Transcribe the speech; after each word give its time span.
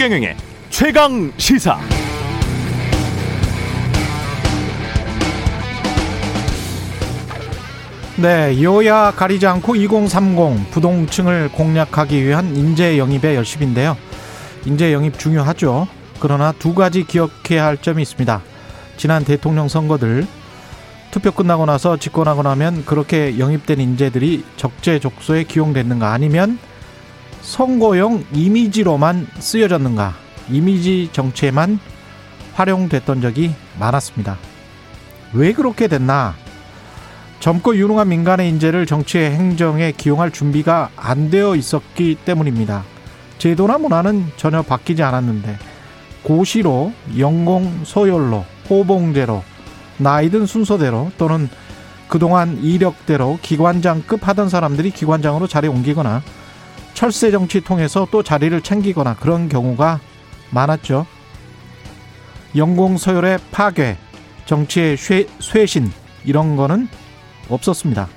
최경영의 0.00 0.34
최강 0.70 1.30
시사. 1.36 1.78
네, 8.16 8.62
여야 8.62 9.10
가리지 9.10 9.46
않고 9.46 9.76
2030 9.76 10.70
부동층을 10.70 11.50
공략하기 11.52 12.24
위한 12.24 12.56
인재 12.56 12.96
영입의 12.96 13.34
열심인데요. 13.34 13.94
인재 14.64 14.94
영입 14.94 15.18
중요하죠. 15.18 15.86
그러나 16.18 16.52
두 16.52 16.74
가지 16.74 17.04
기억해야 17.04 17.66
할 17.66 17.76
점이 17.76 18.00
있습니다. 18.00 18.40
지난 18.96 19.22
대통령 19.22 19.68
선거들 19.68 20.26
투표 21.10 21.30
끝나고 21.30 21.66
나서 21.66 21.98
집권하고 21.98 22.42
나면 22.42 22.86
그렇게 22.86 23.38
영입된 23.38 23.78
인재들이 23.78 24.44
적재적소에 24.56 25.44
기용됐는가 25.44 26.10
아니면 26.10 26.58
선거용 27.42 28.24
이미지로만 28.32 29.26
쓰여졌는가 29.38 30.14
이미지 30.50 31.08
정치에만 31.12 31.78
활용됐던 32.54 33.20
적이 33.20 33.54
많았습니다. 33.78 34.36
왜 35.32 35.52
그렇게 35.52 35.88
됐나? 35.88 36.34
젊고 37.40 37.76
유능한 37.76 38.08
민간의 38.08 38.48
인재를 38.50 38.84
정치의 38.84 39.30
행정에 39.30 39.92
기용할 39.92 40.30
준비가 40.30 40.90
안 40.96 41.30
되어 41.30 41.56
있었기 41.56 42.18
때문입니다. 42.24 42.84
제도나 43.38 43.78
문화는 43.78 44.26
전혀 44.36 44.60
바뀌지 44.60 45.02
않았는데 45.02 45.58
고시로 46.22 46.92
연공 47.18 47.80
소열로 47.84 48.44
호봉제로 48.68 49.42
나이든 49.96 50.44
순서대로 50.44 51.10
또는 51.16 51.48
그동안 52.08 52.58
이력대로 52.62 53.38
기관장급 53.40 54.26
하던 54.28 54.48
사람들이 54.48 54.90
기관장으로 54.90 55.46
자리 55.46 55.68
옮기거나 55.68 56.22
철새 56.94 57.30
정치 57.30 57.60
통해서 57.60 58.06
또 58.10 58.22
자리를 58.22 58.60
챙기거나 58.60 59.16
그런 59.16 59.48
경우가 59.48 60.00
많았죠. 60.50 61.06
연공 62.56 62.96
서열의 62.96 63.38
파괴, 63.50 63.96
정치의 64.46 64.96
쇠, 64.96 65.26
쇄신 65.38 65.90
이런 66.24 66.56
거는 66.56 66.88
없었습니다. 67.48 68.08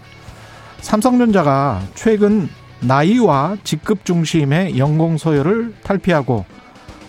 삼성전자가 0.82 1.82
최근 1.96 2.50
나이와 2.80 3.56
직급 3.64 4.04
중심의 4.04 4.78
연공 4.78 5.18
서열을 5.18 5.76
탈피하고 5.84 6.46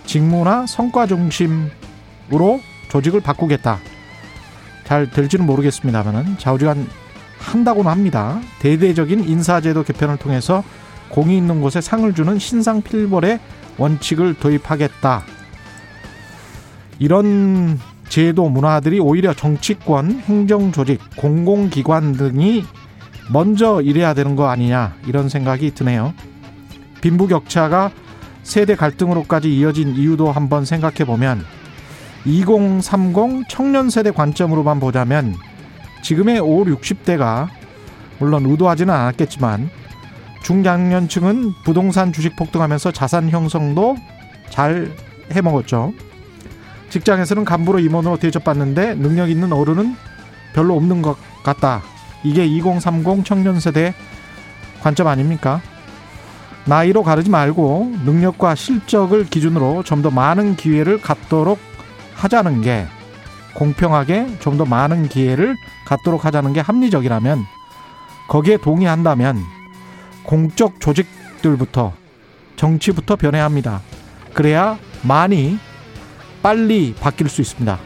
직무나 0.07 0.67
성과 0.67 1.07
중심으로 1.07 2.61
조직을 2.91 3.21
바꾸겠다. 3.21 3.79
잘 4.85 5.11
될지는 5.11 5.47
모르겠습니다만은 5.47 6.39
좌우지간 6.39 6.87
한다고는 7.39 7.91
합니다. 7.91 8.41
대대적인 8.61 9.25
인사제도 9.25 9.83
개편을 9.83 10.19
통해서 10.19 10.63
공이 11.15 11.37
있는 11.37 11.61
곳에 11.61 11.81
상을 11.81 12.13
주는 12.13 12.41
신상 12.41 12.83
필벌의 12.83 13.39
원칙을 13.79 14.35
도입하겠다. 14.35 15.23
이런 16.99 17.79
제도 18.09 18.49
문화들이 18.49 18.99
오히려 18.99 19.33
정치권, 19.33 20.11
행정조직, 20.11 21.01
공공기관 21.17 22.15
등이 22.15 22.65
먼저 23.33 23.81
일해야 23.81 24.13
되는 24.13 24.35
거 24.35 24.49
아니냐 24.49 24.97
이런 25.07 25.29
생각이 25.29 25.73
드네요. 25.73 26.13
빈부격차가 27.01 27.93
세대 28.43 28.75
갈등으로까지 28.75 29.57
이어진 29.57 29.95
이유도 29.95 30.33
한번 30.33 30.65
생각해 30.65 31.05
보면 31.07 31.45
2030 32.25 33.49
청년 33.49 33.89
세대 33.89 34.11
관점으로만 34.11 34.81
보자면 34.81 35.37
지금의 36.03 36.41
5, 36.41 36.65
60대가 36.65 37.49
물론 38.19 38.47
의도하지는 38.47 38.93
않았겠지만 38.93 39.71
중장년층은 40.45 41.55
부동산 41.65 42.13
주식 42.13 42.37
폭등하면서 42.37 42.93
자산 42.93 43.31
형성도 43.31 43.97
잘 44.51 44.93
해먹었죠. 45.33 45.93
직장에서는 46.91 47.45
간부로 47.45 47.81
임원으로 47.81 48.19
대접받는데 48.19 48.95
능력 48.95 49.31
있는 49.31 49.53
어른은 49.53 49.97
별로 50.55 50.77
없는 50.77 51.03
것 51.03 51.17
같다. 51.43 51.83
이게 52.23 52.47
2030 52.47 53.25
청년 53.25 53.59
세대 53.59 53.95
관점 54.83 55.09
아닙니까? 55.09 55.61
나이로 56.67 57.03
가르지 57.03 57.31
말고 57.31 57.93
능력과 58.05 58.55
실적을 58.55 59.25
기준으로 59.27 59.83
좀 59.83 60.03
더 60.03 60.11
많은 60.11 60.57
기회를 60.57 61.01
갖도록 61.01 61.59
하자는 62.15 62.61
게 62.63 62.87
공평하게 63.55 64.39
좀 64.41 64.59
더 64.59 64.65
많은 64.67 65.09
기회를 65.09 65.57
갖도록 65.87 66.25
하자는 66.27 66.53
게 66.53 66.61
합리적이라면 66.61 67.45
거기에 68.29 68.59
동의한다면 68.59 69.43
공적 70.25 70.81
조직들부터 70.81 71.93
정치부터 72.57 73.17
변해야 73.17 73.45
합니다. 73.45 73.81
그래야 74.33 74.79
많이 75.03 75.59
빨리 76.43 76.95
바뀔 76.99 77.29
수 77.29 77.41
있습니다. 77.41 77.79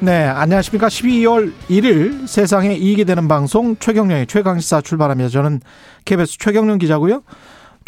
네, 0.00 0.26
안녕하십니까. 0.26 0.86
12월 0.86 1.52
1일 1.68 2.28
세상에 2.28 2.72
이익이 2.74 3.04
되는 3.04 3.26
방송 3.26 3.76
최경령의 3.76 4.28
최강시사 4.28 4.82
출발합니다. 4.82 5.28
저는 5.28 5.60
KBS 6.04 6.38
최경령 6.38 6.78
기자고요. 6.78 7.22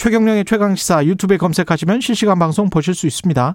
최경령의 0.01 0.47
최강시사 0.47 1.05
유튜브에 1.05 1.37
검색하시면 1.37 2.01
실시간 2.01 2.39
방송 2.39 2.71
보실 2.71 2.95
수 2.95 3.07
있습니다. 3.07 3.55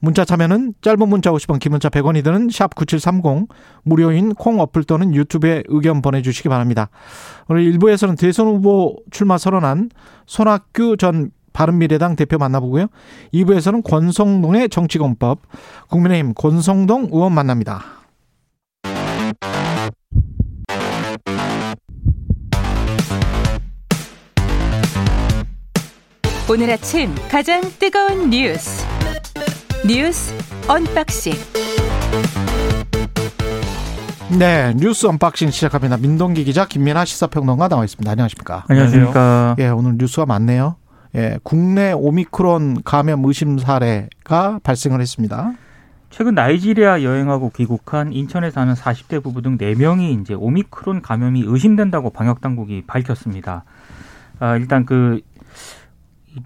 문자 0.00 0.24
참여는 0.24 0.74
짧은 0.82 1.08
문자 1.08 1.30
50원, 1.30 1.60
긴 1.60 1.70
문자 1.70 1.88
100원이 1.88 2.24
드는 2.24 2.48
샵 2.50 2.74
9730 2.74 3.46
무료인 3.84 4.34
콩 4.34 4.58
어플 4.58 4.82
또는 4.82 5.14
유튜브에 5.14 5.62
의견 5.68 6.02
보내주시기 6.02 6.48
바랍니다. 6.48 6.88
오늘 7.46 7.62
1부에서는 7.62 8.18
대선 8.18 8.48
후보 8.48 8.96
출마 9.12 9.38
선언한 9.38 9.90
손학규 10.26 10.96
전 10.96 11.30
바른미래당 11.52 12.16
대표 12.16 12.38
만나보고요. 12.38 12.88
2부에서는 13.32 13.84
권성동의 13.84 14.70
정치공법, 14.70 15.42
국민의힘 15.90 16.34
권성동 16.34 17.10
의원 17.12 17.32
만납니다. 17.32 18.03
오늘 26.46 26.70
아침 26.70 27.08
가장 27.30 27.62
뜨거운 27.78 28.28
뉴스 28.28 28.86
뉴스 29.88 30.34
언박싱 30.68 31.32
네, 34.38 34.74
뉴스 34.76 35.06
언박싱 35.06 35.50
시작합니다. 35.50 35.96
민동기 35.96 36.44
기자, 36.44 36.66
김민하 36.66 37.06
시사평론가 37.06 37.68
나와 37.68 37.84
있습니다. 37.84 38.10
안녕하십니까? 38.10 38.64
안녕하십니까? 38.68 39.56
예, 39.58 39.68
오늘 39.68 39.94
뉴스가 39.96 40.26
많네요. 40.26 40.76
예, 41.14 41.38
국내 41.42 41.92
오미크론 41.92 42.82
감염 42.84 43.24
의심 43.24 43.58
사례가 43.58 44.58
발생을 44.62 45.00
했습니다. 45.00 45.52
최근 46.10 46.34
나이지리아 46.34 47.02
여행하고 47.02 47.52
귀국한 47.56 48.12
인천에 48.12 48.50
사는 48.50 48.74
40대 48.74 49.22
부부 49.22 49.40
등 49.40 49.56
4명이 49.56 50.20
이제 50.20 50.34
오미크론 50.34 51.00
감염이 51.00 51.42
의심된다고 51.46 52.10
방역 52.10 52.42
당국이 52.42 52.82
밝혔습니다. 52.86 53.64
아, 54.40 54.56
일단 54.56 54.84
그 54.84 55.20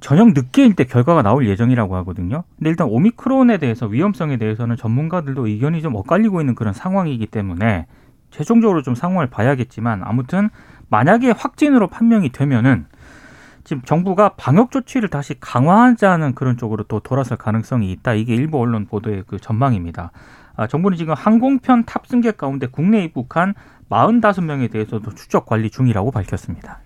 저녁 0.00 0.32
늦게일 0.32 0.75
때 0.75 0.84
결과가 0.84 1.22
나올 1.22 1.47
예정이라고 1.49 1.97
하거든요. 1.97 2.44
근데 2.56 2.71
일단 2.71 2.88
오미크론에 2.88 3.59
대해서 3.59 3.87
위험성에 3.87 4.37
대해서는 4.37 4.76
전문가들도 4.76 5.47
의견이 5.47 5.82
좀 5.82 5.94
엇갈리고 5.94 6.41
있는 6.41 6.54
그런 6.54 6.75
상황이기 6.75 7.26
때문에 7.26 7.87
최종적으로 8.31 8.82
좀 8.82 8.94
상황을 8.94 9.28
봐야겠지만 9.28 10.03
아무튼 10.04 10.50
만약에 10.91 11.31
확진으로 11.31 11.88
판명이 11.88 12.31
되면은 12.31 12.87
지금 13.65 13.82
정부가 13.82 14.31
방역 14.31 14.71
조치를 14.71 15.09
다시 15.09 15.34
강화하자는 15.38 16.34
그런 16.34 16.56
쪽으로 16.56 16.84
또 16.84 17.00
돌아설 17.00 17.37
가능성이 17.37 17.93
있다. 17.93 18.15
이게 18.15 18.34
일부 18.34 18.59
언론 18.59 18.87
보도의 18.87 19.25
그 19.26 19.38
전망입니다. 19.38 20.10
아, 20.56 20.67
정부는 20.67 20.96
지금 20.96 21.14
항공편 21.14 21.84
탑승객 21.84 22.37
가운데 22.37 22.67
국내 22.67 23.05
입국한 23.05 23.55
45명에 23.91 24.70
대해서도 24.70 25.14
추적 25.14 25.46
관리 25.46 25.70
중이라고 25.70 26.11
밝혔습니다. 26.11 26.81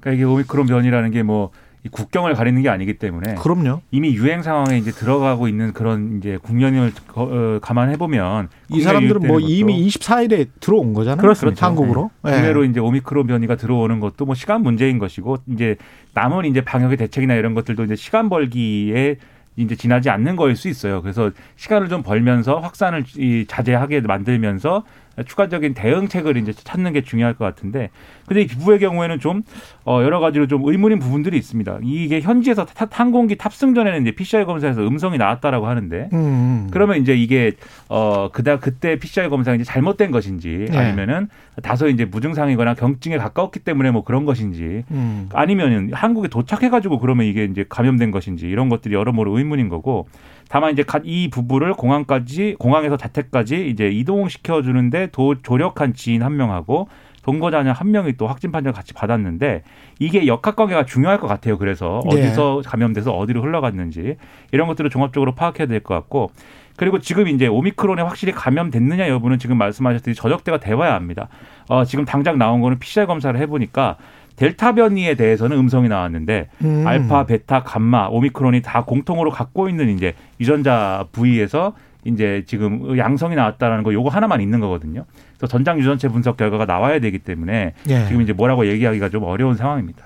그러니까 0.00 0.16
이게 0.16 0.24
오미크론 0.24 0.66
변이라는 0.66 1.10
게뭐 1.12 1.50
국경을 1.88 2.34
가리는 2.34 2.60
게 2.62 2.68
아니기 2.68 2.94
때문에 2.94 3.34
그럼요. 3.36 3.80
이미 3.90 4.14
유행 4.14 4.42
상황에 4.42 4.78
이제 4.78 4.90
들어가고 4.90 5.48
있는 5.48 5.72
그런 5.72 6.18
이제 6.18 6.38
국면을 6.42 6.92
어, 7.14 7.58
감안해 7.60 7.96
보면 7.96 8.48
이 8.70 8.80
사람들은 8.80 9.26
뭐 9.26 9.40
이미 9.40 9.86
24일에 9.86 10.48
들어온 10.60 10.92
거잖아요. 10.92 11.20
그렇습니다. 11.20 11.66
한국으로 11.66 12.10
네. 12.22 12.32
국내로 12.32 12.64
이제 12.64 12.80
오미크론 12.80 13.26
변이가 13.26 13.56
들어오는 13.56 14.00
것도 14.00 14.26
뭐 14.26 14.34
시간 14.34 14.62
문제인 14.62 14.98
것이고 14.98 15.38
이제 15.48 15.76
남은 16.14 16.44
이제 16.46 16.60
방역의 16.60 16.96
대책이나 16.96 17.34
이런 17.34 17.54
것들도 17.54 17.84
이제 17.84 17.96
시간 17.96 18.28
벌기에 18.28 19.16
이제 19.56 19.74
지나지 19.74 20.10
않는 20.10 20.36
거일 20.36 20.56
수 20.56 20.68
있어요. 20.68 21.02
그래서 21.02 21.30
시간을 21.56 21.88
좀 21.88 22.02
벌면서 22.02 22.58
확산을 22.58 23.04
자제하게 23.48 24.02
만들면서 24.02 24.84
추가적인 25.24 25.74
대응책을 25.74 26.36
이제 26.36 26.52
찾는 26.52 26.92
게 26.92 27.02
중요할 27.02 27.34
것 27.34 27.44
같은데 27.44 27.90
근데 28.26 28.42
이 28.42 28.46
기부의 28.46 28.78
경우에는 28.78 29.20
좀 29.20 29.42
어, 29.84 30.02
여러 30.02 30.20
가지로 30.20 30.46
좀 30.46 30.62
의문인 30.64 30.98
부분들이 30.98 31.36
있습니다. 31.38 31.78
이게 31.82 32.20
현지에서 32.20 32.64
타, 32.64 32.86
항공기 32.90 33.36
탑승 33.36 33.74
전에는 33.74 34.02
이제 34.02 34.12
PCR 34.12 34.44
검사에서 34.44 34.86
음성이 34.86 35.18
나왔다라고 35.18 35.66
하는데 35.66 36.08
음. 36.12 36.68
그러면 36.70 36.98
이제 36.98 37.14
이게 37.14 37.52
어 37.88 38.30
그다 38.32 38.58
그때 38.58 38.98
PCR 38.98 39.28
검사가 39.28 39.54
이제 39.54 39.64
잘못된 39.64 40.10
것인지 40.10 40.66
네. 40.70 40.76
아니면은 40.76 41.28
다소 41.62 41.88
이제 41.88 42.04
무증상이거나 42.04 42.74
경증에 42.74 43.16
가까웠기 43.16 43.60
때문에 43.60 43.90
뭐 43.90 44.04
그런 44.04 44.24
것인지 44.24 44.84
음. 44.90 45.28
아니면은 45.32 45.90
한국에 45.92 46.28
도착해 46.28 46.68
가지고 46.68 46.98
그러면 46.98 47.26
이게 47.26 47.44
이제 47.44 47.64
감염된 47.68 48.10
것인지 48.10 48.46
이런 48.48 48.68
것들이 48.68 48.94
여러모로 48.94 49.38
의문인 49.38 49.68
거고 49.68 50.08
다만 50.48 50.72
이제 50.72 50.82
가- 50.82 51.00
이 51.04 51.28
부부를 51.28 51.74
공항까지 51.74 52.56
공항에서 52.58 52.96
자택까지 52.96 53.68
이제 53.68 53.88
이동시켜 53.88 54.62
주는데 54.62 55.08
도 55.12 55.34
조력한 55.42 55.94
지인 55.94 56.22
한 56.22 56.36
명하고 56.36 56.88
동거자녀 57.22 57.72
한 57.72 57.90
명이 57.90 58.12
또 58.16 58.28
확진 58.28 58.52
판정을 58.52 58.72
같이 58.72 58.94
받았는데 58.94 59.62
이게 59.98 60.28
역학관계가 60.28 60.86
중요할 60.86 61.18
것 61.18 61.26
같아요. 61.26 61.58
그래서 61.58 62.00
네. 62.08 62.20
어디서 62.20 62.62
감염돼서 62.64 63.10
어디로 63.12 63.42
흘러갔는지 63.42 64.16
이런 64.52 64.68
것들을 64.68 64.88
종합적으로 64.90 65.34
파악해야 65.34 65.66
될 65.66 65.80
것 65.80 65.94
같고 65.94 66.30
그리고 66.76 67.00
지금 67.00 67.26
이제 67.26 67.46
오미크론에 67.48 68.02
확실히 68.02 68.32
감염됐느냐 68.32 69.08
여부는 69.08 69.38
지금 69.38 69.56
말씀하셨듯이 69.58 70.14
저적대가 70.20 70.58
돼봐야 70.60 70.94
합니다. 70.94 71.28
어, 71.68 71.84
지금 71.84 72.04
당장 72.04 72.38
나온 72.38 72.60
거는 72.60 72.78
PCR 72.78 73.06
검사를 73.06 73.38
해보니까 73.40 73.96
델타 74.36 74.72
변이에 74.72 75.14
대해서는 75.14 75.56
음성이 75.58 75.88
나왔는데 75.88 76.48
음. 76.62 76.86
알파, 76.86 77.24
베타, 77.26 77.62
감마, 77.62 78.06
오미크론이 78.08 78.62
다 78.62 78.84
공통으로 78.84 79.30
갖고 79.30 79.68
있는 79.68 79.88
이제 79.94 80.14
유전자 80.40 81.06
부위에서 81.12 81.74
이제 82.04 82.44
지금 82.46 82.96
양성이 82.98 83.34
나왔다라는 83.34 83.82
거 83.82 83.92
요거 83.92 84.10
하나만 84.10 84.40
있는 84.40 84.60
거거든요. 84.60 85.04
그래서 85.36 85.50
전장 85.50 85.78
유전체 85.78 86.08
분석 86.08 86.36
결과가 86.36 86.64
나와야 86.64 87.00
되기 87.00 87.18
때문에 87.18 87.74
예. 87.88 88.04
지금 88.06 88.22
이제 88.22 88.32
뭐라고 88.32 88.66
얘기하기가 88.66 89.08
좀 89.08 89.24
어려운 89.24 89.56
상황입니다. 89.56 90.04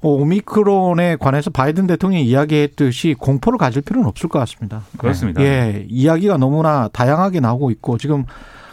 어, 0.00 0.08
오미크론에 0.10 1.16
관해서 1.16 1.50
바이든 1.50 1.86
대통령이 1.86 2.24
이야기했듯이 2.24 3.14
공포를 3.18 3.58
가질 3.58 3.82
필요는 3.82 4.08
없을 4.08 4.28
것 4.28 4.38
같습니다. 4.40 4.82
그렇습니다. 4.96 5.42
예, 5.42 5.86
이야기가 5.88 6.36
너무나 6.36 6.88
다양하게 6.92 7.40
나오고 7.40 7.70
있고 7.72 7.98
지금 7.98 8.24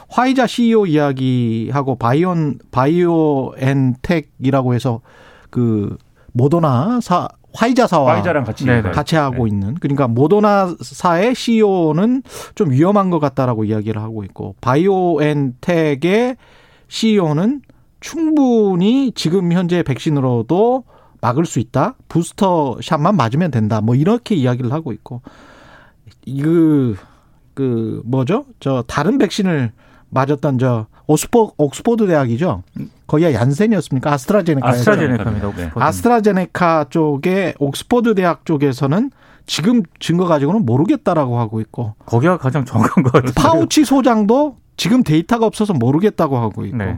화이자 0.09 0.47
CEO 0.47 0.85
이야기하고 0.85 1.95
바이온 1.95 2.59
바이오엔텍이라고 2.71 4.73
해서 4.73 5.01
그 5.49 5.97
모더나 6.33 6.99
사 7.01 7.27
화이자사와 7.53 8.15
화이자랑 8.15 8.43
같이 8.43 8.65
네, 8.65 8.81
같이. 8.81 9.15
하고 9.15 9.45
네. 9.45 9.51
있는 9.51 9.75
그러니까 9.75 10.07
모더나사의 10.07 11.35
CEO는 11.35 12.23
좀 12.53 12.71
위험한 12.71 13.09
것 13.09 13.19
같다라고 13.19 13.63
이야기를 13.63 14.01
하고 14.01 14.23
있고 14.25 14.55
바이오엔텍의 14.61 16.35
CEO는 16.87 17.61
충분히 18.01 19.11
지금 19.15 19.51
현재 19.51 19.83
백신으로도 19.83 20.83
막을 21.21 21.45
수 21.45 21.59
있다. 21.59 21.95
부스터 22.07 22.77
샷만 22.81 23.15
맞으면 23.15 23.51
된다. 23.51 23.81
뭐 23.81 23.95
이렇게 23.95 24.35
이야기를 24.35 24.71
하고 24.71 24.91
있고 24.91 25.21
이그 26.25 26.97
그 27.53 28.01
뭐죠? 28.05 28.45
저 28.59 28.83
다른 28.85 29.17
백신을 29.17 29.71
맞았던 30.15 30.57
저 30.57 30.87
오스포 31.05 31.53
옥스포드 31.57 32.07
대학이죠. 32.07 32.63
거기가 33.05 33.33
얀센이었습니까? 33.33 34.11
아스트라제네카. 34.11 34.67
아스트라제네카입니다. 34.67 35.39
네. 35.39 35.45
옥스퍼드는. 35.47 35.85
아스트라제네카 35.85 36.85
쪽에 36.89 37.53
옥스퍼드 37.59 38.15
대학 38.15 38.45
쪽에서는 38.45 39.11
지금 39.45 39.83
증거 39.99 40.25
가지고는 40.25 40.65
모르겠다라고 40.65 41.37
하고 41.37 41.61
있고 41.61 41.93
거기가 42.07 42.37
가장 42.37 42.65
정확한 42.65 43.03
것 43.03 43.11
같아요. 43.13 43.33
파우치 43.35 43.85
소장도 43.85 44.57
지금 44.77 45.03
데이터가 45.03 45.45
없어서 45.45 45.73
모르겠다고 45.73 46.37
하고 46.37 46.65
있고 46.65 46.77
네. 46.77 46.97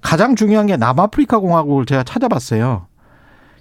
가장 0.00 0.36
중요한 0.36 0.66
게 0.66 0.76
남아프리카 0.76 1.40
공화국을 1.40 1.86
제가 1.86 2.04
찾아봤어요. 2.04 2.86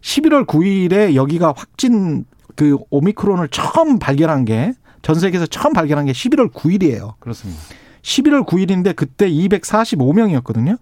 11월 0.01 0.45
9일에 0.45 1.15
여기가 1.15 1.53
확진 1.57 2.25
그 2.55 2.77
오미크론을 2.91 3.47
처음 3.49 3.97
발견한 3.97 4.45
게 4.45 4.73
전 5.03 5.15
세계에서 5.15 5.45
처음 5.45 5.71
발견한 5.71 6.05
게 6.05 6.11
11월 6.11 6.51
9일이에요. 6.51 7.13
그렇습니다. 7.19 7.61
11월 8.01 8.45
9일인데 8.45 8.95
그때 8.95 9.29
245명이었거든요. 9.29 10.77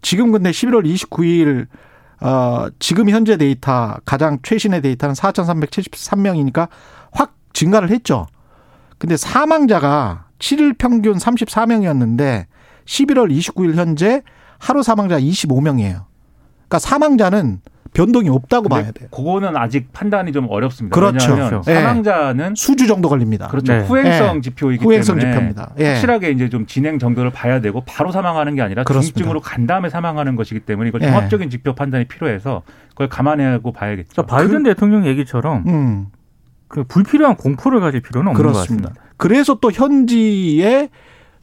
지금 0.00 0.32
근데 0.32 0.50
11월 0.50 0.84
29일 0.84 1.66
어 2.20 2.68
지금 2.78 3.08
현재 3.10 3.36
데이터 3.36 3.96
가장 4.04 4.38
최신의 4.42 4.82
데이터는 4.82 5.14
4,373명이니까 5.14 6.68
확 7.10 7.34
증가를 7.52 7.90
했죠. 7.90 8.26
근데 8.98 9.16
사망자가 9.16 10.26
7일 10.38 10.78
평균 10.78 11.16
34명이었는데 11.16 12.46
11월 12.84 13.36
29일 13.36 13.74
현재 13.74 14.22
하루 14.58 14.82
사망자 14.82 15.18
25명이에요. 15.18 16.04
그러니까 16.72 16.78
사망자는 16.78 17.60
변동이 17.92 18.30
없다고 18.30 18.70
봐야 18.70 18.90
돼요. 18.90 19.08
그거는 19.10 19.54
아직 19.54 19.92
판단이 19.92 20.32
좀 20.32 20.46
어렵습니다. 20.48 20.94
그렇죠. 20.94 21.32
왜냐하면 21.32 21.62
예. 21.68 21.74
사망자는 21.74 22.54
수주 22.54 22.86
정도 22.86 23.10
걸립니다. 23.10 23.48
그렇죠. 23.48 23.74
네. 23.74 23.80
후행성 23.80 24.36
예. 24.36 24.40
지표이기 24.40 24.82
후행성 24.82 25.18
때문에 25.18 25.34
지표입니다. 25.34 25.74
예. 25.78 25.88
확실하게 25.88 26.30
이제 26.30 26.48
좀 26.48 26.64
진행 26.64 26.98
정도를 26.98 27.30
봐야 27.30 27.60
되고 27.60 27.82
바로 27.84 28.10
사망하는 28.10 28.54
게 28.54 28.62
아니라 28.62 28.84
그렇습니다. 28.84 29.18
중증으로 29.18 29.40
간 29.40 29.66
다음에 29.66 29.90
사망하는 29.90 30.36
것이기 30.36 30.60
때문에 30.60 30.88
이걸 30.88 31.02
예. 31.02 31.08
종합적인 31.08 31.50
지표 31.50 31.74
판단이 31.74 32.06
필요해서 32.06 32.62
그걸 32.88 33.10
감안하고 33.10 33.72
봐야겠죠. 33.72 34.08
그러니까 34.12 34.36
바이든 34.36 34.62
대통령 34.62 35.06
얘기처럼 35.06 35.64
음. 35.66 36.06
그 36.68 36.84
불필요한 36.84 37.36
공포를 37.36 37.80
가질 37.80 38.00
필요는 38.00 38.30
없는 38.30 38.42
것 38.42 38.52
그렇습니다. 38.52 38.88
같습니다. 38.88 39.14
그래서 39.18 39.58
또 39.60 39.70
현지의 39.70 40.88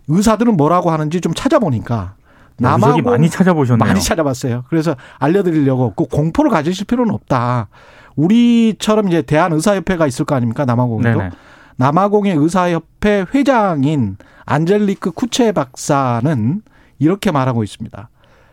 의사들은 0.08 0.58
뭐라고 0.58 0.90
하는지 0.90 1.22
좀 1.22 1.36
찾아보니까 1.36 2.16
남하고 2.60 3.02
많이 3.02 3.30
찾아보셨네요. 3.30 3.86
많이 3.86 4.02
찾아봤어요. 4.02 4.66
그래서 4.70 4.96
알려드리려고 5.18 5.94
그 5.96 6.06
공포를 6.06 6.52
가지실 6.52 6.86
필요는 6.86 7.14
없다. 7.14 7.70
우리처럼 8.16 9.08
이제 9.08 9.22
대한의사협회가 9.22 10.08
있을 10.08 10.26
거 10.26 10.36
아닙니까 10.36 10.66
남아공에도 10.66 11.20
네네. 11.20 11.32
남아공의 11.78 12.36
의사협회 12.36 13.26
회장인 13.34 14.18
안젤리크 14.46 15.12
쿠체 15.12 15.52
박사는 15.54 16.62
이렇게 17.00 17.32
말하고 17.32 17.64
있습니다. 17.64 18.10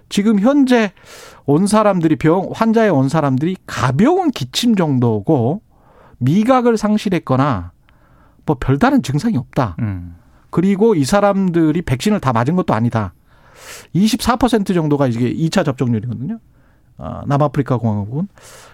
지금 0.09 0.39
현재 0.39 0.93
온 1.45 1.67
사람들이 1.67 2.17
병 2.17 2.51
환자에 2.53 2.89
온 2.89 3.09
사람들이 3.09 3.57
가벼운 3.67 4.31
기침 4.31 4.77
정도고 4.77 5.63
미각을 6.19 6.77
상실했거나 6.77 7.73
뭐 8.45 8.57
별다른 8.61 9.03
증상이 9.03 9.37
없다. 9.37 9.77
음. 9.81 10.17
그리고 10.51 10.95
이 10.95 11.05
사람들이 11.05 11.83
백신을 11.83 12.21
다 12.21 12.33
맞은 12.33 12.55
것도 12.55 12.73
아니다. 12.73 13.13
24% 13.95 14.75
정도가 14.75 15.07
이게 15.07 15.33
2차 15.33 15.65
접종률이거든요. 15.65 16.39
아, 16.99 17.23
남아프리카 17.27 17.77
공화국은. 17.77 18.29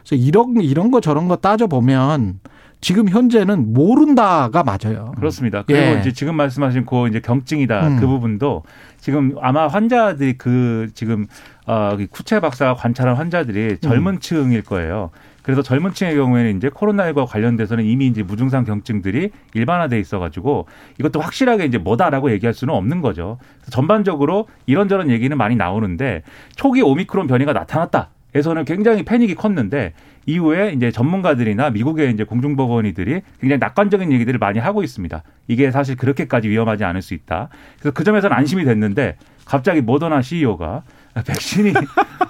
그래서 0.05 0.23
이런 0.23 0.57
이런 0.61 0.91
거 0.91 1.01
저런 1.01 1.29
거 1.29 1.37
따져 1.37 1.67
보면 1.67 2.41
지금 2.81 3.09
현재는 3.09 3.73
모른다가 3.73 4.65
맞아요. 4.65 5.13
그렇습니다. 5.17 5.63
그리고 5.63 5.83
예. 5.83 6.01
이제 6.01 6.13
지금 6.13 6.37
말씀하신 6.37 6.85
그 6.85 7.09
이제 7.09 7.21
경증이다 7.21 7.87
음. 7.87 8.01
그 8.01 8.07
부분도 8.07 8.65
지금 8.99 9.37
아마 9.41 9.69
환자들이 9.69 10.37
그 10.37 10.89
지금 10.95 11.27
어 11.67 11.97
쿠체 12.11 12.41
박사가 12.41 12.75
관찰한 12.75 13.17
환자들이 13.17 13.79
젊은 13.79 14.19
층일 14.21 14.63
거예요. 14.63 15.11
그래서 15.43 15.63
젊은 15.63 15.93
층의 15.93 16.15
경우에는 16.15 16.57
이제 16.57 16.69
코로나19와 16.69 17.27
관련돼서는 17.27 17.85
이미 17.85 18.07
이제 18.07 18.23
무증상 18.23 18.65
경증들이 18.65 19.31
일반화돼 19.55 19.99
있어가지고 19.99 20.67
이것도 20.99 21.21
확실하게 21.21 21.65
이제 21.65 21.79
뭐다라고 21.79 22.31
얘기할 22.33 22.55
수는 22.55 22.75
없는 22.75 23.01
거죠. 23.01 23.39
그래서 23.59 23.71
전반적으로 23.71 24.47
이런저런 24.67 25.11
얘기는 25.11 25.37
많이 25.37 25.57
나오는데 25.57 26.23
초기 26.55 26.81
오미크론 26.83 27.27
변이가 27.27 27.53
나타났다. 27.53 28.11
에서는 28.35 28.65
굉장히 28.65 29.03
패닉이 29.03 29.35
컸는데 29.35 29.93
이후에 30.25 30.73
이제 30.73 30.91
전문가들이나 30.91 31.71
미국의 31.71 32.13
이제 32.13 32.25
공중보건의들이 32.25 33.21
굉장히 33.41 33.59
낙관적인 33.59 34.11
얘기들을 34.11 34.39
많이 34.39 34.59
하고 34.59 34.83
있습니다. 34.83 35.23
이게 35.49 35.71
사실 35.71 35.97
그렇게까지 35.97 36.49
위험하지 36.49 36.85
않을 36.85 37.03
수 37.03 37.13
있다. 37.13 37.51
그래서 37.79 37.93
그 37.93 38.05
점에서는 38.05 38.35
안심이 38.35 38.65
됐는데 38.65 39.17
갑자기 39.45 39.83
모더나 39.83 40.23
CEO가 40.23 40.83
백신이 41.27 41.75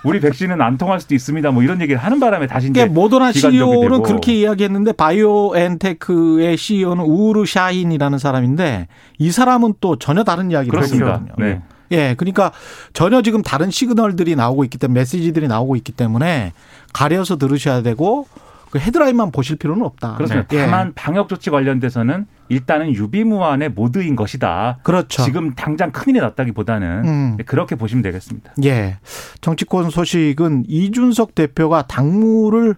우리 0.05 0.21
백신은 0.21 0.61
안 0.61 0.77
통할 0.77 1.01
수도 1.01 1.15
있습니다. 1.15 1.51
뭐 1.53 1.63
이런 1.63 1.81
얘기를 1.81 2.01
하는 2.03 2.19
바람에 2.19 2.47
다시 2.47 2.67
이제 2.67 2.81
그러니까 2.81 3.01
모더나 3.01 3.33
CEO는. 3.33 4.03
그렇게 4.03 4.35
이야기했는데 4.35 4.93
바이오엔테크의 4.93 6.57
CEO는 6.57 7.05
우르 7.05 7.47
샤힌이라는 7.47 8.19
사람인데 8.19 8.89
이 9.19 9.31
사람은 9.31 9.75
또 9.81 9.97
전혀 9.97 10.25
다른 10.25 10.51
이야기를. 10.51 10.77
하거든요. 10.77 11.23
네. 11.39 11.63
예, 11.93 12.15
그러니까 12.17 12.53
전혀 12.93 13.23
지금 13.23 13.43
다른 13.43 13.71
시그널들이 13.71 14.35
나오고 14.35 14.65
있기 14.65 14.79
때문에 14.79 15.01
메시지들이 15.01 15.47
나오고 15.47 15.77
있기 15.77 15.93
때문에 15.93 16.53
가려서 16.93 17.37
들으셔야 17.37 17.83
되고 17.83 18.27
그 18.71 18.79
헤드라인만 18.79 19.31
보실 19.31 19.57
필요는 19.57 19.85
없다. 19.85 20.15
그렇습니다. 20.15 20.49
예. 20.57 20.63
다만 20.63 20.93
방역 20.95 21.29
조치 21.29 21.51
관련돼서는 21.51 22.27
일단은 22.53 22.95
유비무환의 22.95 23.71
모드인 23.71 24.15
것이다. 24.15 24.79
그렇죠. 24.83 25.23
지금 25.23 25.55
당장 25.55 25.91
큰일이 25.91 26.21
났다기보다는 26.21 27.05
음. 27.05 27.37
그렇게 27.47 27.75
보시면 27.75 28.03
되겠습니다. 28.03 28.53
예. 28.65 28.99
정치권 29.41 29.91
소식은 29.91 30.65
이준석 30.69 31.35
대표가 31.35 31.83
당무를 31.87 32.77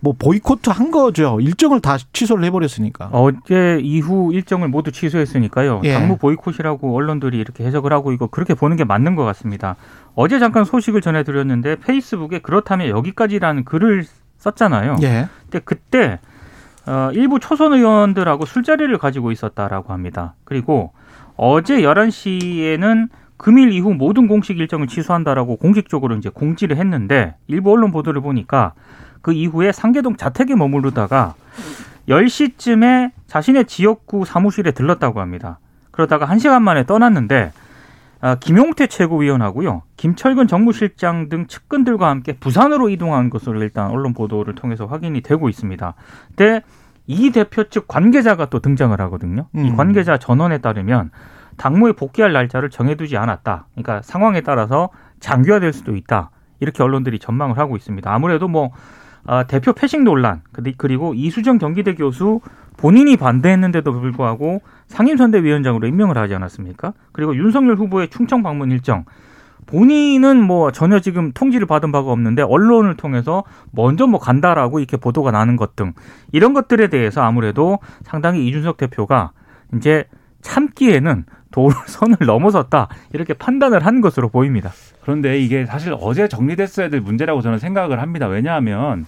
뭐 0.00 0.14
보이콧 0.16 0.60
한 0.68 0.92
거죠. 0.92 1.40
일정을 1.40 1.80
다 1.80 1.96
취소를 2.12 2.44
해버렸으니까. 2.44 3.08
어제 3.10 3.80
이후 3.82 4.32
일정을 4.32 4.68
모두 4.68 4.92
취소했으니까요. 4.92 5.80
예. 5.84 5.94
당무 5.94 6.18
보이콧이라고 6.18 6.94
언론들이 6.94 7.36
이렇게 7.38 7.64
해석을 7.64 7.92
하고 7.92 8.12
이거 8.12 8.28
그렇게 8.28 8.54
보는 8.54 8.76
게 8.76 8.84
맞는 8.84 9.16
것 9.16 9.24
같습니다. 9.24 9.74
어제 10.14 10.38
잠깐 10.38 10.64
소식을 10.64 11.00
전해드렸는데 11.00 11.76
페이스북에 11.76 12.38
그렇다면 12.38 12.88
여기까지라는 12.88 13.64
글을 13.64 14.04
썼잖아요. 14.38 14.96
예. 15.02 15.28
근데 15.42 15.58
그때 15.64 16.20
어, 16.88 17.10
일부 17.12 17.38
초선 17.38 17.74
의원들하고 17.74 18.46
술자리를 18.46 18.96
가지고 18.96 19.30
있었다라고 19.30 19.92
합니다. 19.92 20.34
그리고 20.44 20.92
어제 21.36 21.82
11시에는 21.82 23.08
금일 23.36 23.72
이후 23.72 23.92
모든 23.92 24.26
공식 24.26 24.58
일정을 24.58 24.86
취소한다라고 24.86 25.56
공식적으로 25.56 26.16
이제 26.16 26.30
공지를 26.30 26.78
했는데 26.78 27.36
일부 27.46 27.72
언론 27.72 27.92
보도를 27.92 28.22
보니까 28.22 28.72
그 29.20 29.32
이후에 29.32 29.70
상계동 29.70 30.16
자택에 30.16 30.54
머무르다가 30.54 31.34
10시쯤에 32.08 33.12
자신의 33.26 33.66
지역구 33.66 34.24
사무실에 34.24 34.70
들렀다고 34.70 35.20
합니다. 35.20 35.58
그러다가 35.90 36.26
1시간 36.26 36.62
만에 36.62 36.86
떠났는데 36.86 37.52
아, 38.20 38.34
김용태 38.34 38.88
최고위원하고요. 38.88 39.82
김철근 39.96 40.48
정무실장 40.48 41.28
등 41.28 41.46
측근들과 41.46 42.08
함께 42.08 42.32
부산으로 42.32 42.88
이동한 42.88 43.30
것으로 43.30 43.62
일단 43.62 43.90
언론 43.90 44.12
보도를 44.12 44.54
통해서 44.54 44.86
확인이 44.86 45.20
되고 45.20 45.48
있습니다. 45.48 45.94
근데 46.28 46.62
이 47.08 47.30
대표 47.30 47.64
측 47.64 47.88
관계자가 47.88 48.46
또 48.46 48.60
등장을 48.60 48.98
하거든요. 49.00 49.46
이 49.54 49.70
음. 49.70 49.76
관계자 49.76 50.18
전원에 50.18 50.58
따르면 50.58 51.10
당무에 51.56 51.92
복귀할 51.92 52.32
날짜를 52.32 52.70
정해두지 52.70 53.16
않았다. 53.16 53.66
그러니까 53.72 54.02
상황에 54.02 54.42
따라서 54.42 54.90
장기화될 55.18 55.72
수도 55.72 55.96
있다. 55.96 56.30
이렇게 56.60 56.82
언론들이 56.82 57.18
전망을 57.18 57.58
하고 57.58 57.76
있습니다. 57.76 58.12
아무래도 58.12 58.46
뭐 58.46 58.70
아, 59.24 59.44
대표 59.44 59.72
패싱 59.72 60.04
논란 60.04 60.42
그리고 60.76 61.14
이수정 61.14 61.58
경기대 61.58 61.94
교수 61.94 62.40
본인이 62.76 63.16
반대했는데도 63.16 63.90
불구하고 63.90 64.60
상임선대위원장으로 64.86 65.86
임명을 65.88 66.16
하지 66.16 66.34
않았습니까? 66.34 66.92
그리고 67.12 67.34
윤석열 67.34 67.76
후보의 67.76 68.08
충청 68.08 68.42
방문 68.42 68.70
일정 68.70 69.04
본인은 69.68 70.42
뭐 70.42 70.72
전혀 70.72 70.98
지금 70.98 71.30
통지를 71.32 71.66
받은 71.66 71.92
바가 71.92 72.10
없는데 72.10 72.42
언론을 72.42 72.96
통해서 72.96 73.44
먼저 73.70 74.06
뭐 74.06 74.18
간다라고 74.18 74.78
이렇게 74.78 74.96
보도가 74.96 75.30
나는 75.30 75.56
것 75.56 75.76
등 75.76 75.92
이런 76.32 76.54
것들에 76.54 76.88
대해서 76.88 77.20
아무래도 77.22 77.78
상당히 78.02 78.48
이준석 78.48 78.78
대표가 78.78 79.32
이제 79.76 80.04
참기에는 80.40 81.24
도를 81.50 81.76
선을 81.86 82.16
넘어섰다 82.26 82.88
이렇게 83.12 83.34
판단을 83.34 83.84
한 83.84 84.00
것으로 84.00 84.30
보입니다. 84.30 84.72
그런데 85.02 85.38
이게 85.38 85.66
사실 85.66 85.94
어제 86.00 86.26
정리됐어야 86.28 86.88
될 86.88 87.00
문제라고 87.02 87.42
저는 87.42 87.58
생각을 87.58 88.00
합니다. 88.00 88.26
왜냐하면 88.26 89.04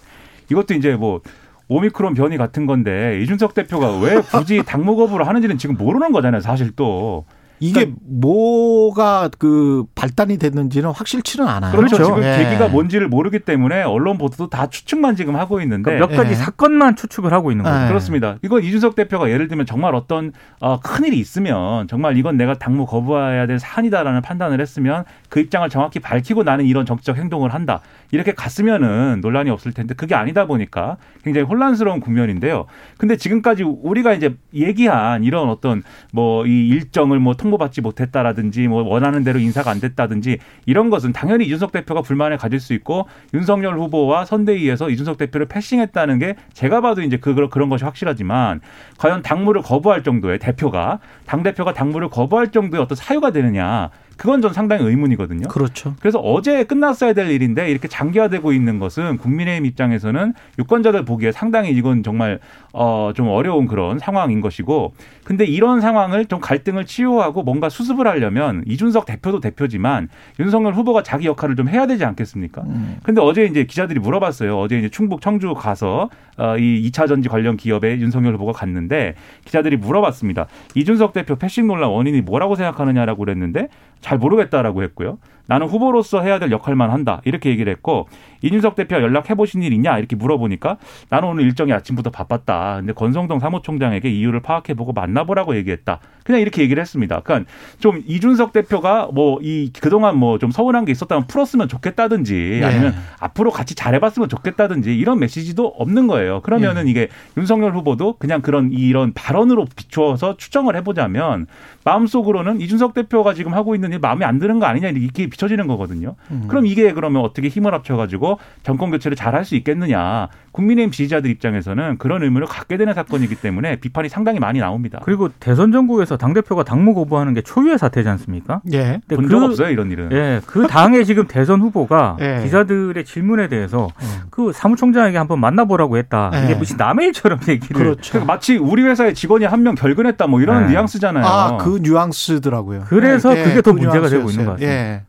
이것도 0.50 0.74
이제 0.74 0.94
뭐 0.94 1.22
오미크론 1.68 2.14
변이 2.14 2.36
같은 2.36 2.66
건데 2.66 3.18
이준석 3.22 3.54
대표가 3.54 3.98
왜 4.00 4.20
굳이 4.30 4.62
당무 4.66 4.96
거부를 4.96 5.26
하는지는 5.26 5.56
지금 5.56 5.76
모르는 5.76 6.12
거잖아요. 6.12 6.42
사실 6.42 6.70
또. 6.76 7.24
이게 7.60 7.92
뭐가 8.04 9.30
그 9.38 9.84
발단이 9.94 10.38
됐는지는 10.38 10.90
확실치는 10.90 11.46
않아요. 11.46 11.72
그렇죠. 11.76 11.96
그렇죠. 11.96 12.14
지금 12.16 12.28
예. 12.28 12.44
계기가 12.44 12.68
뭔지를 12.68 13.08
모르기 13.08 13.40
때문에 13.40 13.82
언론 13.82 14.18
보도도 14.18 14.48
다 14.48 14.66
추측만 14.68 15.16
지금 15.16 15.36
하고 15.36 15.60
있는데 15.60 15.92
그러니까 15.92 16.06
몇 16.08 16.16
가지 16.16 16.32
예. 16.32 16.34
사건만 16.34 16.96
추측을 16.96 17.32
하고 17.32 17.50
있는 17.50 17.64
거죠. 17.64 17.84
예. 17.84 17.88
그렇습니다. 17.88 18.36
이건 18.42 18.64
이준석 18.64 18.94
대표가 18.94 19.30
예를 19.30 19.48
들면 19.48 19.66
정말 19.66 19.94
어떤 19.94 20.32
어, 20.60 20.80
큰 20.80 21.04
일이 21.04 21.18
있으면 21.18 21.86
정말 21.88 22.16
이건 22.16 22.36
내가 22.36 22.54
당무 22.54 22.86
거부해야 22.86 23.46
될 23.46 23.58
사안이다라는 23.58 24.22
판단을 24.22 24.60
했으면 24.60 25.04
그 25.28 25.40
입장을 25.40 25.68
정확히 25.68 26.00
밝히고 26.00 26.42
나는 26.42 26.64
이런 26.66 26.86
정치적 26.86 27.16
행동을 27.16 27.54
한다. 27.54 27.80
이렇게 28.10 28.32
갔으면은 28.32 29.20
논란이 29.20 29.50
없을 29.50 29.72
텐데 29.72 29.94
그게 29.94 30.14
아니다 30.14 30.46
보니까 30.46 30.96
굉장히 31.22 31.46
혼란스러운 31.46 32.00
국면인데요. 32.00 32.66
근데 32.98 33.16
지금까지 33.16 33.62
우리가 33.64 34.14
이제 34.14 34.34
얘기한 34.54 35.24
이런 35.24 35.48
어떤 35.48 35.82
뭐 36.12 36.44
이 36.46 36.68
일정을 36.68 37.18
뭐 37.18 37.34
통 37.34 37.49
보받지 37.50 37.80
못했다라든지 37.80 38.68
뭐 38.68 38.82
원하는 38.82 39.24
대로 39.24 39.38
인사가 39.38 39.70
안 39.70 39.80
됐다든지 39.80 40.38
이런 40.66 40.90
것은 40.90 41.12
당연히 41.12 41.44
이준석 41.46 41.72
대표가 41.72 42.02
불만을 42.02 42.36
가질 42.36 42.60
수 42.60 42.72
있고 42.74 43.06
윤석열 43.34 43.78
후보와 43.78 44.24
선대위에서 44.24 44.90
이준석 44.90 45.18
대표를 45.18 45.46
패싱했다는 45.46 46.18
게 46.18 46.36
제가 46.52 46.80
봐도 46.80 47.02
이제 47.02 47.16
그 47.16 47.34
그런 47.48 47.68
것이 47.68 47.84
확실하지만 47.84 48.60
과연 48.98 49.22
당무를 49.22 49.62
거부할 49.62 50.02
정도의 50.02 50.38
대표가 50.38 50.98
당 51.26 51.42
대표가 51.42 51.72
당무를 51.72 52.08
거부할 52.08 52.50
정도의 52.50 52.82
어떤 52.82 52.96
사유가 52.96 53.30
되느냐 53.30 53.90
그건 54.20 54.42
전 54.42 54.52
상당히 54.52 54.84
의문이거든요. 54.84 55.48
그렇죠. 55.48 55.94
그래서 55.98 56.18
어제 56.18 56.64
끝났어야 56.64 57.14
될 57.14 57.30
일인데 57.30 57.70
이렇게 57.70 57.88
장기화되고 57.88 58.52
있는 58.52 58.78
것은 58.78 59.16
국민의힘 59.16 59.64
입장에서는 59.64 60.34
유권자들 60.58 61.06
보기에 61.06 61.32
상당히 61.32 61.70
이건 61.70 62.02
정말 62.02 62.38
어 62.74 63.12
좀 63.14 63.28
어려운 63.28 63.66
그런 63.66 63.98
상황인 63.98 64.40
것이고 64.40 64.92
근데 65.24 65.44
이런 65.44 65.80
상황을 65.80 66.26
좀 66.26 66.40
갈등을 66.40 66.86
치유하고 66.86 67.42
뭔가 67.42 67.68
수습을 67.68 68.06
하려면 68.06 68.62
이준석 68.66 69.06
대표도 69.06 69.40
대표지만 69.40 70.08
윤석열 70.38 70.74
후보가 70.74 71.02
자기 71.02 71.26
역할을 71.26 71.56
좀 71.56 71.68
해야 71.68 71.86
되지 71.86 72.04
않겠습니까? 72.04 72.62
음. 72.62 72.96
근데 73.02 73.20
어제 73.20 73.44
이제 73.44 73.64
기자들이 73.64 74.00
물어봤어요. 74.00 74.58
어제 74.58 74.78
이제 74.78 74.88
충북 74.88 75.20
청주 75.20 75.54
가서 75.54 76.10
어, 76.36 76.56
이 76.56 76.90
2차 76.90 77.06
전지 77.06 77.28
관련 77.28 77.56
기업에 77.56 77.98
윤석열 77.98 78.34
후보가 78.34 78.52
갔는데 78.52 79.14
기자들이 79.44 79.76
물어봤습니다. 79.76 80.46
이준석 80.74 81.12
대표 81.12 81.36
패싱 81.36 81.66
논란 81.66 81.90
원인이 81.90 82.22
뭐라고 82.22 82.56
생각하느냐라고 82.56 83.24
그랬는데 83.24 83.68
잘 84.00 84.18
모르겠다라고 84.18 84.82
했고요. 84.82 85.18
나는 85.50 85.66
후보로서 85.66 86.20
해야 86.22 86.38
될 86.38 86.52
역할만 86.52 86.90
한다. 86.90 87.20
이렇게 87.24 87.50
얘기를 87.50 87.72
했고 87.72 88.06
이준석 88.42 88.76
대표와 88.76 89.02
연락해 89.02 89.34
보신 89.34 89.62
일 89.62 89.72
있냐? 89.72 89.98
이렇게 89.98 90.14
물어보니까 90.14 90.76
나는 91.08 91.28
오늘 91.28 91.42
일정이 91.44 91.72
아침부터 91.72 92.10
바빴다. 92.10 92.76
근데 92.76 92.92
권성동 92.92 93.40
사무총장에게 93.40 94.08
이유를 94.08 94.40
파악해 94.42 94.74
보고 94.74 94.92
만나보라고 94.92 95.56
얘기했다. 95.56 95.98
그냥 96.22 96.40
이렇게 96.40 96.62
얘기를 96.62 96.80
했습니다. 96.80 97.20
그러니까 97.20 97.50
좀 97.80 98.00
이준석 98.06 98.52
대표가 98.52 99.08
뭐 99.12 99.38
이 99.42 99.70
그동안 99.80 100.16
뭐 100.16 100.38
좀 100.38 100.50
서운한 100.52 100.84
게 100.84 100.92
있었다면 100.92 101.26
풀었으면 101.26 101.68
좋겠다든지 101.68 102.58
네. 102.60 102.64
아니면 102.64 102.94
앞으로 103.18 103.50
같이 103.50 103.74
잘해봤으면 103.74 104.28
좋겠다든지 104.28 104.96
이런 104.96 105.18
메시지도 105.18 105.66
없는 105.76 106.06
거예요. 106.06 106.40
그러면은 106.42 106.86
이게 106.86 107.08
윤석열 107.36 107.74
후보도 107.74 108.14
그냥 108.18 108.40
그런 108.40 108.70
이런 108.70 109.12
발언으로 109.12 109.66
비추어서 109.76 110.36
추정을 110.36 110.76
해보자면 110.76 111.46
마음속으로는 111.84 112.60
이준석 112.60 112.94
대표가 112.94 113.34
지금 113.34 113.52
하고 113.54 113.74
있는 113.74 113.92
일 113.92 113.98
마음에 113.98 114.24
안 114.24 114.38
드는 114.38 114.60
거 114.60 114.66
아니냐 114.66 114.88
이렇게 114.90 115.28
비춰지는 115.40 115.66
거거든요. 115.66 116.14
음. 116.30 116.44
그럼 116.48 116.66
이게 116.66 116.92
그러면 116.92 117.22
어떻게 117.22 117.48
힘을 117.48 117.72
합쳐가지고 117.72 118.38
정권 118.62 118.90
교체를 118.90 119.16
잘 119.16 119.30
할 119.30 119.44
수 119.44 119.54
있겠느냐. 119.54 120.28
국민의힘 120.52 120.90
지지자들 120.90 121.30
입장에서는 121.30 121.96
그런 121.98 122.22
의문을 122.24 122.46
갖게 122.48 122.76
되는 122.76 122.92
사건이기 122.92 123.36
때문에 123.36 123.76
비판이 123.76 124.08
상당히 124.08 124.40
많이 124.40 124.58
나옵니다. 124.58 124.98
그리고 125.04 125.28
대선 125.38 125.70
전국에서 125.72 126.16
당 126.18 126.34
대표가 126.34 126.64
당무 126.64 126.92
거부하는 126.94 127.32
게 127.32 127.40
초유의 127.40 127.78
사태지 127.78 128.08
않습니까? 128.08 128.60
예. 128.72 129.00
근데 129.06 129.16
본적 129.16 129.42
없어요 129.44 129.68
이런 129.70 129.90
일은. 129.92 130.10
예, 130.12 130.40
그 130.44 130.66
당의 130.66 131.06
지금 131.06 131.26
대선 131.28 131.60
후보가 131.60 132.16
예. 132.20 132.40
기자들의 132.42 133.04
질문에 133.04 133.46
대해서 133.48 133.88
음. 134.02 134.20
그 134.30 134.52
사무총장에게 134.52 135.16
한번 135.16 135.38
만나보라고 135.40 135.96
했다. 135.96 136.32
예. 136.34 136.44
이게 136.44 136.54
무슨 136.56 136.76
남의 136.76 137.06
일처럼 137.08 137.38
얘기를. 137.48 137.76
그렇죠. 137.76 138.10
그러니까 138.12 138.32
마치 138.34 138.56
우리 138.58 138.82
회사의 138.82 139.14
직원이 139.14 139.44
한 139.46 139.60
명 139.60 139.74
결근했다 139.76 140.26
뭐 140.26 140.40
이런 140.40 140.62
네. 140.64 140.70
뉘앙스잖아요. 140.72 141.24
아, 141.24 141.56
그 141.58 141.78
뉘앙스더라고요. 141.82 142.84
그래서 142.88 143.36
예, 143.38 143.44
그게 143.44 143.62
더 143.62 143.70
그 143.72 143.78
문제가 143.78 144.08
되고 144.08 144.24
뉘앙스였어요. 144.24 144.30
있는 144.32 144.44
것. 144.46 144.60
예. 144.62 145.02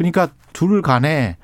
그러니까 0.00 0.28
둘 0.54 0.80
간에 0.80 1.36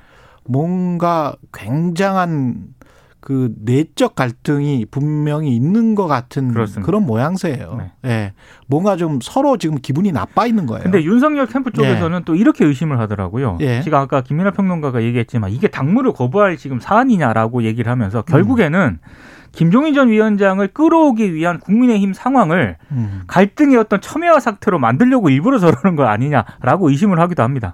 뭔가 0.43 1.35
굉장한 1.53 2.73
그 3.19 3.53
내적 3.63 4.15
갈등이 4.15 4.87
분명히 4.89 5.55
있는 5.55 5.93
것 5.93 6.07
같은 6.07 6.53
그렇습니다. 6.53 6.83
그런 6.83 7.05
모양새예요. 7.05 7.91
예. 8.05 8.33
뭔가 8.65 8.95
좀 8.95 9.19
서로 9.21 9.57
지금 9.57 9.77
기분이 9.79 10.11
나빠 10.11 10.47
있는 10.47 10.65
거예요. 10.65 10.81
근데 10.81 11.03
윤석열 11.03 11.45
캠프 11.45 11.71
쪽에서는 11.71 12.23
또 12.25 12.33
이렇게 12.33 12.65
의심을 12.65 12.99
하더라고요. 12.99 13.59
예. 13.61 13.81
제가 13.81 13.99
아까 13.99 14.21
김민하 14.21 14.49
평론가가 14.49 15.03
얘기했지만 15.03 15.51
이게 15.51 15.67
당무를 15.67 16.13
거부할 16.13 16.57
지금 16.57 16.79
사안이냐라고 16.79 17.61
얘기를 17.63 17.91
하면서 17.91 18.23
결국에는 18.23 18.97
김종인 19.51 19.93
전 19.93 20.09
위원장을 20.09 20.65
끌어오기 20.67 21.33
위한 21.33 21.59
국민의힘 21.59 22.13
상황을 22.13 22.77
음. 22.91 23.23
갈등의 23.27 23.77
어떤 23.77 24.01
첨예화 24.01 24.39
상태로 24.39 24.79
만들려고 24.79 25.29
일부러 25.29 25.57
저러는 25.59 25.95
거 25.95 26.05
아니냐라고 26.05 26.89
의심을 26.89 27.19
하기도 27.19 27.43
합니다. 27.43 27.73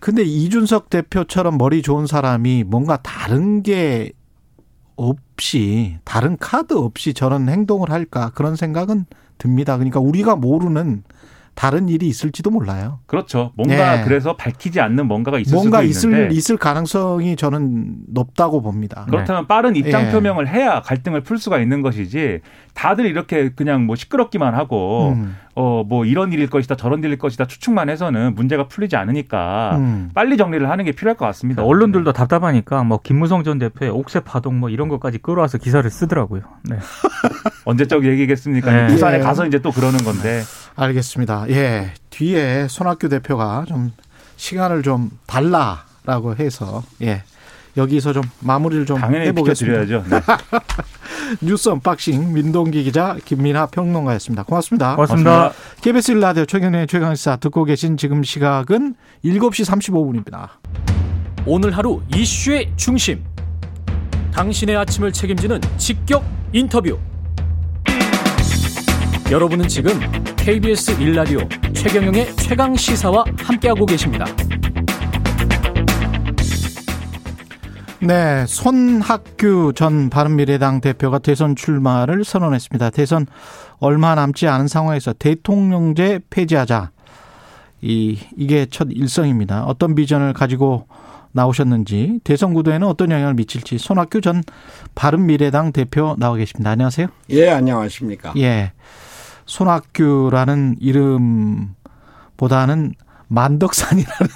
근데 0.00 0.22
이준석 0.22 0.90
대표처럼 0.90 1.58
머리 1.58 1.82
좋은 1.82 2.06
사람이 2.06 2.64
뭔가 2.64 2.98
다른 2.98 3.62
게 3.62 4.12
없이 4.96 5.98
다른 6.04 6.36
카드 6.38 6.74
없이 6.74 7.14
저런 7.14 7.48
행동을 7.48 7.90
할까 7.90 8.30
그런 8.34 8.56
생각은 8.56 9.06
듭니다. 9.38 9.76
그러니까 9.76 10.00
우리가 10.00 10.36
모르는 10.36 11.04
다른 11.58 11.88
일이 11.88 12.06
있을지도 12.06 12.50
몰라요. 12.50 13.00
그렇죠. 13.06 13.50
뭔가 13.56 13.98
예. 13.98 14.04
그래서 14.04 14.36
밝히지 14.36 14.80
않는 14.80 15.08
뭔가가 15.08 15.40
있을 15.40 15.54
뭔가 15.54 15.82
수도 15.82 16.08
있는데 16.08 16.26
있을 16.26 16.36
있을 16.36 16.56
가능성이 16.56 17.34
저는 17.34 17.96
높다고 18.06 18.62
봅니다. 18.62 19.06
그렇다면 19.08 19.48
빠른 19.48 19.74
입장 19.74 20.06
예. 20.06 20.12
표명을 20.12 20.46
해야 20.46 20.80
갈등을 20.82 21.22
풀 21.22 21.36
수가 21.36 21.58
있는 21.58 21.82
것이지 21.82 22.42
다들 22.74 23.06
이렇게 23.06 23.48
그냥 23.50 23.86
뭐 23.86 23.96
시끄럽기만 23.96 24.54
하고 24.54 25.14
음. 25.16 25.36
어, 25.60 25.82
뭐 25.82 26.04
이런 26.04 26.32
일일 26.32 26.48
것이다, 26.48 26.76
저런 26.76 27.02
일일 27.02 27.18
것이다 27.18 27.46
추측만 27.46 27.90
해서는 27.90 28.36
문제가 28.36 28.68
풀리지 28.68 28.94
않으니까 28.94 29.76
음. 29.76 30.08
빨리 30.14 30.36
정리를 30.36 30.70
하는 30.70 30.84
게 30.84 30.92
필요할 30.92 31.16
것 31.16 31.26
같습니다. 31.26 31.64
언론들도 31.64 32.12
답답하니까 32.12 32.84
뭐 32.84 33.00
김무성 33.02 33.42
전 33.42 33.58
대표의 33.58 33.90
옥새 33.90 34.20
파동 34.20 34.60
뭐 34.60 34.70
이런 34.70 34.86
것까지 34.86 35.18
끌어와서 35.18 35.58
기사를 35.58 35.90
쓰더라고요. 35.90 36.42
네. 36.62 36.76
언제적 37.66 38.04
얘기겠습니까? 38.04 38.70
네. 38.70 38.86
부산에 38.86 39.18
예. 39.18 39.20
가서 39.20 39.46
이제 39.46 39.58
또 39.58 39.72
그러는 39.72 39.98
건데. 40.04 40.42
알겠습니다. 40.76 41.46
예. 41.48 41.90
뒤에 42.10 42.68
손학규 42.68 43.08
대표가 43.08 43.64
좀 43.66 43.90
시간을 44.36 44.84
좀 44.84 45.10
달라라고 45.26 46.36
해서 46.36 46.84
예. 47.02 47.24
여기서 47.78 48.12
좀 48.12 48.22
마무리를 48.40 48.84
좀 48.84 48.98
당연히 48.98 49.26
해보겠습니다. 49.28 49.80
비켜드려야죠. 49.80 50.08
네. 50.10 50.20
뉴스 51.40 51.68
언박싱 51.68 52.32
민동기 52.32 52.82
기자 52.82 53.16
김민하 53.24 53.66
평론가였습니다. 53.66 54.42
고맙습니다. 54.42 54.96
고맙습니다. 54.96 55.52
KBS 55.80 56.14
1라디오 56.14 56.48
최경영의 56.48 56.88
최강시사 56.88 57.36
듣고 57.36 57.64
계신 57.64 57.96
지금 57.96 58.22
시각은 58.22 58.94
7시 59.24 59.64
35분입니다. 59.64 60.48
오늘 61.46 61.76
하루 61.76 62.02
이슈의 62.14 62.72
중심. 62.76 63.24
당신의 64.32 64.76
아침을 64.76 65.12
책임지는 65.12 65.60
직격 65.76 66.24
인터뷰. 66.52 66.98
여러분은 69.30 69.68
지금 69.68 69.92
KBS 70.36 70.96
1라디오 70.98 71.74
최경영의 71.74 72.34
최강 72.36 72.74
시사와 72.74 73.24
함께하고 73.38 73.84
계십니다. 73.86 74.24
네, 78.00 78.46
손학규 78.46 79.72
전 79.74 80.08
바른미래당 80.08 80.80
대표가 80.80 81.18
대선 81.18 81.56
출마를 81.56 82.24
선언했습니다. 82.24 82.90
대선 82.90 83.26
얼마 83.80 84.14
남지 84.14 84.46
않은 84.46 84.68
상황에서 84.68 85.12
대통령제 85.12 86.20
폐지하자. 86.30 86.92
이 87.80 88.18
이게 88.36 88.66
첫 88.70 88.86
일성입니다. 88.92 89.64
어떤 89.64 89.96
비전을 89.96 90.32
가지고 90.32 90.86
나오셨는지 91.32 92.20
대선 92.22 92.54
구도에는 92.54 92.86
어떤 92.86 93.10
영향을 93.10 93.34
미칠지 93.34 93.78
손학규 93.78 94.20
전 94.20 94.44
바른미래당 94.94 95.72
대표 95.72 96.14
나와 96.18 96.36
계십니다. 96.36 96.70
안녕하세요. 96.70 97.08
예, 97.30 97.50
안녕하십니까. 97.50 98.32
예. 98.36 98.72
손학규라는 99.46 100.76
이름보다는 100.78 101.74
만덕산이라는 103.28 104.28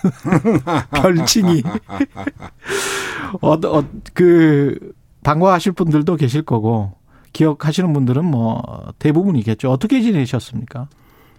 별칭이 0.94 1.62
어, 3.40 3.52
어, 3.52 3.84
그 4.14 4.92
반가워하실 5.24 5.72
분들도 5.72 6.16
계실 6.16 6.42
거고 6.42 6.92
기억하시는 7.32 7.92
분들은 7.92 8.24
뭐 8.24 8.62
대부분이겠죠. 8.98 9.70
어떻게 9.70 10.02
지내셨습니까? 10.02 10.88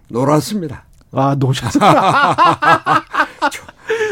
놀았습니다. 0.08 0.84
아 1.12 1.36
노셨어요. 1.38 1.80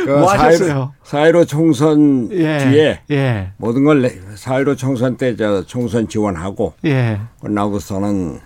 그 0.05 0.11
뭐 0.11 0.31
하셨어요? 0.33 0.93
사일오 1.05 1.45
총선 1.45 2.29
예. 2.33 2.59
뒤에 2.59 3.01
예. 3.11 3.53
모든 3.57 3.85
걸 3.85 4.09
사일오 4.37 4.75
총선 4.77 5.17
때 5.17 5.35
저 5.37 5.65
총선 5.65 6.09
지원하고 6.09 6.75
예. 6.85 7.21
끝나고서는 7.41 8.41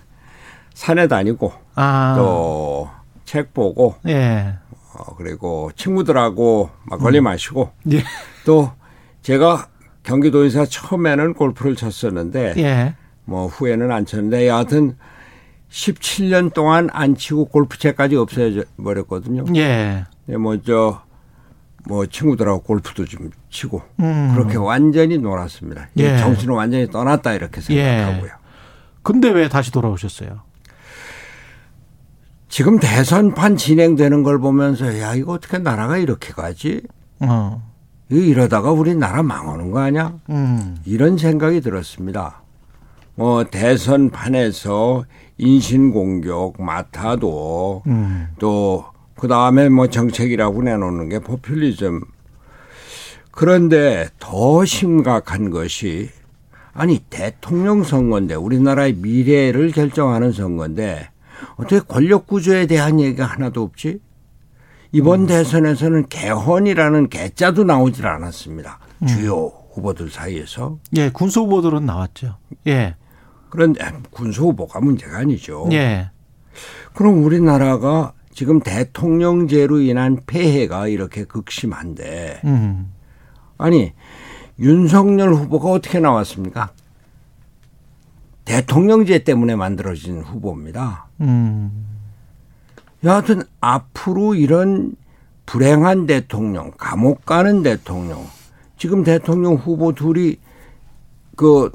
산에 0.73 1.07
다니고 1.07 1.51
아. 1.75 2.15
또책 2.17 3.53
보고 3.53 3.95
예. 4.07 4.53
어, 4.97 5.15
그리고 5.15 5.71
친구들하고 5.75 6.69
막걸리 6.85 7.21
마시고 7.21 7.71
예. 7.91 8.03
또 8.45 8.71
제가 9.21 9.67
경기도 10.03 10.43
인사 10.43 10.65
처음에는 10.65 11.33
골프를 11.33 11.75
쳤었는데 11.75 12.53
예. 12.57 12.95
뭐 13.25 13.47
후에는 13.47 13.91
안 13.91 14.05
쳤는데 14.05 14.47
여하튼 14.47 14.95
17년 15.69 16.53
동안 16.53 16.89
안 16.93 17.15
치고 17.15 17.45
골프채까지 17.45 18.15
없어져 18.15 18.63
버렸거든요. 18.81 19.43
예. 19.55 20.05
먼저 20.27 21.01
뭐 21.85 22.05
친구들하고 22.05 22.61
골프도 22.63 23.05
좀 23.05 23.29
치고 23.49 23.81
음. 23.99 24.33
그렇게 24.33 24.57
완전히 24.57 25.17
놀았습니다. 25.17 25.89
이 25.95 26.03
예. 26.03 26.17
정신은 26.17 26.55
완전히 26.55 26.89
떠났다 26.89 27.33
이렇게 27.33 27.61
생각하고요. 27.61 28.31
근데 29.03 29.29
왜 29.29 29.47
다시 29.47 29.71
돌아오셨어요? 29.71 30.41
지금 32.49 32.79
대선판 32.79 33.57
진행되는 33.57 34.23
걸 34.23 34.39
보면서 34.39 34.99
야 34.99 35.15
이거 35.15 35.33
어떻게 35.33 35.57
나라가 35.57 35.97
이렇게 35.97 36.31
가지? 36.33 36.81
어. 37.19 37.61
이러다가 38.09 38.71
우리 38.71 38.95
나라 38.95 39.21
망하는 39.21 39.71
거 39.71 39.79
아니야? 39.79 40.13
음. 40.29 40.77
이런 40.85 41.17
생각이 41.17 41.61
들었습니다. 41.61 42.41
뭐 43.15 43.43
대선판에서 43.43 45.05
인신공격 45.37 46.61
맡아도 46.61 47.83
음. 47.87 48.29
또그 48.39 49.27
다음에 49.27 49.69
뭐 49.69 49.87
정책이라고 49.87 50.63
내놓는 50.63 51.09
게 51.09 51.19
포퓰리즘. 51.19 52.01
그런데 53.31 54.07
더 54.19 54.63
심각한 54.65 55.49
것이 55.49 56.09
아니 56.73 56.99
대통령 57.09 57.83
선거인데 57.83 58.35
우리나라의 58.35 58.93
미래를 58.93 59.71
결정하는 59.71 60.31
선거인데 60.31 61.09
어떻게 61.55 61.79
권력 61.79 62.27
구조에 62.27 62.65
대한 62.65 62.99
얘기가 62.99 63.25
하나도 63.25 63.61
없지? 63.63 63.99
이번 64.91 65.27
대선에서는 65.27 66.07
개헌이라는 66.07 67.09
개자도 67.09 67.63
나오질 67.63 68.07
않았습니다. 68.07 68.79
주요 69.07 69.51
후보들 69.73 70.09
사이에서. 70.09 70.79
예, 70.95 71.09
군수 71.09 71.41
후보들은 71.41 71.85
나왔죠. 71.85 72.37
예. 72.67 72.95
그런데 73.49 73.85
군수 74.09 74.43
후보가 74.43 74.79
문제가 74.79 75.19
아니죠. 75.19 75.67
예. 75.71 76.09
그럼 76.93 77.23
우리나라가 77.23 78.13
지금 78.31 78.59
대통령제로 78.59 79.81
인한 79.81 80.19
폐해가 80.25 80.87
이렇게 80.87 81.23
극심한데 81.23 82.41
음. 82.45 82.93
아니 83.57 83.93
윤석열 84.59 85.33
후보가 85.33 85.69
어떻게 85.71 85.99
나왔습니까? 85.99 86.71
대통령제 88.47 89.19
때문에 89.19 89.57
만들어진 89.57 90.21
후보입니다. 90.21 91.07
음. 91.19 91.85
여하튼 93.03 93.43
앞으로 93.59 94.35
이런 94.35 94.93
불행한 95.45 96.07
대통령, 96.07 96.71
감옥 96.77 97.25
가는 97.25 97.61
대통령, 97.61 98.25
지금 98.77 99.03
대통령 99.03 99.55
후보 99.55 99.91
둘이 99.91 100.37
그 101.35 101.69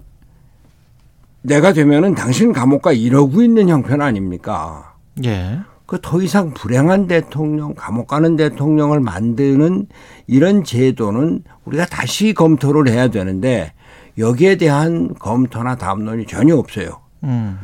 내가 1.42 1.74
되면은 1.74 2.14
당신 2.14 2.52
감옥 2.52 2.82
가 2.82 2.92
이러고 2.92 3.42
있는 3.42 3.68
형편 3.68 4.00
아닙니까? 4.00 4.94
예. 5.24 5.60
그 5.84 5.98
더 6.00 6.22
이상 6.22 6.54
불행한 6.54 7.06
대통령, 7.06 7.74
감옥 7.74 8.06
가는 8.06 8.34
대통령을 8.36 9.00
만드는 9.00 9.88
이런 10.26 10.64
제도는 10.64 11.44
우리가 11.66 11.84
다시 11.84 12.32
검토를 12.32 12.88
해야 12.88 13.08
되는데 13.08 13.74
여기에 14.18 14.56
대한 14.56 15.14
검토나 15.14 15.76
담론이 15.76 16.26
전혀 16.26 16.56
없어요. 16.56 17.00
음. 17.24 17.58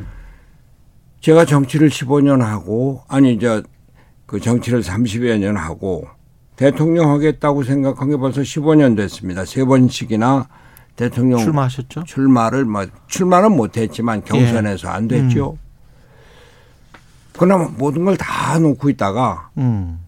제가 1.21 1.45
정치를 1.45 1.89
15년 1.89 2.39
하고 2.39 3.03
아니 3.07 3.39
저 3.39 3.61
그 4.29 4.39
정치를 4.39 4.83
30여 4.83 5.39
년 5.39 5.57
하고 5.57 6.07
대통령 6.55 7.09
하겠다고 7.09 7.63
생각한 7.63 8.11
게 8.11 8.15
벌써 8.17 8.41
15년 8.41 8.95
됐습니다. 8.95 9.43
세 9.43 9.65
번씩이나 9.65 10.47
대통령 10.95 11.39
출마하셨죠? 11.39 12.03
출마를 12.03 12.65
뭐 12.65 12.85
출마는 13.07 13.53
못했지만 13.53 14.23
경선에서 14.23 14.87
안 14.89 15.07
됐죠. 15.07 15.57
그나마 17.39 17.69
모든 17.75 18.05
걸 18.05 18.15
다 18.17 18.59
놓고 18.59 18.91
있다가 18.91 19.49
음. 19.57 19.99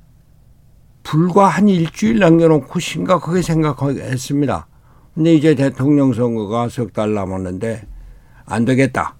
불과 1.01 1.47
한 1.47 1.67
일주일 1.67 2.19
남겨놓고 2.19 2.79
심각하게 2.79 3.41
생각했습니다. 3.41 4.67
근데 5.13 5.33
이제 5.33 5.55
대통령 5.55 6.13
선거가 6.13 6.69
석 6.69 6.93
달 6.93 7.13
남았는데 7.13 7.83
안 8.45 8.65
되겠다. 8.65 9.15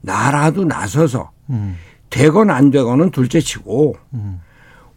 나라도 0.00 0.64
나서서 0.64 1.30
음. 1.50 1.76
되건 2.10 2.50
안 2.50 2.70
되건은 2.70 3.10
둘째치고 3.10 3.96
음. 4.14 4.40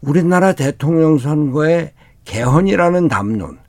우리나라 0.01 0.53
대통령 0.53 1.17
선거에 1.17 1.93
개헌이라는 2.25 3.07
담론, 3.07 3.59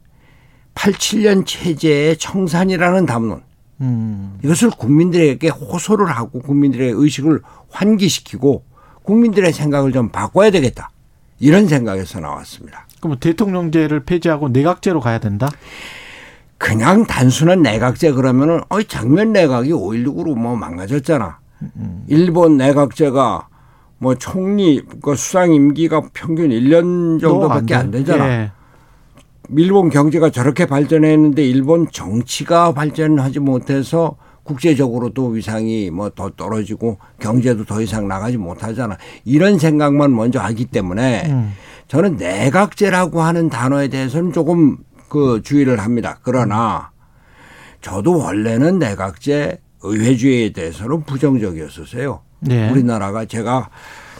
87년 0.75 1.47
체제의 1.47 2.17
청산이라는 2.19 3.07
담론 3.07 3.43
음. 3.81 4.39
이것을 4.45 4.71
국민들에게 4.71 5.49
호소를 5.49 6.07
하고 6.07 6.41
국민들의 6.41 6.93
의식을 6.95 7.41
환기시키고 7.71 8.65
국민들의 9.03 9.53
생각을 9.53 9.93
좀 9.93 10.09
바꿔야 10.11 10.51
되겠다. 10.51 10.91
이런 11.41 11.67
생각에서 11.67 12.21
나왔습니다. 12.21 12.87
그럼 13.01 13.19
대통령제를 13.19 14.05
폐지하고 14.05 14.49
내각제로 14.49 15.01
가야 15.01 15.19
된다? 15.19 15.49
그냥 16.63 17.05
단순한 17.05 17.61
내각제 17.61 18.13
그러면은 18.13 18.61
어이 18.69 18.85
장면 18.85 19.33
내각이 19.33 19.73
5.16으로 19.73 20.39
뭐 20.39 20.55
망가졌잖아. 20.55 21.41
일본 22.07 22.57
내각제가 22.57 23.49
뭐 23.99 24.15
총리 24.15 24.81
그 25.03 25.17
수상 25.17 25.53
임기가 25.53 26.03
평균 26.15 26.51
1년 26.51 27.21
정도밖에 27.21 27.75
안 27.75 27.91
되잖아. 27.91 28.29
예. 28.29 28.53
일본 29.51 29.91
경제가 29.91 30.31
저렇게 30.31 30.67
발전했는데 30.67 31.45
일본 31.45 31.89
정치가 31.91 32.73
발전하지 32.73 33.41
못해서 33.41 34.17
국제적으로도 34.45 35.27
위상이 35.29 35.91
뭐 35.91 36.11
더 36.11 36.31
떨어지고 36.31 36.99
경제도 37.19 37.65
더 37.65 37.81
이상 37.81 38.07
나가지 38.07 38.37
못하잖아. 38.37 38.99
이런 39.25 39.59
생각만 39.59 40.15
먼저 40.15 40.39
하기 40.39 40.67
때문에 40.67 41.25
음. 41.27 41.53
저는 41.89 42.19
내각제라고 42.19 43.21
하는 43.21 43.49
단어에 43.51 43.89
대해서는 43.89 44.33
조금 44.33 44.79
그 45.13 45.43
주의를 45.45 45.79
합니다. 45.79 46.19
그러나 46.23 46.91
저도 47.83 48.17
원래는 48.17 48.79
내각제 48.79 49.59
의회주의에 49.83 50.55
대해서는 50.55 51.05
부정적이었었어요. 51.05 52.23
네. 52.41 52.71
우리나라가 52.71 53.27
제가 53.27 53.69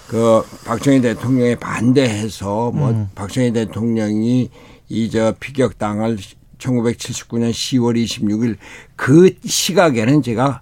그 0.07 0.43
박정희 0.67 1.01
대통령에 1.01 1.55
반대해서 1.55 2.73
뭐 2.73 3.09
박정희 3.15 3.55
대통령이 3.55 4.51
이 4.91 5.11
저 5.11 5.35
피격당할 5.41 6.19
1979년 6.59 7.53
10월 7.53 7.97
26일 7.97 8.59
그 8.95 9.35
시각에는 9.43 10.21
제가 10.21 10.61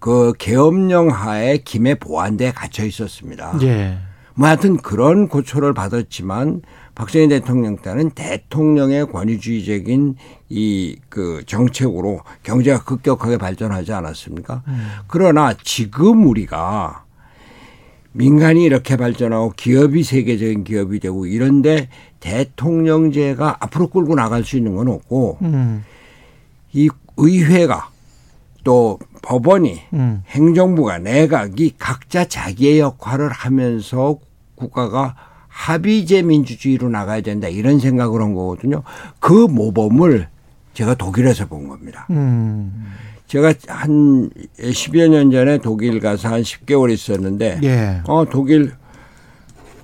그 0.00 0.32
계엄령 0.40 1.10
하에 1.10 1.58
김해 1.58 1.94
보안대에 1.94 2.50
갇혀 2.50 2.84
있었습니다. 2.84 3.56
예. 3.62 3.96
뭐 4.34 4.48
하여튼 4.48 4.78
그런 4.78 5.28
고초를 5.28 5.72
받았지만 5.72 6.62
박정희 6.94 7.28
대통령 7.28 7.76
때는 7.76 8.10
대통령의 8.10 9.06
권위주의적인 9.06 10.16
이 10.50 10.96
그 11.12 11.42
정책으로 11.44 12.20
경제가 12.42 12.84
급격하게 12.84 13.36
발전하지 13.36 13.92
않았습니까? 13.92 14.62
그러나 15.08 15.54
지금 15.62 16.26
우리가 16.26 17.04
민간이 18.12 18.64
이렇게 18.64 18.96
발전하고 18.96 19.52
기업이 19.56 20.02
세계적인 20.02 20.64
기업이 20.64 21.00
되고 21.00 21.26
이런데 21.26 21.90
대통령제가 22.20 23.58
앞으로 23.60 23.88
끌고 23.88 24.14
나갈 24.14 24.42
수 24.42 24.56
있는 24.56 24.74
건 24.74 24.88
없고 24.88 25.38
음. 25.42 25.84
이 26.72 26.88
의회가 27.18 27.90
또 28.64 28.98
법원이 29.20 29.82
음. 29.92 30.22
행정부가 30.28 30.98
내각이 30.98 31.74
각자 31.78 32.24
자기의 32.24 32.78
역할을 32.78 33.30
하면서 33.30 34.18
국가가 34.54 35.14
합의제 35.52 36.22
민주주의로 36.22 36.88
나가야 36.88 37.20
된다 37.20 37.46
이런 37.46 37.78
생각을 37.78 38.22
한 38.22 38.34
거거든요. 38.34 38.82
그 39.20 39.32
모범을 39.32 40.28
제가 40.72 40.94
독일에서 40.94 41.46
본 41.46 41.68
겁니다. 41.68 42.06
음. 42.10 42.86
제가 43.26 43.54
한 43.68 44.30
10여 44.58 45.08
년 45.08 45.30
전에 45.30 45.58
독일 45.58 46.00
가서 46.00 46.28
한 46.28 46.42
10개월 46.42 46.90
있었는데 46.90 47.60
예. 47.62 48.02
어 48.06 48.24
독일 48.24 48.72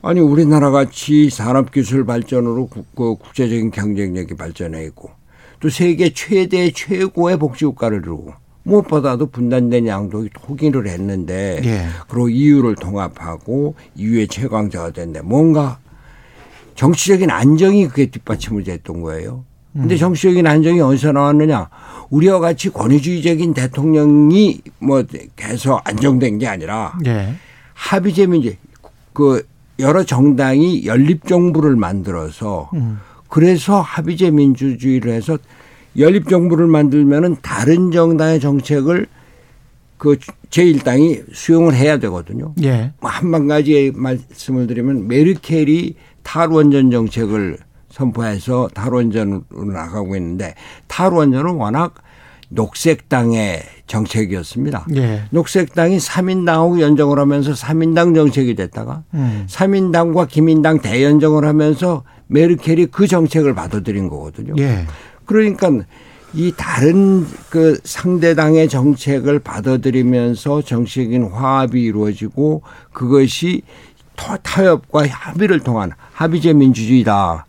아니 0.03 0.21
우리나라 0.21 0.71
같이 0.71 1.31
산업기술 1.31 2.05
발전으로 2.05 2.67
국, 2.67 2.95
그 2.95 3.17
국제적인 3.17 3.71
경쟁력이 3.71 4.37
발전해 4.37 4.85
있고 4.85 5.11
또 5.61 5.69
세계 5.69 6.11
최대 6.11 6.71
최고의 6.71 7.39
복지국가를 7.39 7.99
이루고 7.99 8.33
무엇보다도 8.69 9.27
분단된 9.27 9.87
양독이 9.87 10.31
통일을 10.33 10.89
했는데 10.89 11.61
예. 11.65 11.87
그리고 12.09 12.29
EU를 12.29 12.75
통합하고 12.77 13.75
EU의 13.97 14.29
최강자가 14.29 14.91
됐는데 14.91 15.23
뭔가 15.23 15.79
정치적인 16.75 17.31
안정이 17.31 17.89
그게 17.89 18.07
뒷받침을 18.07 18.65
됐던 18.65 19.03
거예요. 19.03 19.45
근데 19.73 19.97
정치적인 19.97 20.47
안정이 20.47 20.81
어디서 20.81 21.13
나왔느냐? 21.13 21.69
우리와 22.11 22.41
같이 22.41 22.71
권위주의적인 22.71 23.55
대통령이 23.55 24.61
뭐 24.79 25.05
계속 25.37 25.81
안정된 25.85 26.39
게 26.39 26.49
아니라 26.49 26.99
예. 27.07 27.35
합의제 27.75 28.27
민주 28.27 28.55
그 29.13 29.47
여러 29.79 30.03
정당이 30.03 30.87
연립 30.87 31.27
정부를 31.27 31.77
만들어서 31.77 32.71
음. 32.75 32.99
그래서 33.29 33.81
합의제 33.81 34.31
민주주의를 34.31 35.13
해서 35.13 35.39
연립 35.99 36.29
정부를 36.29 36.67
만들면은 36.67 37.37
다른 37.43 37.91
정당의 37.91 38.41
정책을 38.41 39.07
그 39.97 40.17
제1당이 40.51 41.25
수용을 41.33 41.75
해야 41.75 41.99
되거든요. 41.99 42.55
예. 42.63 42.93
뭐 43.01 43.11
한만 43.11 43.49
가지 43.49 43.93
말씀을 43.95 44.67
드리면 44.67 45.09
메르켈이 45.09 45.95
탈원전 46.23 46.91
정책을 46.91 47.59
선포해서 47.91 48.69
탈원전으로 48.75 49.43
나가고 49.73 50.15
있는데 50.17 50.55
탈원전은 50.87 51.55
워낙 51.55 51.95
녹색당의 52.51 53.63
정책이었습니다. 53.87 54.87
예. 54.97 55.23
녹색당이 55.31 55.99
3인당하고 55.99 56.81
연정을 56.81 57.19
하면서 57.19 57.53
3인당 57.53 58.15
정책이 58.15 58.55
됐다가 58.55 59.03
음. 59.15 59.45
3인당과 59.49 60.29
김인당 60.29 60.81
대연정을 60.81 61.45
하면서 61.45 62.05
메르켈이 62.29 62.87
그 62.87 63.07
정책을 63.07 63.55
받아들인 63.55 64.09
거거든요. 64.09 64.55
예. 64.59 64.87
그러니까 65.33 65.71
이 66.35 66.53
다른 66.57 67.25
그 67.51 67.79
상대당의 67.85 68.69
정책을 68.69 69.38
받아들이면서 69.38 70.62
정치적인 70.62 71.25
화합이 71.25 71.81
이루어지고 71.83 72.62
그것이 72.93 73.62
타- 74.17 74.37
타협과 74.38 75.07
합의를 75.09 75.61
통한 75.61 75.93
합의제 76.12 76.53
민주주의다. 76.55 77.47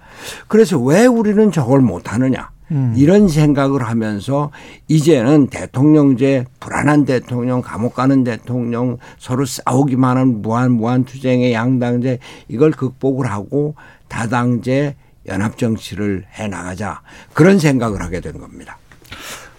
그래서 0.47 0.77
왜 0.77 1.05
우리는 1.07 1.51
저걸 1.51 1.79
못하느냐. 1.79 2.51
음. 2.71 2.93
이런 2.95 3.27
생각을 3.27 3.81
하면서 3.81 4.51
이제는 4.87 5.47
대통령제 5.47 6.45
불안한 6.59 7.05
대통령 7.05 7.61
감옥 7.63 7.95
가는 7.95 8.23
대통령 8.23 8.97
서로 9.17 9.45
싸우기만 9.45 10.17
하는 10.17 10.41
무한 10.43 10.71
무한 10.73 11.03
투쟁의 11.03 11.51
양당제 11.53 12.19
이걸 12.47 12.69
극복을 12.71 13.31
하고 13.31 13.73
다당제 14.07 14.95
연합 15.29 15.57
정치를 15.57 16.25
해 16.33 16.47
나가자 16.47 17.01
그런 17.33 17.59
생각을 17.59 18.01
하게 18.01 18.19
된 18.19 18.39
겁니다. 18.39 18.77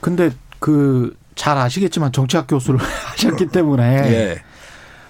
근데 0.01 0.31
그 0.59 1.19
잘 1.41 1.57
아시겠지만 1.57 2.13
정치학 2.13 2.47
교수를 2.47 2.79
하셨기 3.17 3.47
때문에 3.47 3.83
예. 4.13 4.43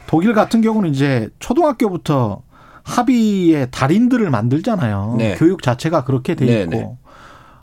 독일 0.07 0.33
같은 0.33 0.61
경우는 0.61 0.91
이제 0.91 1.29
초등학교부터 1.41 2.43
합의의 2.85 3.69
달인들을 3.73 4.31
만들잖아요. 4.31 5.17
네. 5.19 5.35
교육 5.37 5.61
자체가 5.61 6.05
그렇게 6.05 6.37
돼 6.37 6.47
네, 6.47 6.63
있고 6.63 6.71
네. 6.71 6.97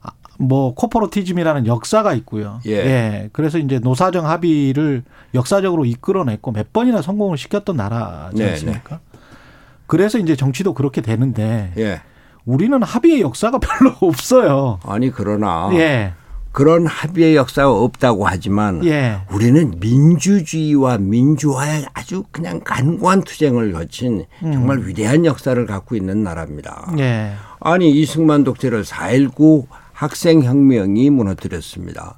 아, 0.01 0.10
뭐 0.38 0.73
코퍼러티즘이라는 0.75 1.65
역사가 1.65 2.13
있고요. 2.15 2.60
예. 2.65 3.29
그래서 3.31 3.57
이제 3.57 3.79
노사정 3.79 4.27
합의를 4.27 5.03
역사적으로 5.33 5.86
이끌어냈고 5.86 6.51
몇 6.51 6.73
번이나 6.73 7.01
성공을 7.01 7.38
시켰던 7.38 7.77
나라지 7.77 8.43
네, 8.43 8.49
않습니까? 8.51 8.99
그래서 9.86 10.17
이제 10.17 10.36
정치도 10.36 10.73
그렇게 10.73 10.99
되는데 10.99 11.71
예. 11.77 12.01
우리는 12.47 12.81
합의의 12.81 13.21
역사가 13.21 13.60
별로 13.62 13.93
없어요. 13.99 14.79
아니 14.83 15.12
그러나 15.12 15.69
예. 15.73 16.13
그런 16.53 16.88
합의의 16.88 17.36
역사가 17.36 17.69
없다고 17.69 18.25
하지만 18.25 18.83
예. 18.86 19.19
우리는 19.31 19.75
민주주의와 19.79 20.97
민주화의 20.97 21.86
아주 21.93 22.23
그냥 22.31 22.62
간고한 22.63 23.21
투쟁을 23.21 23.73
거친 23.73 24.25
정말 24.41 24.79
위대한 24.79 25.25
역사를 25.25 25.63
갖고 25.67 25.95
있는 25.95 26.23
나라입니다. 26.23 26.93
예. 26.97 27.33
아니 27.60 27.91
이승만 27.91 28.43
독재를 28.43 28.83
4.19 28.83 29.67
학생혁명이 29.93 31.10
무너뜨렸습니다. 31.12 32.17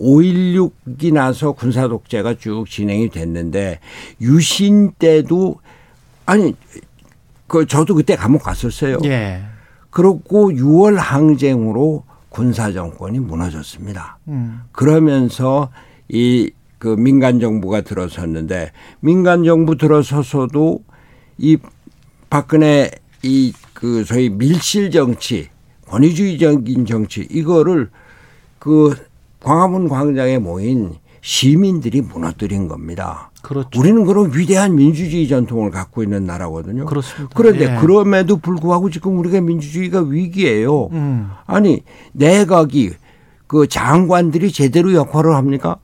5.16이 0.00 1.12
나서 1.12 1.52
군사독재가 1.52 2.34
쭉 2.38 2.64
진행이 2.68 3.10
됐는데 3.10 3.80
유신 4.20 4.92
때도 4.92 5.56
아니 6.24 6.54
그 7.46 7.66
저도 7.66 7.94
그때 7.94 8.16
감옥 8.16 8.44
갔었어요. 8.44 8.98
예. 9.04 9.42
그렇고 9.90 10.50
6월 10.50 10.96
항쟁으로 10.96 12.04
군사 12.28 12.72
정권이 12.72 13.20
무너졌습니다. 13.20 14.18
음. 14.28 14.62
그러면서 14.72 15.70
이 16.08 16.50
그 16.78 16.94
민간 16.96 17.40
정부가 17.40 17.80
들어섰는데 17.80 18.70
민간 19.00 19.44
정부 19.44 19.76
들어서서도 19.76 20.82
이 21.38 21.58
박근혜 22.30 22.90
이 23.22 23.52
그 23.74 24.02
소위 24.02 24.28
밀실 24.28 24.90
정치, 24.90 25.50
권위주의적인 25.86 26.84
정치 26.86 27.26
이거를 27.30 27.90
그 28.58 28.92
광화문 29.40 29.88
광장에 29.88 30.38
모인 30.38 30.96
시민들이 31.28 32.00
무너뜨린 32.00 32.68
겁니다. 32.68 33.30
그렇죠. 33.42 33.68
우리는 33.78 34.06
그런 34.06 34.32
위대한 34.32 34.74
민주주의 34.76 35.28
전통을 35.28 35.70
갖고 35.70 36.02
있는 36.02 36.24
나라거든요. 36.24 36.86
그렇습니다. 36.86 37.34
그런데 37.36 37.66
예. 37.66 37.78
그럼에도 37.78 38.38
불구하고 38.38 38.88
지금 38.88 39.18
우리가 39.18 39.42
민주주의가 39.42 40.00
위기예요. 40.00 40.86
음. 40.86 41.30
아니 41.44 41.82
내각이 42.12 42.92
그 43.46 43.68
장관들이 43.68 44.50
제대로 44.52 44.94
역할을 44.94 45.34
합니까? 45.34 45.76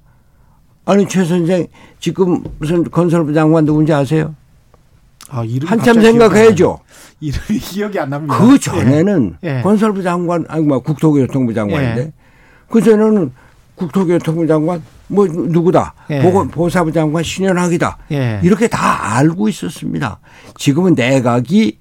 아니 0.86 1.06
최 1.06 1.26
선생 1.26 1.66
지금 2.00 2.42
무슨 2.58 2.82
건설부 2.82 3.34
장관 3.34 3.66
누군지 3.66 3.92
아세요? 3.92 4.34
아, 5.28 5.44
이름 5.44 5.68
한참 5.68 6.00
생각해야죠. 6.00 6.78
이름이 7.20 7.60
기억이 7.60 7.98
안 7.98 8.08
납니다. 8.08 8.38
그 8.38 8.58
전에는 8.58 9.36
예. 9.44 9.58
예. 9.58 9.60
건설부 9.60 10.02
장관 10.02 10.46
아니 10.48 10.64
뭐 10.64 10.78
국토교통부 10.78 11.52
장관인데 11.52 12.00
예. 12.00 12.12
그 12.70 12.80
전에는 12.80 13.30
국토교통부 13.74 14.46
장관 14.46 14.82
뭐 15.08 15.26
누구다 15.26 15.94
예. 16.10 16.22
보건 16.22 16.48
보사부 16.48 16.92
장관 16.92 17.22
신현학이다 17.22 17.98
예. 18.12 18.40
이렇게 18.42 18.68
다 18.68 19.16
알고 19.16 19.48
있었습니다. 19.48 20.18
지금은 20.56 20.94
내각이 20.94 21.78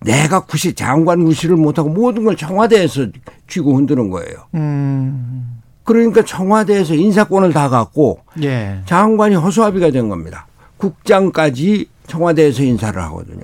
내각 0.00 0.46
구실 0.46 0.74
장관 0.74 1.24
구실을 1.24 1.56
못하고 1.56 1.88
모든 1.88 2.24
걸 2.24 2.36
청와대에서 2.36 3.06
쥐고 3.48 3.76
흔드는 3.76 4.10
거예요. 4.10 4.46
음. 4.54 5.60
그러니까 5.84 6.24
청와대에서 6.24 6.94
인사권을 6.94 7.52
다 7.52 7.68
갖고 7.68 8.20
예. 8.42 8.80
장관이 8.86 9.36
허수아비가 9.36 9.90
된 9.90 10.08
겁니다. 10.08 10.46
국장까지 10.78 11.88
청와대에서 12.06 12.62
인사를 12.62 13.00
하거든요. 13.02 13.40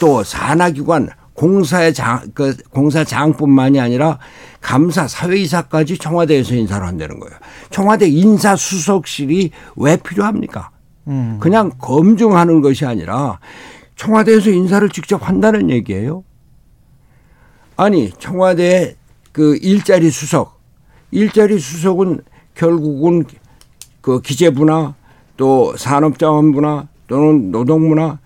또 0.00 0.22
산하기관 0.22 1.08
공사의 1.38 1.94
장, 1.94 2.20
그 2.34 2.56
공사 2.70 3.04
장뿐만이 3.04 3.78
아니라 3.78 4.18
감사 4.60 5.06
사회이사까지 5.06 5.98
청와대에서 5.98 6.56
인사를 6.56 6.84
한다는 6.84 7.20
거예요. 7.20 7.38
청와대 7.70 8.08
인사수석실이 8.08 9.52
왜 9.76 9.96
필요합니까? 9.98 10.70
음. 11.06 11.38
그냥 11.40 11.70
검증하는 11.78 12.60
것이 12.60 12.84
아니라 12.84 13.38
청와대에서 13.94 14.50
인사를 14.50 14.88
직접 14.88 15.28
한다는 15.28 15.70
얘기예요. 15.70 16.24
아니 17.76 18.10
청와대 18.18 18.96
그 19.30 19.56
일자리 19.62 20.10
수석, 20.10 20.58
일자리 21.12 21.60
수석은 21.60 22.20
결국은 22.56 23.24
그 24.00 24.20
기재부나 24.20 24.96
또 25.36 25.76
산업자원부나 25.76 26.88
또는 27.06 27.52
노동부나 27.52 28.18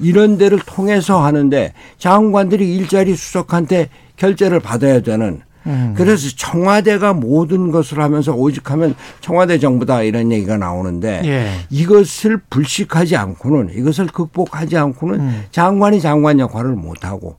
이런 0.00 0.38
데를 0.38 0.58
통해서 0.58 1.22
하는데 1.22 1.72
장관들이 1.98 2.76
일자리 2.76 3.14
수석한테 3.16 3.88
결제를 4.16 4.60
받아야 4.60 5.00
되는 5.00 5.42
음. 5.66 5.94
그래서 5.96 6.28
청와대가 6.36 7.12
모든 7.12 7.70
것을 7.70 8.00
하면서 8.00 8.32
오직 8.32 8.70
하면 8.70 8.94
청와대 9.20 9.58
정부다 9.58 10.02
이런 10.02 10.32
얘기가 10.32 10.56
나오는데 10.56 11.22
예. 11.24 11.50
이것을 11.68 12.38
불식하지 12.48 13.16
않고는 13.16 13.70
이것을 13.74 14.06
극복하지 14.06 14.76
않고는 14.76 15.20
음. 15.20 15.44
장관이 15.50 16.00
장관 16.00 16.38
역할을 16.38 16.72
못하고 16.72 17.36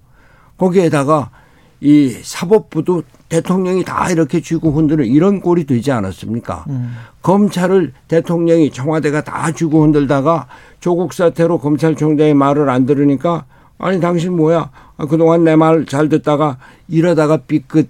거기에다가 0.58 1.32
이 1.80 2.15
사법부도 2.21 3.02
대통령이 3.28 3.84
다 3.84 4.12
이렇게 4.12 4.39
쥐고 4.39 4.71
흔드는 4.71 5.06
이런 5.06 5.41
꼴이 5.41 5.65
되지 5.65 5.91
않았습니까? 5.91 6.65
음. 6.69 6.95
검찰을 7.24 7.93
대통령이 8.08 8.69
청와대가 8.71 9.24
다 9.24 9.52
쥐고 9.52 9.82
흔들다가 9.84 10.47
조국 10.82 11.13
사태로 11.13 11.60
검찰총장의 11.60 12.34
말을 12.34 12.70
안 12.70 12.86
들으니까 12.86 13.46
아니 13.78 14.00
당신 14.02 14.36
뭐야 14.36 14.70
아, 14.98 15.06
그동안 15.06 15.44
내 15.46 15.56
말 15.56 15.86
잘 15.86 16.10
듣다가 16.10 16.58
이러다가 16.89 17.38
삐끗 17.38 17.88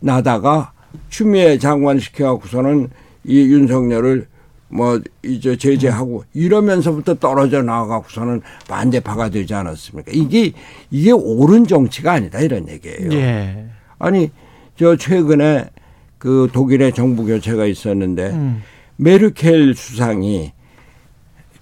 나다가 0.00 0.72
추미애 1.08 1.58
장관 1.58 1.98
시켜갖고서는 1.98 2.90
이 3.24 3.40
윤석열을 3.40 4.28
뭐 4.68 5.00
이제 5.24 5.56
제재하고 5.56 6.24
이러면서부터 6.34 7.14
떨어져 7.14 7.62
나가고서는 7.62 8.42
반대파가 8.68 9.30
되지 9.30 9.54
않았습니까? 9.54 10.10
이게 10.14 10.52
이게 10.90 11.12
옳은 11.12 11.66
정치가 11.66 12.12
아니다 12.12 12.40
이런 12.40 12.68
얘기예요. 12.68 13.12
예. 13.12 13.66
아니 13.98 14.30
저 14.76 14.96
최근에 14.96 15.70
그 16.18 16.48
독일의 16.52 16.92
정부 16.92 17.24
교체가 17.24 17.66
있었는데 17.66 18.30
음. 18.30 18.62
메르켈 18.96 19.74
수상이 19.74 20.52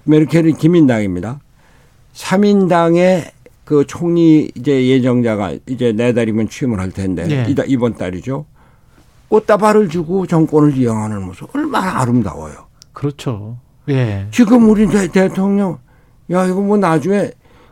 메르켈은 0.04 0.56
기민당입니다. 0.56 1.40
3인당의 2.14 3.30
그 3.64 3.86
총리 3.86 4.50
이제 4.54 4.86
예정자가 4.88 5.54
이제 5.66 5.92
내달이면 5.92 6.48
취임을 6.48 6.78
할 6.78 6.90
텐데 6.90 7.26
네. 7.26 7.54
이번 7.66 7.94
달이죠. 7.94 8.46
꽃다발을 9.28 9.88
주고 9.88 10.26
정권을 10.26 10.76
이용하는 10.76 11.22
모습 11.24 11.54
얼마나 11.56 12.00
아름다워요. 12.00 12.66
그렇죠. 12.92 13.56
예. 13.88 14.26
지금 14.30 14.68
우리 14.68 14.86
대, 14.86 15.08
대통령 15.08 15.78
야 16.30 16.46
이거 16.46 16.60
뭐 16.60 16.76
나중에 16.76 17.30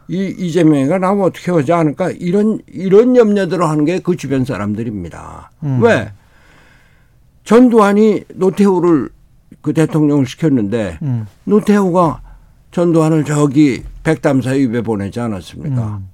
이 0.08 0.34
이재명이가 0.38 0.98
나면 0.98 1.24
어떻게 1.24 1.52
하지 1.52 1.72
않을까 1.72 2.10
이런 2.10 2.58
이런 2.66 3.16
염려들을 3.16 3.66
하는 3.66 3.84
게 3.84 4.00
그 4.00 4.16
주변 4.16 4.44
사람들입니다. 4.44 5.50
음. 5.62 5.82
왜 5.82 6.12
전두환이 7.44 8.24
노태우를 8.34 9.10
그 9.60 9.72
대통령을 9.72 10.26
시켰는데 10.26 10.98
음. 11.02 11.26
노태우가 11.44 12.20
전두환을 12.70 13.24
저기 13.24 13.82
백담사 14.02 14.54
입에 14.54 14.80
보내지 14.80 15.20
않았습니까? 15.20 16.00
음. 16.00 16.08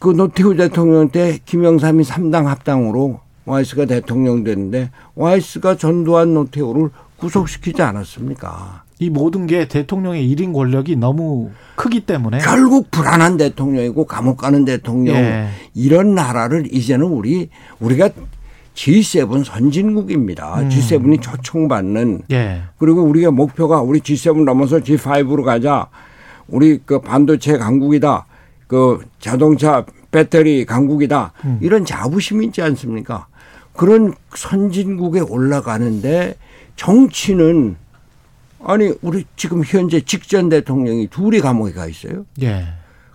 그 0.00 0.10
노태우 0.10 0.54
대통령 0.56 1.08
때 1.08 1.38
김영삼이 1.44 2.04
삼당 2.04 2.48
합당으로 2.48 3.20
와이스가 3.46 3.86
대통령 3.86 4.44
됐는데 4.44 4.90
와이스가 5.14 5.76
전두환 5.76 6.34
노태우를 6.34 6.90
구속시키지 7.16 7.82
않았습니까? 7.82 8.84
이 8.98 9.10
모든 9.10 9.46
게 9.46 9.66
대통령의 9.66 10.28
일인 10.28 10.52
권력이 10.52 10.96
너무 10.96 11.50
크기 11.74 12.00
때문에 12.00 12.38
결국 12.38 12.90
불안한 12.90 13.36
대통령이고 13.36 14.06
감옥 14.06 14.36
가는 14.38 14.64
대통령 14.64 15.16
예. 15.16 15.48
이런 15.74 16.14
나라를 16.14 16.72
이제는 16.72 17.06
우리 17.06 17.50
우리가 17.80 18.10
G7 18.74 19.44
선진국입니다. 19.44 20.60
음. 20.60 20.68
G7이 20.68 21.22
초청받는 21.22 22.22
예. 22.32 22.62
그리고 22.78 23.02
우리가 23.02 23.30
목표가 23.30 23.80
우리 23.80 24.00
G7 24.00 24.44
넘어서 24.44 24.78
G5로 24.80 25.44
가자. 25.44 25.88
우리 26.48 26.78
그 26.84 27.00
반도체 27.00 27.56
강국이다. 27.56 28.26
그 28.66 29.00
자동차 29.20 29.84
배터리 30.10 30.64
강국이다. 30.64 31.32
음. 31.44 31.58
이런 31.62 31.84
자부심이 31.84 32.46
있지 32.46 32.62
않습니까? 32.62 33.26
그런 33.72 34.12
선진국에 34.34 35.20
올라가는데 35.20 36.34
정치는 36.76 37.76
아니 38.62 38.92
우리 39.02 39.24
지금 39.36 39.62
현재 39.64 40.00
직전 40.00 40.48
대통령이 40.48 41.08
둘이 41.08 41.40
감옥에 41.40 41.72
가 41.72 41.86
있어요. 41.86 42.24
예. 42.42 42.64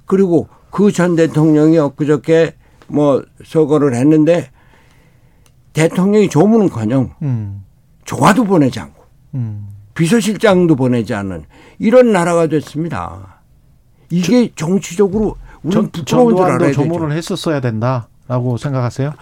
그리고 0.05 0.47
그 0.71 0.91
전 0.91 1.15
대통령이 1.15 1.77
엊그저께 1.77 2.53
뭐 2.87 3.23
서거를 3.43 3.95
했는데 3.95 4.49
대통령이 5.73 6.29
조문은커녕 6.29 7.15
음. 7.21 7.63
조화도 8.05 8.45
보내지 8.45 8.79
않고 8.79 9.03
음. 9.35 9.67
비서실장도 9.93 10.75
보내지 10.75 11.13
않는 11.13 11.43
이런 11.77 12.11
나라가 12.11 12.47
됐습니다. 12.47 13.41
이게 14.09 14.51
정치적으로 14.55 15.35
우리는 15.61 15.83
전, 15.83 15.91
부끄러운 15.91 16.35
줄 16.35 16.45
알아야 16.45 16.57
되죠. 16.57 16.83
조문을 16.83 17.11
했었어야 17.11 17.59
된다라고 17.59 18.57
생각하세요? 18.57 19.13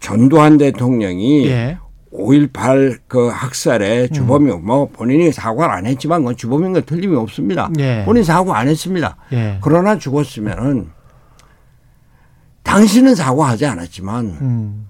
전두환 0.00 0.58
대통령이 0.58 1.46
예. 1.46 1.78
5.18그 2.12 3.28
학살에 3.28 4.08
주범이 4.08 4.50
뭐 4.52 4.88
본인이 4.88 5.30
사과를 5.30 5.74
안 5.74 5.86
했지만 5.86 6.22
그건 6.22 6.36
주범인 6.36 6.72
건 6.72 6.82
틀림이 6.84 7.14
없습니다. 7.16 7.70
예. 7.78 8.02
본인 8.04 8.24
사과 8.24 8.56
안 8.56 8.68
했습니다. 8.68 9.16
예. 9.32 9.58
그러나 9.60 9.98
죽었으면은 9.98 10.88
당신은 12.62 13.14
사과하지 13.14 13.66
않았지만 13.66 14.24
음. 14.40 14.87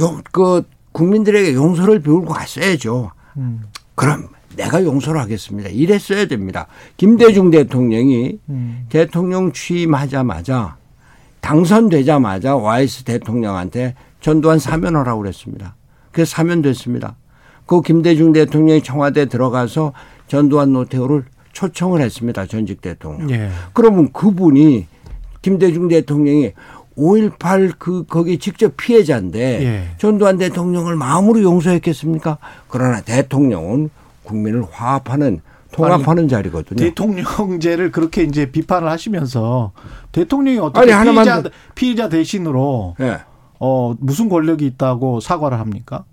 용, 0.00 0.22
그 0.32 0.62
국민들에게 0.92 1.54
용서를 1.54 2.00
비울고 2.00 2.26
갔어야죠. 2.32 3.12
음. 3.36 3.62
그럼 3.94 4.28
내가 4.56 4.82
용서를 4.82 5.20
하겠습니다. 5.20 5.68
이랬어야 5.68 6.26
됩니다. 6.26 6.66
김대중 6.96 7.50
대통령이 7.50 8.38
음. 8.48 8.86
대통령 8.88 9.52
취임하자마자 9.52 10.76
당선되자마자 11.40 12.56
와이스 12.56 13.04
대통령한테 13.04 13.94
전두환 14.20 14.58
사면하라고 14.58 15.22
그랬습니다. 15.22 15.76
그래서 16.12 16.30
사면됐습니다. 16.30 17.16
그 17.66 17.80
김대중 17.82 18.32
대통령이 18.32 18.82
청와대 18.82 19.26
들어가서 19.26 19.92
전두환 20.26 20.72
노태우를 20.72 21.24
초청을 21.52 22.00
했습니다. 22.00 22.46
전직 22.46 22.80
대통령. 22.80 23.30
예. 23.30 23.50
그러면 23.72 24.12
그분이 24.12 24.86
김대중 25.42 25.88
대통령이 25.88 26.52
5.18 27.00 27.72
그 27.78 28.04
거기 28.06 28.38
직접 28.38 28.76
피해자인데 28.76 29.38
예. 29.64 29.84
전두환 29.98 30.36
대통령을 30.36 30.96
마음으로 30.96 31.42
용서했겠습니까? 31.42 32.36
그러나 32.68 33.00
대통령은 33.00 33.88
국민을 34.24 34.64
화합하는 34.70 35.40
통합하는 35.72 36.28
자리거든요. 36.28 36.76
대통령제를 36.78 37.90
그렇게 37.92 38.22
이제 38.24 38.50
비판을 38.50 38.88
하시면서 38.88 39.72
대통령이 40.12 40.58
어떻게 40.58 40.92
아니, 40.92 41.12
피의자, 41.12 41.42
더- 41.42 41.50
피의자 41.74 42.08
대신으로 42.08 42.96
예. 43.00 43.18
어 43.58 43.94
무슨 44.00 44.28
권력이 44.28 44.66
있다고 44.66 45.20
사과를 45.20 45.58
합니까? 45.58 46.04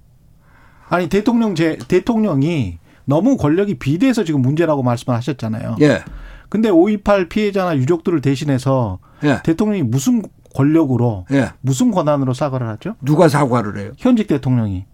아니 0.89 1.09
대통령제 1.09 1.79
대통령이 1.87 2.77
너무 3.05 3.35
권력이 3.37 3.79
비대해서 3.79 4.23
지금 4.23 4.41
문제라고 4.41 4.83
말씀을 4.83 5.17
하셨잖아요. 5.17 5.77
예. 5.81 6.03
근데 6.49 6.69
5.28 6.69 7.27
피해자나 7.29 7.75
유족들을 7.77 8.21
대신해서 8.21 8.99
예. 9.23 9.39
대통령이 9.43 9.83
무슨 9.83 10.21
권력으로 10.57 11.25
예. 11.31 11.51
무슨 11.61 11.91
권한으로 11.91 12.33
사과를 12.33 12.67
하죠? 12.69 12.95
누가 13.01 13.29
사과를 13.29 13.77
해요? 13.77 13.91
현직 13.97 14.27
대통령이 14.27 14.85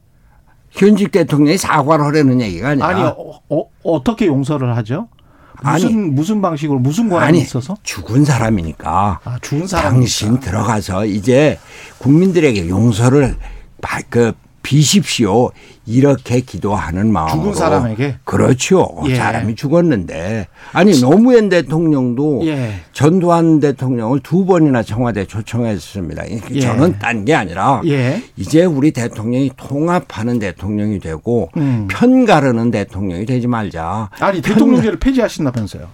현직 0.72 1.12
대통령이 1.12 1.58
사과를 1.58 2.04
하려는 2.06 2.42
얘기가 2.42 2.70
아니라 2.70 2.88
아니 2.88 3.02
어, 3.04 3.70
어, 3.84 4.04
떻게 4.04 4.26
용서를 4.28 4.76
하죠? 4.78 5.08
무슨 5.64 5.88
아니. 5.88 5.96
무슨 5.96 6.42
방식으로 6.42 6.80
무슨 6.80 7.08
권한이 7.08 7.28
아니, 7.30 7.42
있어서? 7.42 7.78
죽은 7.84 8.26
사람이니까 8.26 9.20
아 9.24 9.38
죽은 9.42 9.68
사람 9.68 9.94
당신 9.94 10.40
들어가서 10.42 11.06
이제 11.06 11.58
국민들에게 12.00 12.68
용서를 12.68 13.38
바- 13.82 14.02
그 14.10 14.34
비십시오. 14.64 15.52
이렇게 15.86 16.40
기도하는 16.40 17.12
마음으로 17.12 17.52
죽은 17.52 17.54
사람에게 17.54 18.16
그렇죠. 18.24 18.88
예. 19.08 19.16
사람이 19.16 19.56
죽었는데 19.56 20.48
아니 20.72 21.00
노무현 21.02 21.50
대통령도 21.50 22.42
예. 22.46 22.80
전두환 22.94 23.60
대통령을 23.60 24.22
두 24.22 24.46
번이나 24.46 24.82
청와대 24.82 25.26
초청했습니다. 25.26 26.24
예. 26.52 26.60
저는 26.62 26.98
딴 27.00 27.26
게 27.26 27.36
아니라 27.36 27.82
예. 27.86 28.24
이제 28.38 28.66
우리 28.66 28.92
대통령이 28.92 29.52
통합하는 29.56 30.40
대통령이 30.40 31.00
되고 31.00 31.50
음. 31.58 31.88
편 31.92 32.26
가르는 32.26 32.72
대통령이 32.72 33.26
되지 33.26 33.48
말자. 33.48 34.10
아니 34.20 34.42
대통령제를 34.42 34.98
폐지하신다면서요. 35.00 35.88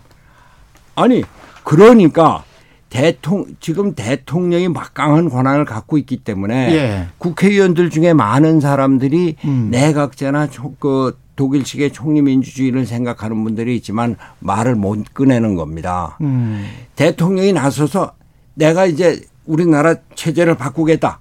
아니 0.95 1.23
그러니까 1.63 2.43
대통 2.89 3.45
지금 3.59 3.93
대통령이 3.93 4.67
막강한 4.69 5.29
권한을 5.29 5.65
갖고 5.65 5.97
있기 5.97 6.17
때문에 6.17 6.73
예. 6.73 7.07
국회의원들 7.19 7.89
중에 7.91 8.13
많은 8.13 8.59
사람들이 8.59 9.35
음. 9.45 9.67
내각제나 9.71 10.47
초- 10.49 10.73
그 10.79 11.17
독일식의 11.35 11.93
총리 11.93 12.21
민주주의를 12.21 12.85
생각하는 12.85 13.41
분들이 13.43 13.75
있지만 13.77 14.15
말을 14.39 14.75
못 14.75 15.13
꺼내는 15.13 15.55
겁니다. 15.55 16.17
음. 16.21 16.65
대통령이 16.95 17.53
나서서 17.53 18.13
내가 18.55 18.85
이제 18.85 19.21
우리나라 19.45 19.95
체제를 20.15 20.55
바꾸겠다. 20.55 21.19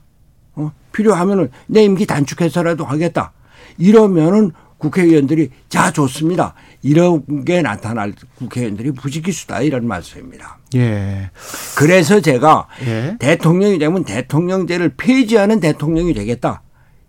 어? 0.56 0.72
필요하면은 0.92 1.50
내 1.66 1.84
임기 1.84 2.06
단축해서라도 2.06 2.84
하겠다. 2.84 3.32
이러면은 3.76 4.50
국회의원들이 4.78 5.50
자 5.68 5.92
좋습니다. 5.92 6.54
이런 6.82 7.44
게 7.44 7.62
나타날 7.62 8.12
국회의원들이 8.36 8.92
부지기수다 8.92 9.62
이런 9.62 9.86
말씀입니다. 9.86 10.58
예. 10.76 11.30
그래서 11.76 12.20
제가 12.20 12.68
예. 12.86 13.16
대통령이 13.18 13.78
되면 13.78 14.04
대통령제를 14.04 14.94
폐지하는 14.96 15.60
대통령이 15.60 16.14
되겠다. 16.14 16.62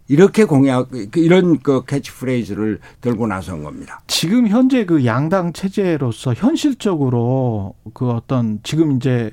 이렇게 0.08 0.44
공약 0.44 0.90
그 0.90 1.20
이런 1.20 1.60
그 1.60 1.86
캐치프레이즈를 1.86 2.80
들고 3.00 3.28
나선 3.28 3.64
겁니다. 3.64 4.02
지금 4.08 4.48
현재 4.48 4.86
그 4.86 5.06
양당 5.06 5.54
체제로서 5.54 6.34
현실적으로 6.34 7.76
그 7.94 8.10
어떤 8.10 8.60
지금 8.64 8.94
이제 8.94 9.30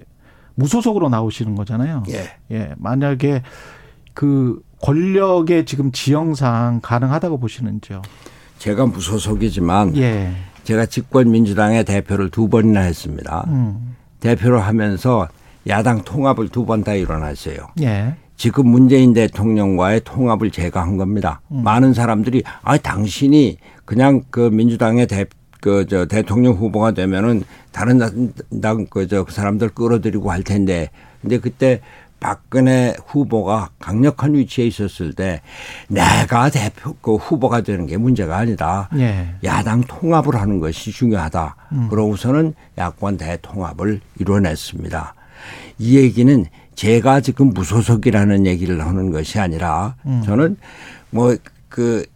무소속으로 0.55 1.09
나오시는 1.09 1.55
거잖아요. 1.55 2.03
예. 2.11 2.31
예. 2.51 2.75
만약에 2.77 3.43
그 4.13 4.61
권력의 4.83 5.65
지금 5.65 5.93
지형상 5.93 6.81
가능하다고 6.83 7.39
보시는지요? 7.39 8.03
제가 8.59 8.87
무소속이지만 8.87 9.97
예. 9.97 10.33
제가 10.65 10.87
집권 10.87 11.31
민주당의 11.31 11.85
대표를 11.85 12.31
두 12.31 12.49
번이나 12.49 12.81
했습니다. 12.81 13.45
음. 13.49 13.97
대표를 14.21 14.61
하면서 14.61 15.29
야당 15.69 16.03
통합을 16.03 16.49
두 16.49 16.65
번 16.65 16.83
다 16.83 16.95
일어났어요. 16.95 17.57
예. 17.83 18.15
지금 18.37 18.69
문재인 18.69 19.13
대통령과의 19.15 20.03
통합을 20.05 20.51
제가 20.51 20.83
한 20.83 20.97
겁니다. 20.97 21.41
많은 21.49 21.95
사람들이 21.95 22.43
아 22.63 22.77
당신이 22.77 23.57
그냥 23.85 24.23
그 24.31 24.41
민주당의 24.53 25.07
대 25.07 25.25
그저 25.61 26.07
대통령 26.07 26.53
후보가 26.55 26.93
되면은 26.93 27.45
다른 27.73 27.99
당그저 28.61 29.25
그 29.25 29.33
사람들 29.33 29.71
끌어들이고 29.71 30.31
할 30.31 30.43
텐데 30.43 30.91
근데 31.23 31.39
그때 31.39 31.81
박근혜 32.27 32.97
후보가 33.07 33.71
강력한 33.79 34.35
위치에 34.35 34.67
있었을 34.67 35.13
때 35.13 35.43
내가 35.87 36.51
대표 36.51 36.97
그 37.01 37.15
후보가 37.15 37.61
되는 37.61 37.87
게 37.87 37.97
문제가 37.97 38.39
아니다. 38.39 38.89
예. 38.97 39.29
야당 39.45 39.81
통합을 39.83 40.35
하는 40.35 40.59
것이 40.59 40.91
중요하다. 40.91 41.55
그러고서는 41.89 42.55
야권 42.79 43.19
대통합을 43.19 44.01
이뤄냈습니다. 44.19 45.15
이 45.79 45.99
얘기는 45.99 46.45
제가 46.75 47.21
지금 47.21 47.51
무소속이라는 47.51 48.45
얘기를 48.47 48.85
하는 48.85 49.13
것이 49.13 49.39
아니라 49.39 49.95
저는 50.25 50.57
뭐그 51.11 52.07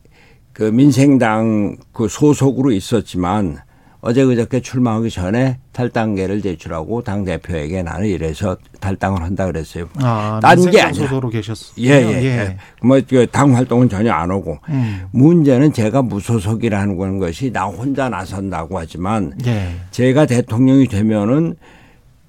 그 0.52 0.62
민생당 0.64 1.76
그 1.92 2.08
소속으로 2.08 2.72
있었지만 2.72 3.58
어제 4.02 4.24
그저께 4.24 4.60
출마하기 4.60 5.10
전에 5.10 5.58
탈당계를 5.72 6.40
제출하고 6.40 7.02
당 7.02 7.24
대표에게 7.24 7.82
나는 7.82 8.06
이래서 8.06 8.56
탈당을 8.80 9.22
한다 9.22 9.46
그랬어요. 9.46 9.88
아, 9.96 10.40
딴게 10.42 10.80
아니라. 10.80 10.92
소속으로 10.92 11.28
계셨어요. 11.28 11.74
예, 11.78 11.90
예. 11.90 12.24
예. 12.24 12.56
뭐당 12.82 13.54
활동은 13.54 13.88
전혀 13.90 14.12
안 14.12 14.30
오고 14.30 14.58
음. 14.70 15.06
문제는 15.10 15.72
제가 15.72 16.02
무소속이라는 16.02 16.96
건 16.96 17.18
것이 17.18 17.52
나 17.52 17.64
혼자 17.64 18.08
나선다고 18.08 18.78
하지만 18.78 19.34
예. 19.46 19.72
제가 19.90 20.24
대통령이 20.26 20.88
되면은 20.88 21.56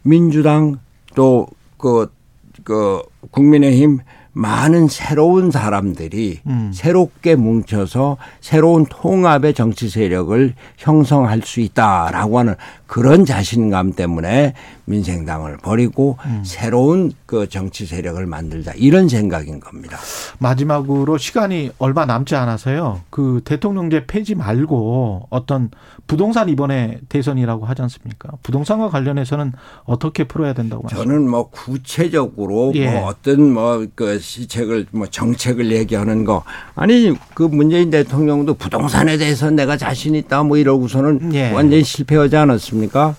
민주당 0.04 0.78
또그그 1.16 3.02
국민의힘 3.32 4.00
많은 4.34 4.88
새로운 4.88 5.52
사람들이 5.52 6.39
음. 6.48 6.72
새롭게 6.74 7.36
뭉쳐서 7.36 8.17
새로운 8.39 8.86
통합의 8.86 9.54
정치 9.54 9.89
세력을 9.89 10.54
형성할 10.78 11.41
수 11.44 11.60
있다라고 11.60 12.39
하는 12.39 12.56
그런 12.88 13.26
자신감 13.26 13.94
때문에 13.94 14.54
민생당을 14.86 15.58
버리고 15.58 16.17
음. 16.26 16.44
새로운 16.46 17.12
그 17.26 17.48
정치 17.50 17.86
세력을 17.86 18.26
만들자 18.26 18.74
이런 18.76 19.10
생각인 19.10 19.60
겁니다. 19.60 19.98
마지막으로 20.39 21.17
시간이 21.17 21.72
얼마 21.78 22.06
남지 22.06 22.36
않아서요. 22.36 23.02
그 23.10 23.41
대통령제 23.44 24.06
폐지 24.08 24.36
말고 24.36 25.28
어떤 25.30 25.72
부동산 26.12 26.50
이번에 26.50 27.00
대선이라고 27.08 27.65
하지 27.65 27.82
않습니까? 27.84 28.32
부동산과 28.43 28.89
관련해서는 28.89 29.54
어떻게 29.86 30.26
풀어야 30.26 30.52
된다고 30.52 30.84
말씀하십니까? 30.84 31.13
저는 31.13 31.30
뭐 31.30 31.50
구체적으로 31.50 32.74
예. 32.76 32.91
뭐 32.91 33.06
어떤 33.08 33.54
뭐 33.54 33.88
그 33.95 34.19
시책을 34.19 34.88
뭐 34.91 35.08
정책을 35.08 35.71
얘기하는 35.71 36.26
거 36.26 36.43
아니 36.76 37.13
그 37.34 37.43
문재인 37.43 37.89
대통령도 37.91 38.56
부동산에 38.56 39.17
대해서 39.17 39.50
내가 39.52 39.78
자신 39.78 40.15
있다 40.15 40.43
뭐 40.43 40.58
이러고서는 40.58 41.34
예. 41.34 41.52
완전히 41.52 41.82
실패하지 41.82 42.36
않았습니까? 42.36 43.15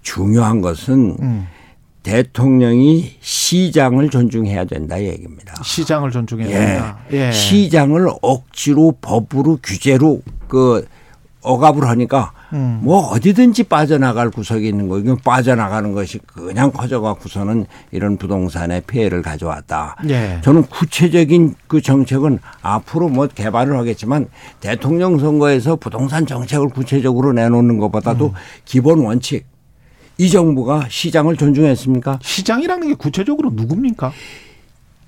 중요한 0.00 0.62
것은 0.62 1.16
음. 1.20 1.46
대통령이 2.02 3.16
시장을 3.20 4.08
존중해야 4.08 4.64
된다 4.64 4.98
얘기입니다. 5.02 5.62
시장을 5.62 6.10
존중해야 6.10 6.48
예. 6.48 6.66
된다. 6.66 6.98
예. 7.12 7.32
시장을 7.32 8.08
억지로 8.22 8.96
법으로 9.02 9.58
규제로 9.62 10.22
그 10.46 10.86
억압을 11.42 11.88
하니까 11.88 12.32
음. 12.52 12.80
뭐 12.82 13.08
어디든지 13.08 13.64
빠져나갈 13.64 14.30
구석이 14.30 14.66
있는 14.66 14.88
거예요. 14.88 15.16
빠져나가는 15.16 15.92
것이 15.92 16.18
그냥 16.26 16.70
커져갖고서는 16.72 17.66
이런 17.90 18.16
부동산에 18.16 18.80
피해를 18.80 19.22
가져왔다. 19.22 19.96
예. 20.08 20.40
저는 20.42 20.64
구체적인 20.64 21.54
그 21.66 21.80
정책은 21.80 22.40
앞으로 22.62 23.08
뭐 23.08 23.26
개발을 23.26 23.76
하겠지만 23.78 24.28
대통령 24.60 25.18
선거에서 25.18 25.76
부동산 25.76 26.26
정책을 26.26 26.70
구체적으로 26.70 27.32
내놓는 27.32 27.76
음. 27.76 27.78
것보다도 27.78 28.34
기본 28.64 29.00
원칙. 29.00 29.46
이 30.20 30.28
정부가 30.28 30.86
시장을 30.88 31.36
존중했습니까? 31.36 32.18
시장이라는 32.20 32.88
게 32.88 32.94
구체적으로 32.94 33.50
누굽니까? 33.54 34.12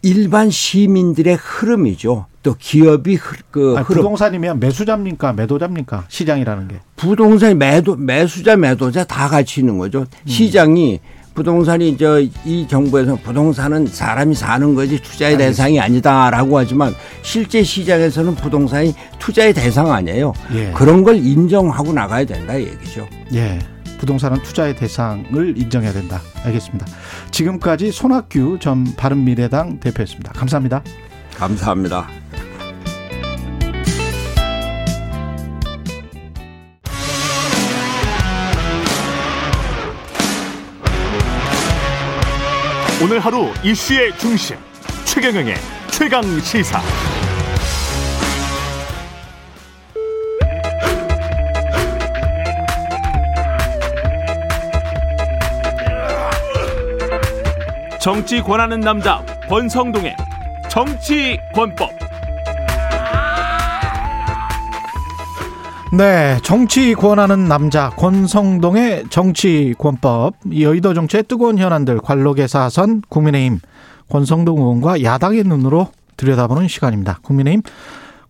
일반 0.02 0.50
시민들의 0.50 1.36
흐름이죠. 1.40 2.26
또 2.42 2.54
기업이 2.58 3.16
흐, 3.16 3.36
그 3.50 3.74
아니, 3.76 3.84
흐름. 3.84 4.02
부동산이면 4.02 4.60
매수자입니까? 4.60 5.34
매도자입니까? 5.34 6.04
시장이라는 6.08 6.68
게. 6.68 6.76
부동산 6.96 7.58
매도 7.58 7.96
매수자 7.96 8.56
매도자 8.56 9.04
다 9.04 9.28
같이 9.28 9.60
있는 9.60 9.76
거죠. 9.78 10.06
시장이 10.26 11.00
부동산이 11.34 11.96
저 11.96 12.20
이 12.44 12.66
정부에서 12.68 13.16
부동산은 13.16 13.86
사람이 13.86 14.34
사는 14.34 14.74
거지 14.74 15.00
투자의 15.00 15.36
대상이 15.38 15.78
아니다라고 15.78 16.58
하지만 16.58 16.94
실제 17.22 17.62
시장에서는 17.62 18.34
부동산이 18.36 18.94
투자의 19.18 19.52
대상 19.54 19.92
아니에요. 19.92 20.32
예. 20.54 20.72
그런 20.74 21.04
걸 21.04 21.16
인정하고 21.16 21.92
나가야 21.92 22.24
된다 22.24 22.56
이 22.56 22.62
얘기죠. 22.64 23.06
예. 23.34 23.58
부동산은 24.00 24.42
투자의 24.42 24.74
대상을 24.74 25.58
인정해야 25.58 25.92
된다. 25.92 26.20
알겠습니다. 26.44 26.86
지금까지 27.30 27.92
손학규 27.92 28.58
전 28.60 28.84
바른미래당 28.96 29.78
대표였습니다. 29.78 30.32
감사합니다. 30.32 30.82
감사합니다. 31.36 32.08
오늘 43.02 43.18
하루 43.18 43.48
이슈의 43.62 44.16
중심 44.18 44.56
최경영의 45.04 45.54
최강 45.90 46.22
시사. 46.40 46.80
정치 58.00 58.40
권하는 58.40 58.80
남자 58.80 59.22
권성동의 59.46 60.16
정치 60.70 61.38
권법. 61.54 61.90
네, 65.92 66.38
정치 66.42 66.94
권하는 66.94 67.46
남자 67.46 67.90
권성동의 67.90 69.04
정치 69.10 69.74
권법 69.76 70.32
여의도 70.58 70.94
정치의 70.94 71.24
뜨거운 71.24 71.58
현안들 71.58 71.98
관록의 71.98 72.48
사선 72.48 73.02
국민의힘 73.10 73.58
권성동 74.08 74.60
의원과 74.60 75.02
야당의 75.02 75.44
눈으로 75.44 75.88
들여다보는 76.16 76.68
시간입니다. 76.68 77.18
국민의힘 77.22 77.60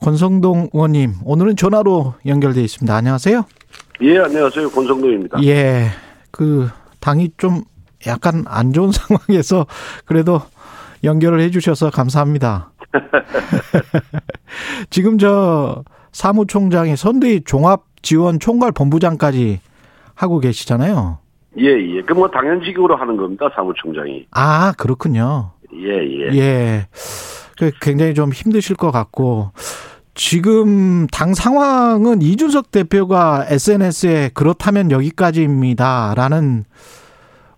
권성동 0.01 0.71
의원님, 0.73 1.15
오늘은 1.25 1.55
전화로 1.55 2.15
연결돼 2.27 2.61
있습니다. 2.63 2.93
안녕하세요. 2.93 3.45
예, 4.03 4.19
안녕하세요. 4.19 4.69
권성동입니다. 4.71 5.45
예, 5.45 5.91
그 6.33 6.69
당이 6.99 7.31
좀 7.37 7.63
약간 8.07 8.45
안 8.47 8.73
좋은 8.73 8.91
상황에서 8.93 9.67
그래도 10.05 10.41
연결을 11.05 11.41
해 11.41 11.51
주셔서 11.51 11.91
감사합니다. 11.91 12.71
지금 14.91 15.19
저 15.19 15.85
사무총장이 16.13 16.97
선대위 16.97 17.43
종합지원 17.45 18.41
총괄 18.41 18.73
본부장까지 18.73 19.61
하고 20.15 20.41
계시잖아요. 20.41 21.19
예, 21.59 21.67
예. 21.67 22.03
그 22.03 22.15
뭐 22.15 22.29
당연직으로 22.29 22.97
하는 22.97 23.17
겁니다. 23.17 23.49
사무총장이. 23.55 24.27
아 24.33 24.73
그렇군요. 24.77 25.53
예, 25.75 25.89
예. 25.89 26.37
예. 26.37 26.87
그 27.59 27.71
굉장히 27.81 28.15
좀 28.15 28.33
힘드실 28.33 28.77
것 28.77 28.91
같고 28.91 29.53
지금 30.15 31.07
당 31.09 31.35
상황은 31.35 32.23
이준석 32.23 32.71
대표가 32.73 33.47
SNS에 33.49 34.31
그렇다면 34.35 34.91
여기까지입니다라는 34.91 36.65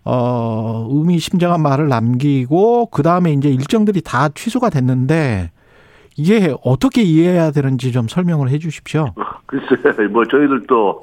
어 0.05 0.89
의미심장한 0.91 1.63
말을 1.63 1.89
남기고 1.89 2.87
그 2.87 3.03
다음에 3.03 3.33
이제 3.33 3.49
일정들이 3.49 4.01
다 4.01 4.29
취소가 4.29 4.69
됐는데 4.71 5.51
이게 6.17 6.55
어떻게 6.65 7.03
이해해야 7.03 7.53
되는지 7.53 7.93
좀 7.93 8.09
설명을 8.09 8.51
해 8.51 8.59
주십시오. 8.59 9.15
글쎄, 9.47 10.09
뭐 10.11 10.25
저희들도 10.25 11.03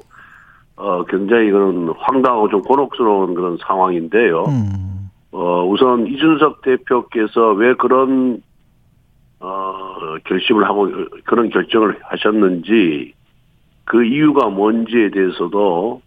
어 0.76 1.04
굉장히 1.04 1.50
그런 1.50 1.94
황당하고 1.98 2.48
좀 2.48 2.62
곤혹스러운 2.62 3.34
그런 3.34 3.58
상황인데요. 3.66 4.44
음, 4.44 5.10
어 5.32 5.64
우선 5.66 6.06
이준석 6.06 6.62
대표께서 6.62 7.52
왜 7.52 7.74
그런 7.74 8.42
어 9.40 10.16
결심을 10.24 10.64
하고 10.64 10.88
그런 11.24 11.48
결정을 11.48 11.98
하셨는지 12.02 13.14
그 13.84 14.04
이유가 14.04 14.48
뭔지에 14.48 15.10
대해서도 15.10 16.02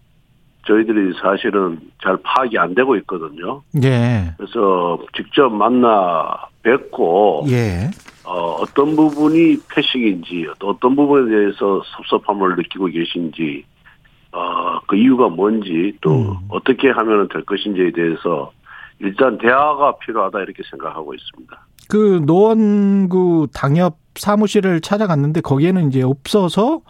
저희들이 0.66 1.14
사실은 1.22 1.80
잘 2.02 2.18
파악이 2.24 2.58
안 2.58 2.74
되고 2.74 2.96
있거든요. 2.98 3.62
예, 3.84 4.34
그래서 4.38 4.98
직접 5.16 5.50
만나 5.50 6.48
뵙고 6.64 7.46
예, 7.50 7.90
어, 8.24 8.58
어떤 8.62 8.96
부분이 8.96 9.58
패식인지 9.70 10.48
또 10.60 10.70
어떤 10.70 10.96
부분에 10.96 11.30
대해서 11.30 11.82
섭섭함을 11.98 12.56
느끼고 12.56 12.86
계신지 12.88 13.66
어, 14.32 14.80
그 14.88 14.96
이유가 14.96 15.28
뭔지 15.28 15.94
또 16.02 16.12
음. 16.12 16.38
어떻게 16.50 16.90
하면 16.90 17.28
될 17.30 17.44
것인지에 17.44 17.92
대해서 17.92 18.52
일단 19.00 19.38
대화가 19.38 19.98
필요하다 19.98 20.40
이렇게 20.42 20.64
생각하고 20.70 21.14
있습니다. 21.14 21.68
그 21.90 22.24
노원구 22.26 23.48
당협 23.54 23.98
사무실을 24.16 24.82
찾아갔는데 24.82 25.42
거기에는 25.42 25.90
이제 25.90 26.02
없어서 26.02 26.82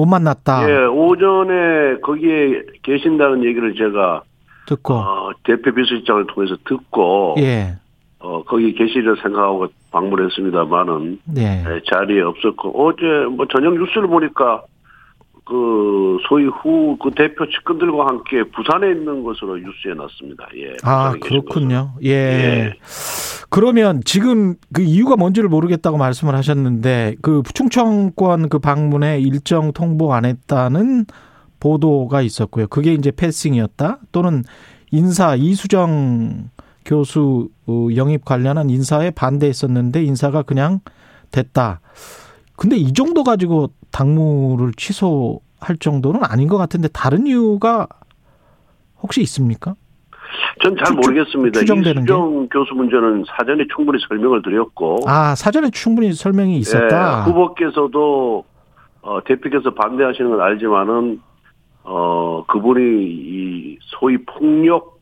못 0.00 0.06
만났다. 0.06 0.66
예, 0.70 0.84
오전에 0.86 1.98
거기에 2.00 2.62
계신다는 2.82 3.44
얘기를 3.44 3.74
제가 3.74 4.22
듣고. 4.66 4.94
어, 4.94 5.30
대표 5.44 5.74
비서실장을 5.74 6.26
통해서 6.28 6.56
듣고 6.64 7.34
예, 7.38 7.74
어, 8.18 8.42
거기 8.44 8.72
계시리라 8.72 9.16
생각하고 9.22 9.66
방문했습니다만은 9.90 11.18
예, 11.36 11.42
네, 11.42 11.80
자리에 11.86 12.22
없었고 12.22 12.86
어제 12.86 13.04
뭐 13.30 13.44
저녁 13.52 13.74
뉴스를 13.74 14.06
보니까 14.08 14.62
그 15.50 16.18
소위 16.28 16.44
후 16.46 16.80
그 17.00 17.10
대표 17.16 17.48
측근들과 17.48 18.06
함께 18.06 18.44
부산에 18.44 18.90
있는 18.90 19.24
것으로 19.24 19.56
뉴스에 19.56 19.94
났습니다. 19.94 20.46
예. 20.56 20.76
아 20.82 21.14
그렇군요. 21.20 21.94
예. 22.04 22.10
예. 22.10 22.74
그러면 23.48 24.02
지금 24.04 24.54
그 24.72 24.82
이유가 24.82 25.16
뭔지를 25.16 25.48
모르겠다고 25.48 25.96
말씀을 25.96 26.34
하셨는데 26.34 27.16
그 27.22 27.42
충청권 27.54 28.48
그 28.48 28.58
방문에 28.58 29.18
일정 29.20 29.72
통보 29.72 30.12
안 30.12 30.24
했다는 30.24 31.06
보도가 31.58 32.22
있었고요. 32.22 32.68
그게 32.68 32.92
이제 32.92 33.10
패싱이었다 33.10 33.98
또는 34.12 34.44
인사 34.92 35.34
이수정 35.34 36.50
교수 36.84 37.48
어, 37.66 37.88
영입 37.96 38.24
관련한 38.24 38.70
인사에 38.70 39.10
반대했었는데 39.10 40.02
인사가 40.04 40.42
그냥 40.42 40.80
됐다. 41.30 41.80
근데 42.60 42.76
이 42.76 42.92
정도 42.92 43.24
가지고 43.24 43.68
당무를 43.90 44.72
취소할 44.76 45.78
정도는 45.80 46.20
아닌 46.22 46.46
것 46.46 46.58
같은데 46.58 46.88
다른 46.92 47.26
이유가 47.26 47.88
혹시 49.02 49.22
있습니까? 49.22 49.74
전잘 50.62 50.84
추- 50.88 50.92
모르겠습니다. 50.94 51.58
추정되는 51.60 52.02
이수정 52.02 52.48
교수 52.50 52.74
문제는 52.74 53.24
사전에 53.34 53.64
충분히 53.74 53.98
설명을 54.06 54.42
드렸고 54.42 54.98
아 55.06 55.34
사전에 55.34 55.70
충분히 55.70 56.12
설명이 56.12 56.58
있었다. 56.58 57.20
예, 57.26 57.30
후보께서도 57.30 58.44
어, 59.00 59.24
대표께서 59.24 59.72
반대하시는 59.72 60.30
건 60.30 60.40
알지만은 60.42 61.18
어 61.82 62.44
그분이 62.46 62.82
이 62.82 63.78
소위 63.98 64.18
폭력 64.26 64.99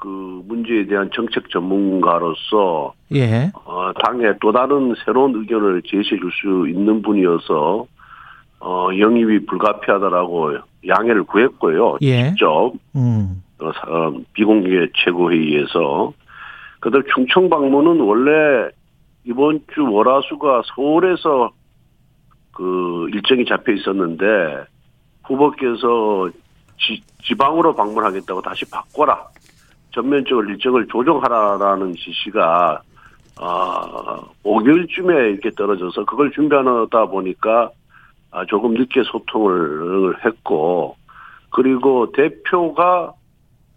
그 0.00 0.42
문제에 0.46 0.86
대한 0.86 1.10
정책 1.14 1.50
전문가로서 1.50 2.94
예. 3.12 3.52
어, 3.66 3.92
당에 4.02 4.32
또 4.40 4.50
다른 4.50 4.94
새로운 5.04 5.34
의견을 5.36 5.82
제시해 5.82 6.18
줄 6.18 6.30
수 6.32 6.68
있는 6.68 7.02
분이어서 7.02 7.86
어, 8.60 8.88
영입이 8.98 9.46
불가피하다라고 9.46 10.54
양해를 10.86 11.24
구했고요. 11.24 11.98
예. 12.00 12.30
직접 12.30 12.72
음. 12.96 13.42
어, 13.58 14.12
비공개 14.32 14.88
최고회의에서 15.04 16.12
그다음 16.80 17.02
충청 17.14 17.50
방문은 17.50 18.00
원래 18.00 18.70
이번 19.24 19.60
주 19.74 19.84
월화수가 19.84 20.62
서울에서 20.74 21.50
그 22.52 23.06
일정이 23.12 23.44
잡혀 23.44 23.72
있었는데 23.72 24.64
후보께서 25.24 26.30
지, 26.78 27.02
지방으로 27.22 27.74
방문하겠다고 27.74 28.40
다시 28.40 28.64
바꿔라 28.70 29.26
전면적으로 29.92 30.48
일정을 30.50 30.86
조정하라라는 30.88 31.94
지시가 31.94 32.82
아 33.38 34.20
5개월쯤에 34.44 35.32
이렇게 35.32 35.50
떨어져서 35.50 36.04
그걸 36.04 36.30
준비하다 36.32 37.06
보니까 37.06 37.70
아, 38.30 38.44
조금 38.46 38.74
늦게 38.74 39.02
소통을 39.04 40.24
했고 40.24 40.96
그리고 41.50 42.12
대표가 42.12 43.12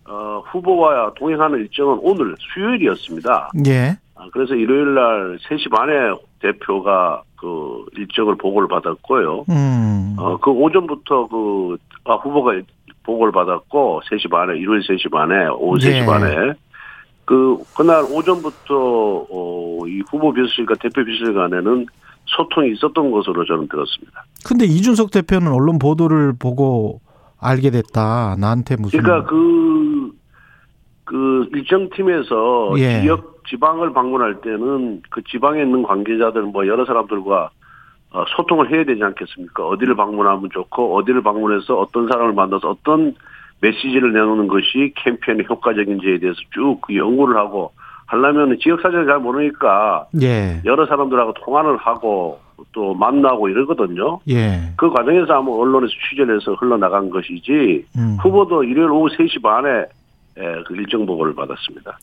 어, 0.05 0.43
후보와 0.51 1.13
동행하는 1.15 1.59
일정은 1.59 1.97
오늘 2.01 2.35
수요일이었습니다. 2.39 3.51
예. 3.67 3.97
아, 4.15 4.27
그래서 4.31 4.53
일요일 4.53 4.93
날 4.93 5.37
3시 5.39 5.71
반에 5.71 5.93
대표가 6.39 7.23
그 7.37 7.85
일정을 7.97 8.35
보고를 8.35 8.67
받았고요. 8.67 9.45
음. 9.49 10.15
어, 10.17 10.37
그 10.37 10.51
오전부터 10.51 11.27
그, 11.27 11.77
아, 12.05 12.15
후보가 12.15 12.53
보고를 13.03 13.31
받았고, 13.31 14.01
3시 14.09 14.29
반에, 14.29 14.57
일요일 14.57 14.81
3시 14.81 15.11
반에, 15.11 15.47
오후 15.47 15.77
예. 15.81 16.01
3시 16.01 16.05
반에. 16.05 16.53
그, 17.25 17.57
그날 17.75 18.03
오전부터, 18.03 19.27
어, 19.29 19.79
이 19.87 20.01
후보 20.09 20.33
비서실과 20.33 20.75
대표 20.75 21.03
비서실 21.03 21.33
간에는 21.33 21.85
소통이 22.25 22.71
있었던 22.73 23.11
것으로 23.11 23.45
저는 23.45 23.67
들었습니다. 23.67 24.25
근데 24.45 24.65
이준석 24.65 25.11
대표는 25.11 25.51
언론 25.51 25.79
보도를 25.79 26.33
보고 26.37 27.01
알게 27.39 27.69
됐다. 27.71 28.35
나한테 28.39 28.77
무슨 28.77 29.01
그러니까 29.01 29.29
그, 29.29 30.11
그 31.03 31.49
일정 31.53 31.89
팀에서 31.89 32.73
예. 32.77 33.01
지역 33.01 33.43
지방을 33.49 33.93
방문할 33.93 34.41
때는 34.41 35.01
그 35.09 35.21
지방에 35.29 35.61
있는 35.61 35.83
관계자들 35.83 36.43
뭐 36.43 36.65
여러 36.65 36.85
사람들과 36.85 37.45
어, 37.45 37.49
소통을 38.35 38.71
해야 38.71 38.83
되지 38.83 39.03
않겠습니까? 39.03 39.65
어디를 39.65 39.95
방문하면 39.95 40.49
좋고 40.53 40.95
어디를 40.97 41.23
방문해서 41.23 41.79
어떤 41.79 42.07
사람을 42.07 42.33
만나서 42.33 42.69
어떤 42.69 43.15
메시지를 43.61 44.13
내놓는 44.13 44.47
것이 44.47 44.93
캠페인의 44.97 45.45
효과적인지에 45.49 46.19
대해서 46.19 46.39
쭉그 46.51 46.95
연구를 46.95 47.37
하고 47.37 47.71
하려면 48.05 48.57
지역 48.61 48.81
사정을 48.81 49.07
잘 49.07 49.19
모르니까 49.19 50.07
예. 50.21 50.61
여러 50.65 50.85
사람들하고 50.85 51.33
통화를 51.33 51.77
하고 51.77 52.39
또 52.71 52.93
만나고 52.93 53.49
이러거든요. 53.49 54.19
예. 54.29 54.73
그 54.75 54.91
과정에서 54.91 55.33
아마 55.33 55.51
언론에서 55.51 55.91
취재를 56.09 56.39
해서 56.39 56.53
흘러나간 56.53 57.09
것이지 57.09 57.85
음. 57.97 58.17
후보도 58.21 58.63
일요일 58.63 58.91
오후 58.91 59.07
3시 59.09 59.41
반에 59.41 59.85
예, 60.39 60.63
그 60.67 60.75
일정 60.75 61.05
보고를 61.05 61.35
받았습니다. 61.35 61.97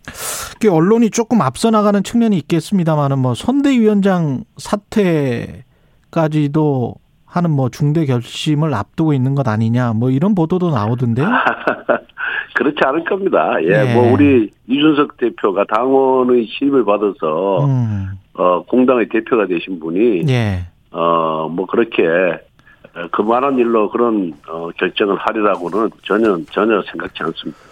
그 0.61 0.73
언론이 0.73 1.11
조금 1.11 1.41
앞서 1.41 1.71
나가는 1.71 2.03
측면이 2.03 2.37
있겠습니다만은 2.39 3.19
뭐 3.19 3.35
선대위원장 3.35 4.45
사퇴 4.57 5.65
까지도 6.11 6.95
하는 7.25 7.51
뭐 7.51 7.69
중대 7.69 8.05
결심을 8.05 8.75
앞두고 8.75 9.13
있는 9.13 9.35
것 9.35 9.47
아니냐 9.47 9.93
뭐 9.93 10.11
이런 10.11 10.35
보도도 10.35 10.71
나오던데요. 10.71 11.27
그렇지 12.55 12.79
않을 12.85 13.05
겁니다. 13.05 13.55
예, 13.63 13.91
예. 13.91 13.95
뭐 13.95 14.13
우리 14.13 14.51
이준석 14.67 15.17
대표가 15.17 15.65
당원의 15.65 16.47
신임을 16.47 16.85
받아서 16.85 17.65
음. 17.65 18.09
어 18.35 18.63
공당의 18.65 19.09
대표가 19.09 19.47
되신 19.47 19.81
분이 19.81 20.25
예. 20.29 20.67
어뭐 20.91 21.67
그렇게 21.67 22.05
어, 22.05 23.07
그만한 23.13 23.59
일로 23.59 23.89
그런 23.91 24.35
어 24.49 24.71
결정을 24.77 25.17
하리라고는 25.17 25.91
전혀 26.03 26.37
전혀 26.51 26.83
생각지 26.91 27.23
않습니다. 27.23 27.70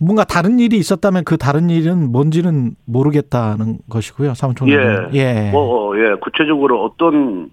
뭔가 0.00 0.24
다른 0.24 0.58
일이 0.58 0.78
있었다면 0.78 1.24
그 1.24 1.36
다른 1.36 1.68
일은 1.68 2.10
뭔지는 2.10 2.74
모르겠다는 2.86 3.78
것이고요. 3.90 4.32
사무총장. 4.34 5.10
예. 5.12 5.18
예. 5.18 5.50
뭐, 5.52 5.90
어, 5.92 5.98
예, 5.98 6.14
구체적으로 6.14 6.82
어떤 6.84 7.50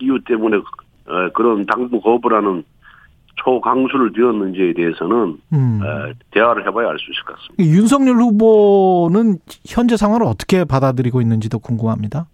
이유 0.00 0.22
때문에 0.24 0.58
어, 0.58 1.28
그런 1.34 1.66
당부 1.66 2.00
거부를 2.00 2.36
하는 2.36 2.62
초강수를 3.44 4.12
띄웠는지에 4.12 4.74
대해서는 4.74 5.38
음. 5.52 5.80
어, 5.82 6.12
대화를 6.30 6.66
해봐야 6.66 6.88
알 6.88 6.98
수 6.98 7.10
있을 7.10 7.24
것 7.24 7.36
같습니다. 7.36 7.64
윤석열 7.64 8.14
후보는 8.16 9.38
현재 9.66 9.96
상황을 9.96 10.24
어떻게 10.24 10.64
받아들이고 10.64 11.20
있는지도 11.20 11.58
궁금합니다. 11.58 12.26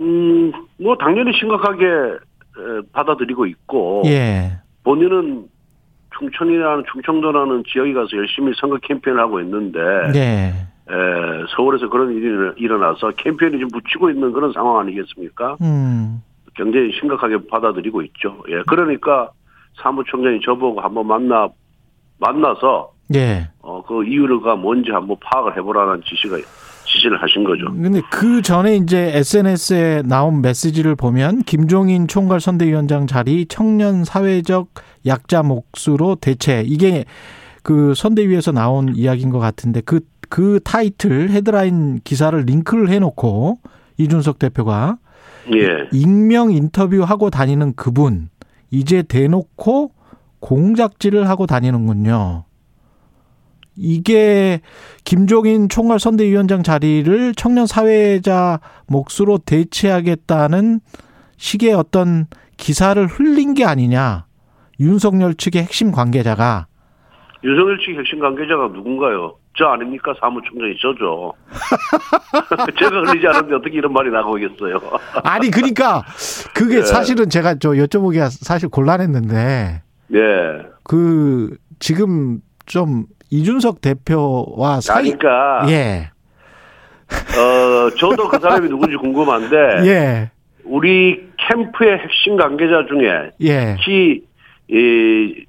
음, 0.00 0.52
뭐 0.80 0.96
당연히 0.98 1.32
심각하게 1.38 1.86
에, 1.86 2.80
받아들이고 2.92 3.46
있고 3.46 4.02
예. 4.06 4.58
본인은 4.82 5.46
충청이라는 6.18 6.84
충청도라는 6.92 7.64
지역에 7.68 7.92
가서 7.92 8.16
열심히 8.16 8.52
선거 8.58 8.76
캠페인을 8.78 9.20
하고 9.20 9.40
있는데 9.40 9.78
네. 10.12 10.52
에, 10.88 10.94
서울에서 11.56 11.88
그런 11.88 12.12
일이 12.12 12.52
일어나서 12.56 13.10
캠페인이 13.12 13.58
좀 13.58 13.68
묻히고 13.72 14.10
있는 14.10 14.32
그런 14.32 14.52
상황 14.52 14.80
아니겠습니까? 14.80 15.56
음. 15.62 16.22
굉장히 16.56 16.92
심각하게 16.98 17.38
받아들이고 17.50 18.02
있죠. 18.02 18.42
예, 18.48 18.62
그러니까 18.66 19.30
사무총장이 19.82 20.40
저보고 20.44 20.80
한번 20.80 21.06
만나 21.06 21.48
만나서 22.18 22.92
예. 23.14 23.48
어, 23.60 23.82
그 23.82 24.04
이유가 24.04 24.54
뭔지 24.54 24.90
한번 24.90 25.16
파악을 25.20 25.56
해보라는 25.56 26.02
지시가 26.04 26.36
지시를 26.86 27.20
하신 27.20 27.44
거죠. 27.44 27.64
근데 27.66 28.00
그 28.10 28.40
전에 28.40 28.76
이제 28.76 29.10
SNS에 29.14 30.02
나온 30.02 30.42
메시지를 30.42 30.94
보면 30.94 31.42
김종인 31.42 32.06
총괄 32.06 32.40
선대위원장 32.40 33.06
자리 33.06 33.46
청년 33.46 34.04
사회적 34.04 34.68
약자 35.06 35.42
몫으로 35.42 36.16
대체 36.16 36.62
이게 36.66 37.04
그 37.62 37.94
선대위에서 37.94 38.52
나온 38.52 38.94
이야기인 38.94 39.30
것 39.30 39.38
같은데 39.38 39.80
그, 39.80 40.00
그 40.28 40.60
타이틀 40.62 41.30
헤드라인 41.30 42.00
기사를 42.04 42.38
링크를 42.38 42.90
해놓고 42.90 43.58
이준석 43.96 44.38
대표가 44.38 44.98
예, 45.52 45.88
익명 45.92 46.52
인터뷰하고 46.52 47.30
다니는 47.30 47.74
그분 47.74 48.28
이제 48.70 49.02
대놓고 49.02 49.92
공작질을 50.40 51.28
하고 51.28 51.46
다니는군요. 51.46 52.44
이게 53.76 54.60
김종인 55.04 55.68
총괄 55.68 55.98
선대위원장 55.98 56.62
자리를 56.62 57.34
청년 57.34 57.66
사회자 57.66 58.60
몫으로 58.86 59.38
대체하겠다는 59.38 60.80
식의 61.36 61.74
어떤 61.74 62.26
기사를 62.56 63.04
흘린 63.06 63.54
게 63.54 63.64
아니냐. 63.64 64.26
윤석열 64.80 65.34
측의 65.34 65.62
핵심 65.62 65.92
관계자가 65.92 66.66
윤석열 67.44 67.78
측 67.78 67.98
핵심 67.98 68.20
관계자가 68.20 68.68
누군가요? 68.68 69.36
저 69.56 69.66
아닙니까 69.66 70.12
사무총장이 70.18 70.74
저죠. 70.80 71.32
제가 72.78 73.02
흘리지 73.02 73.26
않은데 73.28 73.54
어떻게 73.54 73.76
이런 73.76 73.92
말이 73.92 74.10
나오겠어요? 74.10 74.80
아니 75.22 75.50
그러니까 75.50 76.02
그게 76.54 76.76
네. 76.76 76.82
사실은 76.82 77.28
제가 77.28 77.56
저 77.60 77.70
여쭤보기가 77.70 78.30
사실 78.30 78.68
곤란했는데 78.68 79.82
예. 80.14 80.18
그 80.82 81.56
지금 81.78 82.40
좀 82.66 83.04
이준석 83.30 83.80
대표와 83.80 84.80
사이 84.80 85.12
그러니까 85.12 85.66
예. 85.70 86.10
어 87.38 87.90
저도 87.96 88.28
그 88.28 88.38
사람이 88.40 88.68
누군지 88.68 88.96
궁금한데 88.96 89.56
예. 89.86 90.30
우리 90.64 91.28
캠프의 91.36 91.98
핵심 91.98 92.36
관계자 92.36 92.86
중에 92.88 93.30
예. 93.42 93.76
특히 93.76 94.24
이 94.68 95.44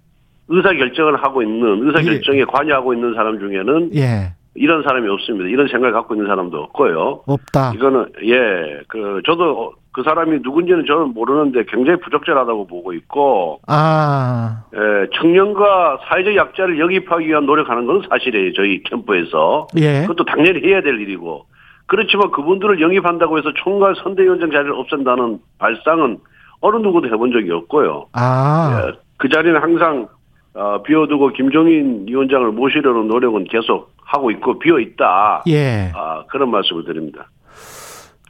의사 0.47 0.73
결정을 0.73 1.23
하고 1.23 1.41
있는 1.41 1.87
의사 1.87 2.01
결정에 2.01 2.43
관여하고 2.45 2.93
있는 2.93 3.13
사람 3.15 3.39
중에는 3.39 3.91
예. 3.95 4.33
이런 4.55 4.83
사람이 4.83 5.07
없습니다. 5.09 5.49
이런 5.49 5.67
생각을 5.67 5.91
갖고 5.93 6.15
있는 6.15 6.27
사람도 6.27 6.57
없고요. 6.57 7.23
없다. 7.25 7.73
이거는 7.75 8.05
예, 8.23 8.81
그 8.87 9.21
저도 9.25 9.73
그 9.91 10.03
사람이 10.03 10.39
누군지는 10.43 10.85
저는 10.85 11.13
모르는데 11.13 11.65
굉장히 11.67 11.99
부적절하다고 11.99 12.67
보고 12.67 12.93
있고 12.93 13.59
아. 13.67 14.63
예, 14.73 15.07
청년과 15.17 15.99
사회적 16.07 16.35
약자를 16.35 16.79
영입하기 16.79 17.27
위한 17.27 17.45
노력하는 17.45 17.85
건 17.85 18.01
사실이에요. 18.09 18.53
저희 18.53 18.81
캠프에서 18.83 19.67
예. 19.77 20.01
그것도 20.01 20.25
당연히 20.25 20.61
해야 20.65 20.81
될 20.81 20.99
일이고 21.01 21.45
그렇지만 21.87 22.31
그분들을 22.31 22.81
영입한다고 22.81 23.37
해서 23.37 23.51
총괄 23.63 23.95
선대위원장 24.03 24.51
자리를 24.51 24.71
없앤다는 24.73 25.39
발상은 25.59 26.17
어느 26.61 26.77
누구도 26.77 27.07
해본 27.07 27.31
적이 27.31 27.51
없고요. 27.51 28.07
아. 28.13 28.87
예, 28.87 29.04
그 29.17 29.29
자리는 29.29 29.59
항상 29.61 30.07
어, 30.53 30.81
비워두고 30.83 31.33
김종인 31.33 32.05
위원장을 32.07 32.51
모시려는 32.51 33.07
노력은 33.07 33.45
계속 33.45 33.93
하고 34.03 34.31
있고 34.31 34.59
비어 34.59 34.79
있다. 34.79 35.43
예. 35.47 35.91
아, 35.93 36.23
그런 36.29 36.49
말씀을 36.51 36.85
드립니다. 36.85 37.29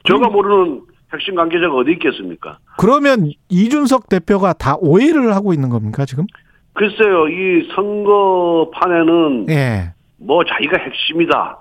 제가 0.04 0.28
모르는 0.28 0.82
핵심 1.12 1.36
관계자가 1.36 1.74
어디 1.74 1.92
있겠습니까? 1.92 2.58
그러면 2.78 3.30
이준석 3.48 4.08
대표가 4.08 4.52
다 4.54 4.76
오해를 4.80 5.34
하고 5.34 5.52
있는 5.52 5.68
겁니까, 5.68 6.04
지금? 6.04 6.24
글쎄요, 6.72 7.28
이 7.28 7.68
선거판에는 7.74 9.46
예. 9.50 9.92
뭐 10.18 10.44
자기가 10.44 10.78
핵심이다. 10.78 11.58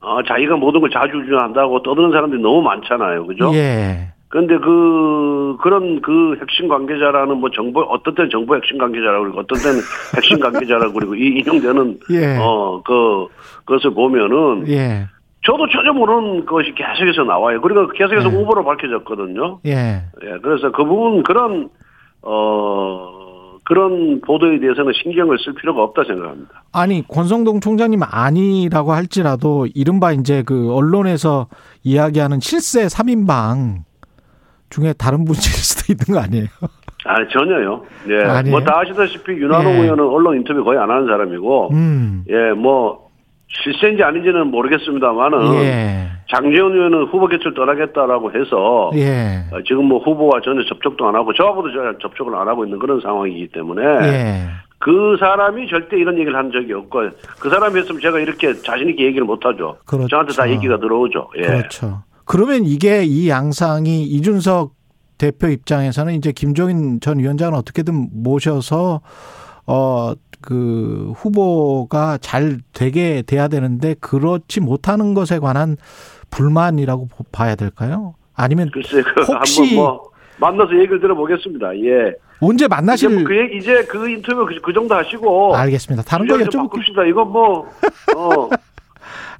어, 0.00 0.22
자기가 0.22 0.56
모든 0.56 0.80
걸 0.80 0.90
자주주장한다고 0.90 1.82
떠드는 1.82 2.10
사람들이 2.10 2.42
너무 2.42 2.62
많잖아요. 2.62 3.26
그죠? 3.26 3.52
예. 3.54 4.12
그런데 4.34 4.58
그, 4.58 5.56
그런 5.62 6.02
그 6.02 6.36
핵심 6.40 6.66
관계자라는 6.66 7.36
뭐 7.36 7.50
정부, 7.54 7.82
어떤 7.82 8.16
때는 8.16 8.30
정부 8.30 8.56
핵심 8.56 8.78
관계자라고 8.78 9.22
그러고 9.22 9.40
어떤 9.42 9.58
때는 9.62 9.78
핵심 10.16 10.40
관계자라고 10.40 10.92
그러고 10.92 11.14
이 11.14 11.38
인용되는, 11.38 12.00
예. 12.10 12.36
어, 12.40 12.82
그, 12.84 13.28
그것을 13.64 13.94
보면은 13.94 14.66
예. 14.66 15.06
저도 15.46 15.68
전혀 15.68 15.92
모르는 15.92 16.46
것이 16.46 16.74
계속해서 16.74 17.22
나와요. 17.22 17.60
그리고 17.60 17.86
계속해서 17.86 18.28
네. 18.28 18.34
후보로 18.34 18.64
밝혀졌거든요. 18.64 19.60
예. 19.66 20.02
예, 20.24 20.38
그래서 20.42 20.72
그 20.72 20.84
부분 20.84 21.22
그런 21.22 21.68
어 22.22 23.58
그런 23.62 24.20
보도에 24.20 24.58
대해서는 24.58 24.92
신경을 25.00 25.38
쓸 25.44 25.54
필요가 25.54 25.82
없다 25.82 26.02
생각합니다. 26.04 26.64
아니, 26.72 27.06
권성동 27.06 27.60
총장님 27.60 28.00
아니라고 28.02 28.92
할지라도 28.92 29.68
이른바 29.74 30.12
이제 30.12 30.42
그 30.44 30.74
언론에서 30.74 31.46
이야기하는 31.84 32.40
실세 32.40 32.86
3인방 32.86 33.84
중에 34.74 34.92
다른 34.94 35.24
분일 35.24 35.40
수도 35.40 35.92
있는 35.92 36.04
거 36.14 36.24
아니에요? 36.24 36.46
아 37.06 37.16
전혀요. 37.28 37.82
예? 38.08 38.50
뭐 38.50 38.60
다 38.64 38.80
아시다시피 38.80 39.32
윤한홍 39.32 39.74
예. 39.74 39.78
의원은 39.82 40.04
언론 40.04 40.36
인터뷰 40.36 40.64
거의 40.64 40.78
안 40.78 40.90
하는 40.90 41.06
사람이고, 41.06 41.70
음. 41.72 42.24
예, 42.30 42.52
뭐 42.52 43.10
실세인지 43.62 44.02
아닌지는 44.02 44.46
모르겠습니다만은 44.48 45.54
예. 45.64 46.08
장재원 46.30 46.72
의원은 46.72 47.04
후보 47.04 47.26
개최를 47.28 47.54
떠나겠다라고 47.54 48.32
해서 48.32 48.90
예. 48.94 49.44
어, 49.52 49.62
지금 49.66 49.84
뭐 49.84 49.98
후보와 50.02 50.40
전혀 50.42 50.64
접촉도 50.64 51.06
안 51.06 51.14
하고 51.14 51.32
저하고도 51.34 51.70
전혀 51.72 51.96
접촉을 51.98 52.34
안 52.34 52.48
하고 52.48 52.64
있는 52.64 52.78
그런 52.78 53.00
상황이기 53.00 53.48
때문에 53.48 53.82
예. 54.08 54.46
그 54.78 55.16
사람이 55.20 55.68
절대 55.68 55.98
이런 55.98 56.14
얘기를 56.18 56.34
한 56.36 56.50
적이 56.50 56.72
없고 56.72 57.10
그 57.38 57.48
사람이 57.50 57.78
했으면 57.78 58.00
제가 58.00 58.18
이렇게 58.18 58.54
자신 58.54 58.88
있게 58.88 59.04
얘기를 59.04 59.24
못 59.26 59.44
하죠. 59.44 59.76
그렇죠. 59.86 60.08
저한테 60.08 60.32
다 60.32 60.48
얘기가 60.50 60.78
들어오죠. 60.78 61.28
예. 61.36 61.42
그렇죠. 61.42 62.02
그러면 62.24 62.64
이게 62.64 63.04
이 63.04 63.28
양상이 63.28 64.02
이준석 64.04 64.74
대표 65.18 65.48
입장에서는 65.48 66.14
이제 66.14 66.32
김종인 66.32 67.00
전 67.00 67.18
위원장을 67.18 67.54
어떻게든 67.54 68.08
모셔서 68.12 69.00
어 69.66 70.14
그 70.46 71.14
후보가 71.16 72.18
잘 72.20 72.58
되게 72.74 73.22
돼야 73.22 73.48
되는데 73.48 73.94
그렇지 73.98 74.60
못하는 74.60 75.14
것에 75.14 75.38
관한 75.38 75.78
불만이라고 76.28 77.06
보- 77.06 77.24
봐야 77.32 77.54
될까요? 77.54 78.14
아니면 78.34 78.68
글쎄 78.70 79.00
그 79.02 79.22
혹시- 79.22 79.60
한번 79.62 79.74
뭐 79.76 80.10
만나서 80.38 80.74
얘기를 80.74 81.00
들어보겠습니다. 81.00 81.74
예. 81.78 82.12
언제 82.40 82.64
이제 82.64 82.68
만나실 82.68 83.08
뭐그 83.08 83.34
얘기 83.38 83.56
이제 83.56 83.84
그 83.84 84.06
인터뷰 84.06 84.44
그, 84.44 84.60
그 84.60 84.72
정도 84.74 84.94
하시고 84.94 85.56
알겠습니다. 85.56 86.02
다른 86.02 86.26
거. 86.26 86.36
바꿉시다. 86.36 87.04
이거 87.06 87.24
뭐 87.24 87.66
어. 88.14 88.50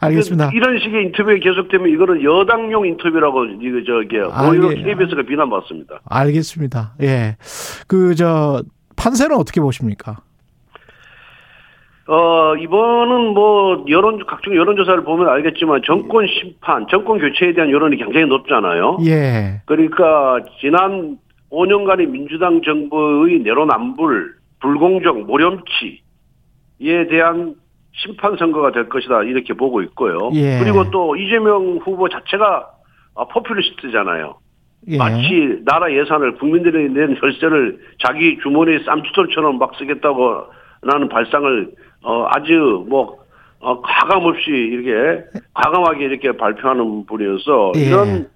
알겠습니다. 0.01 0.51
이런 0.55 0.79
식의 0.79 1.05
인터뷰가 1.05 1.37
계속되면 1.37 1.89
이거는 1.91 2.23
여당용 2.23 2.87
인터뷰라고 2.87 3.45
이거 3.45 3.81
저기 3.87 4.19
아, 4.31 4.49
오히려 4.49 4.71
예. 4.77 4.83
KBS가 4.83 5.23
비난받습니다. 5.23 6.01
알겠습니다. 6.09 6.95
예. 7.03 7.37
그 7.87 8.15
저 8.15 8.63
판세는 8.97 9.37
어떻게 9.37 9.61
보십니까? 9.61 10.19
어, 12.07 12.55
이번은 12.57 13.33
뭐, 13.33 13.85
여론, 13.89 14.25
각종 14.27 14.55
여론조사를 14.55 15.05
보면 15.05 15.27
알겠지만, 15.29 15.81
정권 15.87 16.27
심판, 16.27 16.87
정권 16.91 17.19
교체에 17.19 17.55
대한 17.55 17.71
여론이 17.71 17.97
굉장히 17.97 18.27
높잖아요. 18.27 18.99
예. 19.07 19.63
그러니까, 19.65 20.39
지난 20.61 21.17
5년간의 21.51 22.09
민주당 22.11 22.61
정부의 22.63 23.39
내로남불, 23.41 24.35
불공정, 24.61 25.25
모렴치에 25.27 26.03
대한 27.09 27.55
심판 27.97 28.37
선거가 28.37 28.73
될 28.73 28.89
것이다, 28.89 29.23
이렇게 29.23 29.55
보고 29.55 29.81
있고요. 29.83 30.31
예. 30.35 30.59
그리고 30.59 30.91
또, 30.91 31.17
이재명 31.17 31.79
후보 31.83 32.09
자체가 32.09 32.69
아, 33.17 33.25
포퓰리스트잖아요. 33.27 34.35
예. 34.89 34.99
마치 34.99 35.63
나라 35.65 35.91
예산을 35.93 36.35
국민들이 36.35 36.89
낸 36.93 37.17
혈세를 37.19 37.79
자기 38.05 38.39
주머니에 38.43 38.81
쌈주돌처럼 38.85 39.59
막 39.59 39.73
쓰겠다고 39.79 40.45
라는 40.83 41.09
발상을 41.09 41.71
어, 42.03 42.27
아주 42.29 42.85
뭐, 42.89 43.19
어, 43.61 43.81
과감 43.81 44.25
없이 44.27 44.51
이렇게, 44.51 45.25
과감하게 45.55 46.05
이렇게 46.05 46.37
발표하는 46.37 47.07
분이어서, 47.07 47.73
예. 47.77 47.81
이런, 47.81 48.29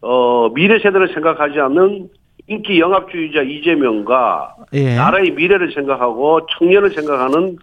어, 0.00 0.48
미래 0.54 0.78
세대를 0.78 1.12
생각하지 1.14 1.58
않는 1.58 2.08
인기 2.46 2.78
영합주의자 2.78 3.42
이재명과 3.42 4.54
예. 4.74 4.94
나라의 4.94 5.32
미래를 5.32 5.72
생각하고 5.72 6.46
청년을 6.58 6.90
생각하는, 6.90 7.56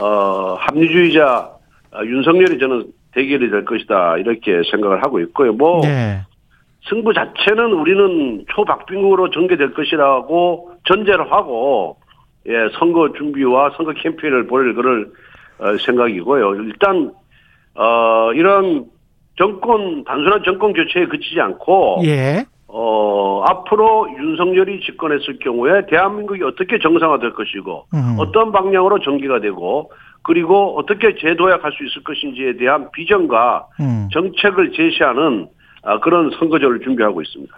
어, 0.00 0.54
합리주의자 0.58 1.50
어, 1.92 2.04
윤석열이 2.04 2.58
저는 2.58 2.86
대결이 3.12 3.50
될 3.50 3.64
것이다. 3.64 4.18
이렇게 4.18 4.62
생각을 4.70 5.02
하고 5.02 5.20
있고요. 5.20 5.52
뭐, 5.52 5.80
네. 5.82 6.20
승부 6.88 7.12
자체는 7.12 7.72
우리는 7.72 8.44
초박빙으로 8.54 9.30
전개될 9.30 9.74
것이라고 9.74 10.72
전제를 10.84 11.32
하고 11.32 11.98
예 12.46 12.52
선거 12.78 13.12
준비와 13.12 13.72
선거 13.76 13.92
캠페인을 13.92 14.46
벌일 14.46 14.74
그럴 14.74 15.10
어, 15.58 15.76
생각이고요. 15.78 16.54
일단 16.54 17.12
어 17.74 18.32
이런 18.34 18.86
정권 19.36 20.04
단순한 20.04 20.42
정권 20.44 20.72
교체에 20.72 21.06
그치지 21.06 21.40
않고 21.40 22.02
예. 22.04 22.44
어 22.68 23.42
앞으로 23.46 24.08
윤석열이 24.18 24.80
집권했을 24.80 25.38
경우에 25.38 25.86
대한민국이 25.86 26.42
어떻게 26.42 26.78
정상화될 26.78 27.34
것이고 27.34 27.86
음. 27.94 28.16
어떤 28.18 28.50
방향으로 28.50 29.00
전개가 29.00 29.40
되고 29.40 29.92
그리고 30.22 30.76
어떻게 30.76 31.14
재도약할 31.16 31.72
수 31.72 31.84
있을 31.84 32.02
것인지에 32.02 32.56
대한 32.56 32.90
비전과 32.90 33.66
음. 33.78 34.08
정책을 34.12 34.72
제시하는 34.72 35.48
아, 35.84 36.00
그런 36.00 36.30
선거제를 36.36 36.80
준비하고 36.80 37.22
있습니다. 37.22 37.54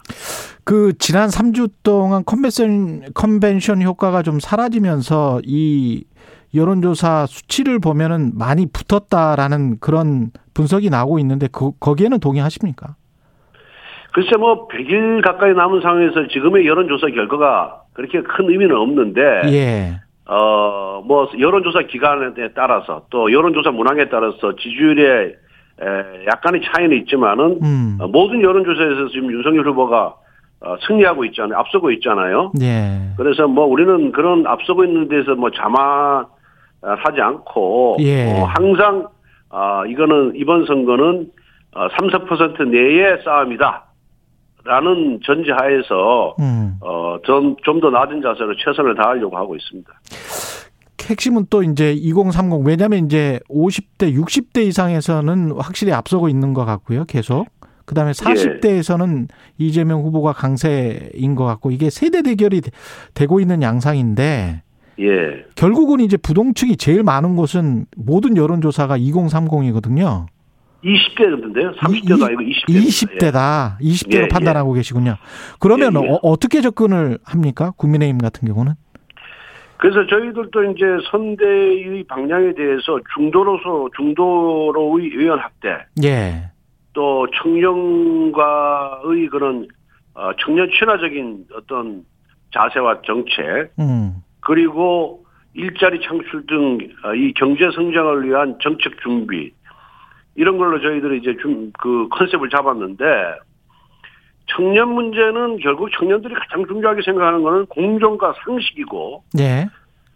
그 0.64 0.92
지난 0.98 1.30
3주 1.30 1.70
동안 1.82 2.22
컨벤션 2.26 3.00
컨벤션 3.14 3.80
효과가 3.80 4.22
좀 4.22 4.38
사라지면서 4.38 5.40
이 5.44 6.04
여론조사 6.54 7.24
수치를 7.26 7.78
보면은 7.78 8.32
많이 8.34 8.66
붙었다라는 8.66 9.78
그런 9.80 10.30
분석이 10.52 10.90
나오고 10.90 11.18
있는데 11.20 11.48
그, 11.50 11.72
거기에는 11.80 12.20
동의하십니까? 12.20 12.96
글쎄 14.12 14.36
뭐 14.36 14.68
100일 14.68 15.22
가까이 15.22 15.52
남은 15.54 15.80
상황에서 15.80 16.26
지금의 16.28 16.66
여론조사 16.66 17.08
결과가 17.08 17.82
그렇게 17.92 18.22
큰 18.22 18.48
의미는 18.50 18.76
없는데 18.76 19.22
예. 19.52 20.00
어 20.26 20.88
뭐 21.08 21.28
여론조사 21.38 21.82
기간에 21.82 22.32
따라서 22.54 23.02
또 23.10 23.32
여론조사 23.32 23.70
문항에 23.70 24.08
따라서 24.08 24.54
지지율에 24.56 25.34
에, 25.80 25.86
약간의 26.26 26.62
차이는 26.64 26.96
있지만은 26.98 27.58
음. 27.62 27.98
어, 28.00 28.08
모든 28.08 28.42
여론조사에서 28.42 29.08
지금 29.08 29.30
윤석열 29.32 29.66
후보가 29.68 30.14
어, 30.60 30.76
승리하고 30.86 31.24
있잖아요. 31.26 31.56
앞서고 31.58 31.90
있잖아요. 31.92 32.52
예. 32.60 33.12
그래서 33.16 33.46
뭐 33.46 33.64
우리는 33.66 34.10
그런 34.10 34.46
앞서고 34.46 34.84
있는 34.84 35.08
데서 35.08 35.36
뭐 35.36 35.50
자만하지 35.50 37.20
않고 37.20 37.98
예. 38.00 38.32
어, 38.32 38.44
항상 38.44 39.06
아 39.50 39.84
이거는 39.86 40.32
이번 40.34 40.66
선거는 40.66 41.28
어, 41.74 41.86
3, 41.98 42.08
4% 42.08 42.68
내의 42.68 43.22
싸움이다. 43.24 43.84
라는 44.68 45.18
전제하에서 45.24 46.36
음. 46.40 46.74
어좀좀 46.80 47.80
더 47.80 47.88
낮은 47.90 48.20
자세로 48.20 48.54
최선을 48.56 48.94
다하려고 48.96 49.36
하고 49.36 49.56
있습니다. 49.56 49.90
핵심은 51.08 51.46
또 51.48 51.62
이제 51.62 51.92
2030 51.94 52.66
왜냐하면 52.66 53.06
이제 53.06 53.40
50대 53.48 54.14
60대 54.14 54.66
이상에서는 54.66 55.52
확실히 55.56 55.92
앞서고 55.94 56.28
있는 56.28 56.52
것 56.52 56.66
같고요. 56.66 57.04
계속. 57.06 57.46
그다음에 57.86 58.12
40대에서는 58.12 59.28
이재명 59.56 60.02
후보가 60.02 60.34
강세인 60.34 61.34
것 61.34 61.44
같고 61.46 61.70
이게 61.70 61.88
세대 61.88 62.20
대결이 62.20 62.60
되- 62.60 62.70
되고 63.14 63.40
있는 63.40 63.62
양상인데 63.62 64.62
예. 65.00 65.06
결국은 65.54 66.00
이제 66.00 66.18
부동층이 66.18 66.76
제일 66.76 67.02
많은 67.02 67.36
곳은 67.36 67.86
모든 67.96 68.36
여론조사가 68.36 68.98
2030이거든요. 68.98 70.26
20대인데요. 70.84 71.76
30대도 71.76 72.22
아니고 72.24 72.42
20대. 72.42 72.68
20대다. 72.68 73.78
20대로 73.80 74.22
예, 74.24 74.28
판단하고 74.28 74.72
계시군요. 74.74 75.16
그러면 75.58 75.94
예, 75.96 76.06
예. 76.06 76.10
어, 76.10 76.18
어떻게 76.22 76.60
접근을 76.60 77.18
합니까? 77.24 77.72
국민의힘 77.76 78.18
같은 78.18 78.46
경우는? 78.46 78.74
그래서 79.78 80.06
저희들도 80.06 80.64
이제 80.72 80.84
선대의 81.10 82.04
방향에 82.08 82.52
대해서 82.54 82.98
중도로서 83.14 83.88
중도로의 83.96 85.10
의원 85.14 85.38
확대, 85.38 85.68
예. 86.02 86.50
또 86.92 87.26
청년과의 87.42 89.28
그런 89.30 89.68
어, 90.14 90.30
청년 90.40 90.68
친화적인 90.76 91.44
어떤 91.54 92.04
자세와 92.52 93.02
정책, 93.02 93.70
음. 93.78 94.14
그리고 94.40 95.24
일자리 95.54 96.00
창출 96.00 96.44
등 96.46 96.78
이 97.16 97.32
경제 97.34 97.70
성장을 97.72 98.24
위한 98.28 98.56
정책 98.60 99.00
준비 99.00 99.52
이런 100.38 100.56
걸로 100.56 100.80
저희들이 100.80 101.18
이제 101.18 101.36
좀 101.42 101.72
그 101.78 102.08
컨셉을 102.10 102.48
잡았는데 102.48 103.04
청년 104.46 104.88
문제는 104.94 105.58
결국 105.58 105.90
청년들이 105.92 106.34
가장 106.34 106.66
중요하게 106.66 107.02
생각하는 107.02 107.42
거는 107.42 107.66
공정과 107.66 108.34
상식이고 108.44 109.24
예. 109.40 109.66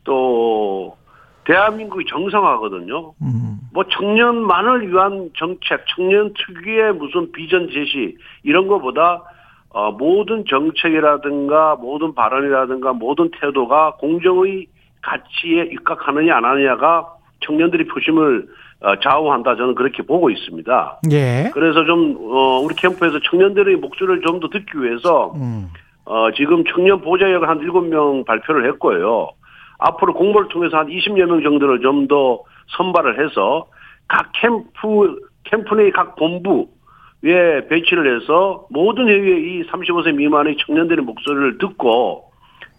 또 0.05 0.97
대한민국이 1.45 2.07
정상화거든요. 2.09 3.12
음. 3.20 3.59
뭐 3.75 3.85
청년만을 3.85 4.89
위한 4.89 5.31
정책, 5.37 5.85
청년 5.95 6.33
특유의 6.35 6.95
무슨 6.95 7.33
비전 7.33 7.68
제시 7.68 8.16
이런 8.43 8.68
거보다 8.68 9.23
어, 9.70 9.91
모든 9.91 10.45
정책이라든가 10.49 11.77
모든 11.77 12.14
발언이라든가 12.14 12.93
모든 12.93 13.31
태도가 13.41 13.97
공정의 13.97 14.66
가치에 15.01 15.64
입각하느냐 15.73 16.37
안 16.37 16.45
하느냐가 16.45 17.09
청년들이 17.41 17.87
표심을 17.89 18.47
어, 18.47 18.72
좌우한다 19.03 19.57
저는 19.57 19.74
그렇게 19.74 20.03
보고 20.03 20.28
있습니다. 20.30 21.01
예. 21.12 21.51
그래서 21.55 21.85
좀 21.85 22.16
어, 22.20 22.59
우리 22.61 22.74
캠프에서 22.74 23.18
청년들의 23.30 23.76
목소리를 23.76 24.22
좀 24.22 24.41
더 24.41 24.49
듣기 24.49 24.80
위해서 24.83 25.33
음. 25.37 25.68
어, 26.05 26.30
지금 26.33 26.64
청년 26.64 27.01
보좌역을 27.01 27.49
한 27.49 27.61
7명 27.61 28.24
발표를 28.26 28.66
했고요. 28.72 29.30
앞으로 29.78 30.14
공모를 30.14 30.49
통해서 30.49 30.78
한 30.78 30.87
20여 30.89 31.26
명 31.26 31.43
정도를 31.43 31.80
좀 31.80 32.09
더 32.09 32.41
선발을 32.76 33.24
해서 33.24 33.66
각 34.09 34.30
캠프, 34.35 35.16
캠프 35.45 35.74
내 35.74 35.91
각 35.91 36.16
본부에 36.16 37.66
배치를 37.68 38.16
해서 38.20 38.66
모든 38.70 39.09
회의에 39.09 39.39
이 39.61 39.66
35세 39.68 40.14
미만의 40.14 40.57
청년들의 40.66 41.05
목소리를 41.05 41.59
듣고 41.59 42.24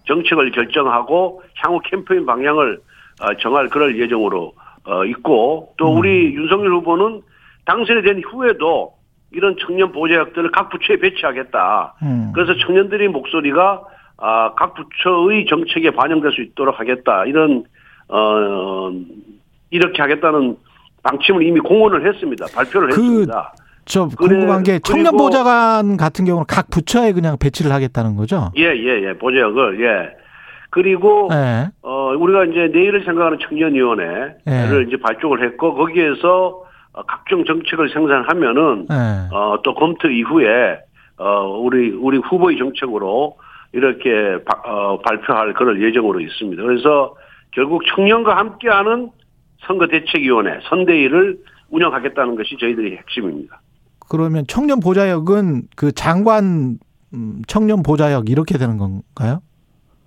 정책을 0.07 0.51
결정하고 0.51 1.41
향후 1.57 1.79
캠페인 1.85 2.25
방향을 2.25 2.79
어, 3.21 3.33
정할 3.39 3.69
그럴 3.69 3.97
예정으로 3.99 4.53
어, 4.85 5.05
있고 5.05 5.73
또 5.77 5.95
우리 5.95 6.33
윤석열 6.33 6.73
후보는 6.73 7.21
당선이 7.65 8.01
된 8.03 8.21
후에도 8.23 8.93
이런 9.31 9.55
청년 9.59 9.91
보좌역들을 9.91 10.51
각 10.51 10.69
부처에 10.69 10.97
배치하겠다. 10.97 11.95
음. 12.03 12.31
그래서 12.33 12.53
청년들의 12.65 13.07
목소리가 13.09 13.83
아, 14.17 14.53
각 14.55 14.73
부처의 14.75 15.45
정책에 15.47 15.91
반영될 15.91 16.31
수 16.31 16.41
있도록 16.41 16.79
하겠다. 16.79 17.25
이런 17.25 17.63
어 18.09 18.91
이렇게 19.69 20.01
하겠다는 20.01 20.57
방침을 21.01 21.43
이미 21.43 21.59
공언을 21.59 22.07
했습니다. 22.07 22.45
발표를 22.53 22.89
그 22.89 23.01
했습니다. 23.01 23.53
저 23.85 24.07
궁금한 24.07 24.63
게 24.63 24.79
청년 24.79 25.17
보좌관 25.17 25.97
같은 25.97 26.25
경우는 26.25 26.45
각 26.47 26.69
부처에 26.69 27.11
그냥 27.11 27.37
배치를 27.37 27.71
하겠다는 27.71 28.15
거죠? 28.15 28.51
예, 28.57 28.65
예, 28.65 29.07
예. 29.07 29.13
보좌역을 29.13 29.81
예. 29.81 30.22
그리고 30.73 31.29
예. 31.31 31.69
어 31.83 32.15
우리가 32.17 32.45
이제 32.45 32.67
내일을 32.73 33.05
생각하는 33.05 33.37
청년위원회를 33.47 34.35
예. 34.47 34.87
이제 34.87 34.97
발족을 34.97 35.45
했고 35.45 35.75
거기에서 35.75 36.63
어, 36.93 37.03
각종 37.03 37.45
정책을 37.45 37.89
생산하면은 37.89 38.87
예. 38.91 39.35
어, 39.35 39.59
또 39.63 39.75
검토 39.75 40.09
이후에 40.09 40.79
어, 41.17 41.59
우리 41.61 41.91
우리 41.91 42.17
후보의 42.17 42.57
정책으로 42.57 43.37
이렇게 43.71 44.43
바- 44.45 44.61
어, 44.67 44.99
발표할 45.01 45.53
그럴 45.53 45.79
예정으로 45.81 46.19
있습니다. 46.19 46.61
그래서 46.63 47.15
결국 47.51 47.83
청년과 47.95 48.35
함께하는 48.35 49.09
선거대책위원회 49.67 50.59
선대위를 50.69 51.37
운영하겠다는 51.69 52.35
것이 52.35 52.57
저희들의 52.59 52.97
핵심입니다. 52.97 53.61
그러면 54.09 54.45
청년 54.47 54.79
보좌역은 54.79 55.63
그 55.75 55.91
장관 55.91 56.77
음, 57.13 57.41
청년 57.47 57.83
보좌역 57.83 58.29
이렇게 58.29 58.57
되는 58.57 58.77
건가요? 58.77 59.39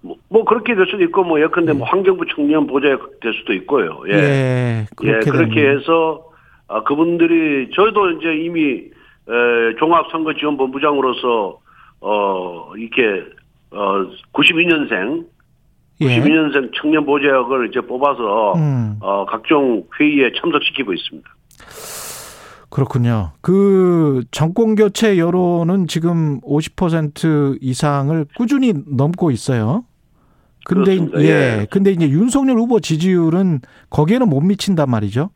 뭐, 0.06 0.16
뭐 0.28 0.44
그렇게 0.44 0.74
될 0.74 0.86
수도 0.86 1.02
있고 1.04 1.24
뭐 1.24 1.40
예컨대 1.40 1.72
뭐 1.72 1.86
환경부 1.86 2.24
청년 2.34 2.66
보좌역 2.66 3.20
될 3.20 3.34
수도 3.34 3.52
있고요. 3.54 4.02
예, 4.08 4.12
예. 4.12 4.86
예, 5.04 5.20
그렇게 5.20 5.68
해서 5.68 6.30
아, 6.68 6.82
그분들이 6.82 7.70
저희도 7.74 8.10
이제 8.12 8.34
이미 8.36 8.90
에, 9.28 9.74
종합선거지원본부장으로서 9.78 11.58
어 12.00 12.72
이렇게 12.76 13.24
어 13.70 14.06
92년생 14.32 15.24
예. 16.02 16.06
92년생 16.06 16.70
청년 16.80 17.04
보좌역을 17.04 17.68
이제 17.68 17.80
뽑아서 17.80 18.54
음. 18.54 18.96
어 19.00 19.26
각종 19.26 19.84
회의에 19.98 20.30
참석시키고 20.40 20.92
있습니다. 20.92 21.28
그렇군요. 22.68 23.32
그 23.40 24.22
정권 24.30 24.74
교체 24.74 25.18
여론은 25.18 25.86
지금 25.86 26.40
50% 26.42 27.58
이상을 27.62 28.26
꾸준히 28.36 28.74
넘고 28.86 29.30
있어요. 29.30 29.84
근데 30.68 30.96
그렇습니다. 30.96 31.20
예. 31.22 31.26
예. 31.60 31.66
근데 31.70 31.92
이제 31.92 32.08
윤석열 32.08 32.56
후보 32.58 32.80
지지율은 32.80 33.60
거기에는 33.90 34.28
못 34.28 34.40
미친단 34.40 34.90
말이죠. 34.90 35.30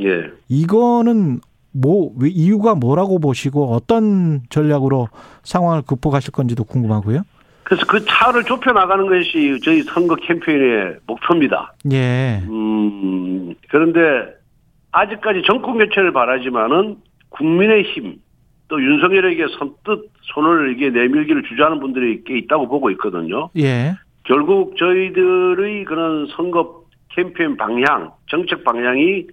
예. 0.00 0.30
이거는 0.48 1.40
뭐 1.72 2.12
왜- 2.18 2.28
이유가 2.30 2.74
뭐라고 2.76 3.18
보시고 3.18 3.72
어떤 3.72 4.42
전략으로 4.48 5.08
상황을 5.42 5.82
극복하실 5.82 6.30
건지도 6.32 6.62
궁금하고요. 6.64 7.22
그래서 7.64 7.84
그 7.86 8.04
차를 8.04 8.44
좁혀 8.44 8.72
나가는 8.72 9.06
것이 9.08 9.58
저희 9.64 9.82
선거 9.82 10.14
캠페인의 10.14 10.98
목표입니다. 11.08 11.74
예. 11.90 12.42
음, 12.48 13.54
그런데 13.68 14.00
아직까지 14.92 15.42
정권 15.46 15.78
교체를 15.78 16.12
바라지만은 16.12 16.96
국민의힘 17.30 18.20
또 18.68 18.80
윤석열에게 18.82 19.46
선뜻 19.58 20.10
손을 20.34 20.74
이게 20.74 20.90
내밀기를 20.90 21.42
주저하는 21.48 21.80
분들이 21.80 22.22
꽤 22.24 22.38
있다고 22.38 22.68
보고 22.68 22.90
있거든요. 22.92 23.50
예. 23.58 23.94
결국 24.26 24.76
저희들의 24.76 25.84
그런 25.84 26.26
선거 26.36 26.84
캠페인 27.10 27.56
방향, 27.56 28.12
정책 28.28 28.64
방향이 28.64 29.26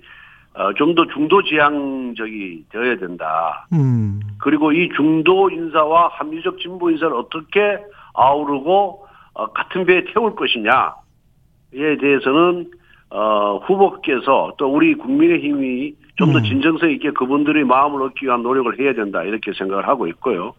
어, 0.55 0.71
좀 0.73 0.93
더 0.93 1.05
중도 1.07 1.41
지향적이 1.41 2.65
되어야 2.69 2.97
된다. 2.97 3.67
음. 3.73 4.19
그리고 4.37 4.71
이 4.71 4.87
중도 4.95 5.49
인사와 5.49 6.09
합리적 6.13 6.59
진보 6.59 6.91
인사를 6.91 7.11
어떻게 7.15 7.79
아우르고 8.13 9.05
어, 9.33 9.47
같은 9.47 9.85
배에 9.85 10.03
태울 10.13 10.35
것이냐에 10.35 11.97
대해서는 11.99 12.69
어, 13.09 13.57
후보께서 13.65 14.53
또 14.57 14.67
우리 14.67 14.93
국민의힘이 14.93 15.95
좀더 16.17 16.37
음. 16.37 16.43
진정성 16.43 16.91
있게 16.91 17.09
그분들의 17.11 17.63
마음을 17.63 18.03
얻기 18.03 18.27
위한 18.27 18.43
노력을 18.43 18.79
해야 18.79 18.93
된다 18.93 19.23
이렇게 19.23 19.51
생각을 19.53 19.87
하고 19.87 20.07
있고요. 20.07 20.53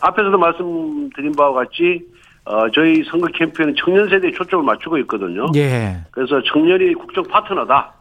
앞에서도 0.00 0.38
말씀드린 0.38 1.32
바와 1.36 1.52
같이 1.52 2.02
어, 2.46 2.70
저희 2.70 3.02
선거 3.10 3.26
캠페인은 3.34 3.74
청년 3.76 4.08
세대에 4.08 4.30
초점을 4.30 4.64
맞추고 4.64 4.98
있거든요. 4.98 5.46
예. 5.56 5.96
그래서 6.12 6.40
청년이 6.42 6.94
국정 6.94 7.24
파트너다 7.24 7.92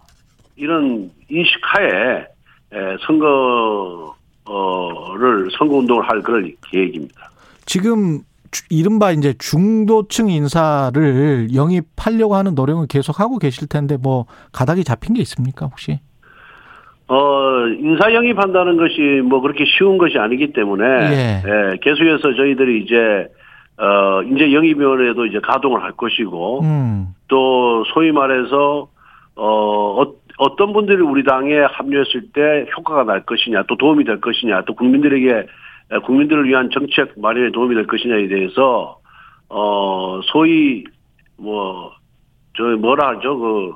이런 0.56 1.10
인식하에 1.30 2.28
에, 2.74 2.78
선거를 3.08 4.14
선거 5.58 5.78
운동을 5.78 6.08
할 6.08 6.22
그럴 6.22 6.52
계획입니다. 6.70 7.30
지금 7.66 8.20
주- 8.52 8.64
이른바 8.70 9.12
이제 9.12 9.34
중도층 9.40 10.30
인사를 10.30 11.48
영입하려고 11.56 12.36
하는 12.36 12.54
노력은 12.56 12.88
계속 12.88 13.20
하고 13.20 13.40
계실 13.40 13.68
텐데 13.68 13.98
뭐 14.02 14.26
가닥이 14.52 14.84
잡힌 14.84 15.16
게 15.16 15.22
있습니까 15.22 15.66
혹시? 15.66 16.00
어 17.08 17.68
인사 17.80 18.14
영입한다는 18.14 18.78
것이 18.78 19.22
뭐 19.28 19.40
그렇게 19.42 19.64
쉬운 19.66 19.98
것이 19.98 20.18
아니기 20.18 20.54
때문에 20.54 20.84
예. 20.86 21.44
예, 21.46 21.78
계속해서 21.82 22.34
저희들이 22.36 22.84
이제 22.84 23.28
어 23.78 24.22
이제 24.24 24.54
영입위원회도 24.54 25.26
이제 25.26 25.40
가동을 25.40 25.84
할 25.84 25.92
것이고 25.94 26.62
음. 26.62 27.08
또 27.28 27.84
소위 27.94 28.12
말해서 28.12 28.88
어 29.36 30.02
어- 30.02 30.14
어떤 30.38 30.74
분들이 30.74 31.02
우리 31.02 31.24
당에 31.24 31.60
합류했을 31.60 32.32
때 32.34 32.66
효과가 32.78 33.04
날 33.04 33.24
것이냐 33.26 33.64
또 33.68 33.76
도움이 33.78 34.04
될 34.06 34.22
것이냐 34.22 34.64
또 34.66 34.76
국민들에게 34.76 35.48
에, 35.92 35.98
국민들을 36.00 36.46
위한 36.48 36.70
정책 36.74 37.14
마련에 37.20 37.52
도움이 37.52 37.76
될 37.76 37.86
것이냐에 37.88 38.28
대해서 38.28 38.98
어 39.50 40.22
소위 40.24 40.86
뭐 41.38 41.92
저 42.58 42.64
뭐라 42.64 43.10
하죠 43.10 43.38
그, 43.38 43.76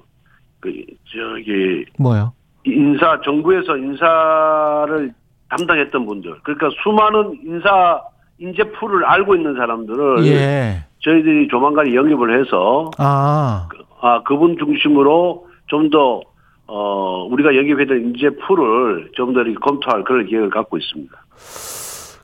그 0.62 0.72
저기 1.12 1.86
뭐요? 2.00 2.34
인사 2.66 3.20
정부에서 3.22 3.78
인사를 3.78 5.14
담당했던 5.50 6.06
분들 6.06 6.36
그러니까 6.44 6.70
수많은 6.84 7.40
인사 7.46 8.02
인재 8.40 8.64
풀을 8.72 9.06
알고 9.06 9.36
있는 9.36 9.56
사람들을 9.56 10.26
예. 10.26 10.86
저희들이 11.00 11.48
조만간 11.50 11.94
영입을 11.94 12.40
해서 12.40 12.90
아. 12.98 13.68
아 14.02 14.24
그분 14.24 14.58
중심으로 14.58 15.48
좀더 15.68 16.22
어, 16.68 17.28
우리가 17.30 17.56
영입했던 17.56 17.98
인재 17.98 18.30
풀을 18.48 19.12
좀 19.14 19.34
더 19.34 19.44
검토할 19.62 20.04
그런 20.04 20.26
계획을 20.26 20.50
갖고 20.50 20.78
있습니다. 20.78 21.14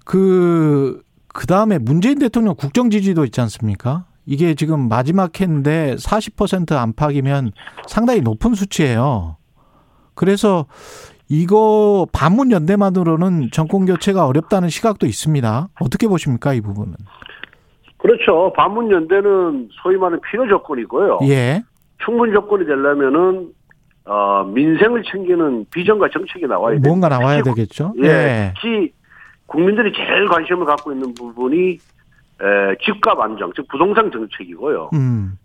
그, 0.05 1.01
그 1.33 1.47
다음에 1.47 1.79
문재인 1.79 2.19
대통령 2.19 2.55
국정 2.55 2.89
지지도 2.89 3.25
있지 3.25 3.41
않습니까? 3.41 4.05
이게 4.25 4.55
지금 4.55 4.87
마지막 4.87 5.39
해인데 5.39 5.95
40% 5.95 6.73
안팎이면 6.73 7.51
상당히 7.87 8.21
높은 8.21 8.53
수치예요. 8.53 9.37
그래서 10.13 10.65
이거 11.29 12.05
반문 12.13 12.51
연대만으로는 12.51 13.49
정권 13.51 13.85
교체가 13.85 14.27
어렵다는 14.27 14.69
시각도 14.69 15.05
있습니다. 15.05 15.69
어떻게 15.79 16.07
보십니까, 16.07 16.53
이 16.53 16.61
부분은? 16.61 16.93
그렇죠. 17.97 18.53
반문 18.55 18.91
연대는 18.91 19.69
소위 19.81 19.97
말하는 19.97 20.19
필요 20.21 20.47
조건이고요. 20.47 21.19
예. 21.23 21.63
충분 22.03 22.31
조건이 22.31 22.65
되려면은 22.65 23.49
어, 24.05 24.43
민생을 24.43 25.03
챙기는 25.11 25.65
비전과 25.73 26.09
정책이 26.13 26.45
나와야 26.45 26.75
돼요. 26.75 26.81
뭔가 26.85 27.09
나와야 27.09 27.41
되겠죠? 27.41 27.95
예. 28.03 28.53
특히 28.55 28.93
국민들이 29.47 29.91
제일 29.93 30.27
관심을 30.27 30.65
갖고 30.65 30.91
있는 30.91 31.13
부분이 31.15 31.71
에, 31.71 32.75
집값 32.85 33.19
안정, 33.19 33.51
즉 33.55 33.67
부동산 33.69 34.11
정책이고요. 34.11 34.91
음. 34.93 35.39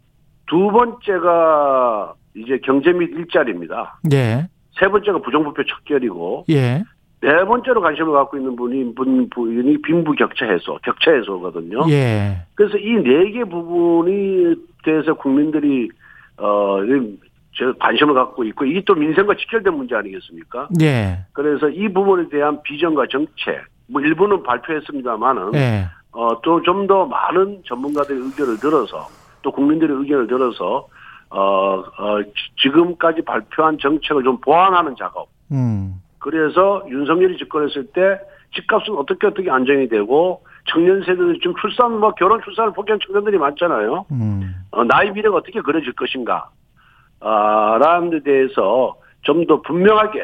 두 0.47 0.71
번째가 0.71 2.13
이제 2.35 2.61
경제 2.65 2.93
및 2.93 3.11
일자리입니다. 3.15 4.01
예. 4.13 4.49
세 4.81 4.89
번째가 4.89 5.19
부정부패 5.19 5.63
척결이고 5.69 6.47
예. 6.51 6.83
네 7.23 7.45
번째로 7.45 7.83
관심을 7.83 8.13
갖고 8.13 8.39
있는 8.39 8.57
분이 8.57 8.95
분 8.95 9.29
부인이 9.29 9.83
빈부 9.83 10.13
격차 10.15 10.47
해소, 10.47 10.79
격차 10.83 11.13
해소거든요. 11.13 11.85
예. 11.91 12.39
그래서 12.55 12.79
이 12.79 12.95
네 12.97 13.31
개 13.33 13.45
부분이 13.45 14.55
대해서 14.85 15.13
국민들이 15.15 15.91
어저 16.39 17.73
관심을 17.79 18.15
갖고 18.15 18.45
있고 18.45 18.65
이게 18.65 18.83
또 18.87 18.95
민생과 18.95 19.35
직결된 19.37 19.75
문제 19.75 19.95
아니겠습니까? 19.95 20.69
예. 20.81 21.19
그래서 21.33 21.69
이 21.69 21.89
부분에 21.93 22.29
대한 22.31 22.63
비전과 22.63 23.07
정책 23.11 23.63
뭐 23.89 24.01
일부는 24.01 24.43
발표했습니다만은 24.43 25.55
예. 25.57 25.85
어, 26.13 26.41
또 26.43 26.63
좀 26.63 26.87
더 26.87 27.05
많은 27.07 27.63
전문가들의 27.67 28.21
의견을 28.23 28.59
들어서 28.59 29.07
또 29.43 29.53
국민들의 29.53 29.95
의견을 29.97 30.27
들어서 30.27 30.89
어, 31.31 31.39
어, 31.99 32.23
지- 32.25 32.31
지금까지 32.63 33.23
발표한 33.23 33.79
정책을 33.81 34.23
좀 34.25 34.39
보완하는 34.41 34.95
작업. 34.99 35.29
음. 35.53 35.95
그래서 36.19 36.83
윤석열이 36.89 37.39
집권했을 37.39 37.87
때 37.93 38.19
집값은 38.55 38.95
어떻게 38.97 39.27
어떻게 39.29 39.51
안정이 39.51 39.89
되고 39.89 40.43
청년 40.69 41.01
세대들 41.01 41.39
지금 41.41 41.55
출산 41.61 41.99
뭐 42.01 42.13
결혼 42.15 42.41
출산을 42.43 42.73
포기한 42.73 42.99
청년들이 43.07 43.39
많잖아요. 43.39 44.07
음. 44.11 44.55
어, 44.73 44.85
나이 44.85 45.11
미래가 45.11 45.37
어떻게 45.37 45.61
그려질 45.61 45.93
것인가. 45.95 46.51
아, 47.21 47.79
라는 47.81 48.11
데 48.11 48.21
대해서 48.23 48.97
좀 49.23 49.47
더 49.47 49.61
분명하게 49.63 50.23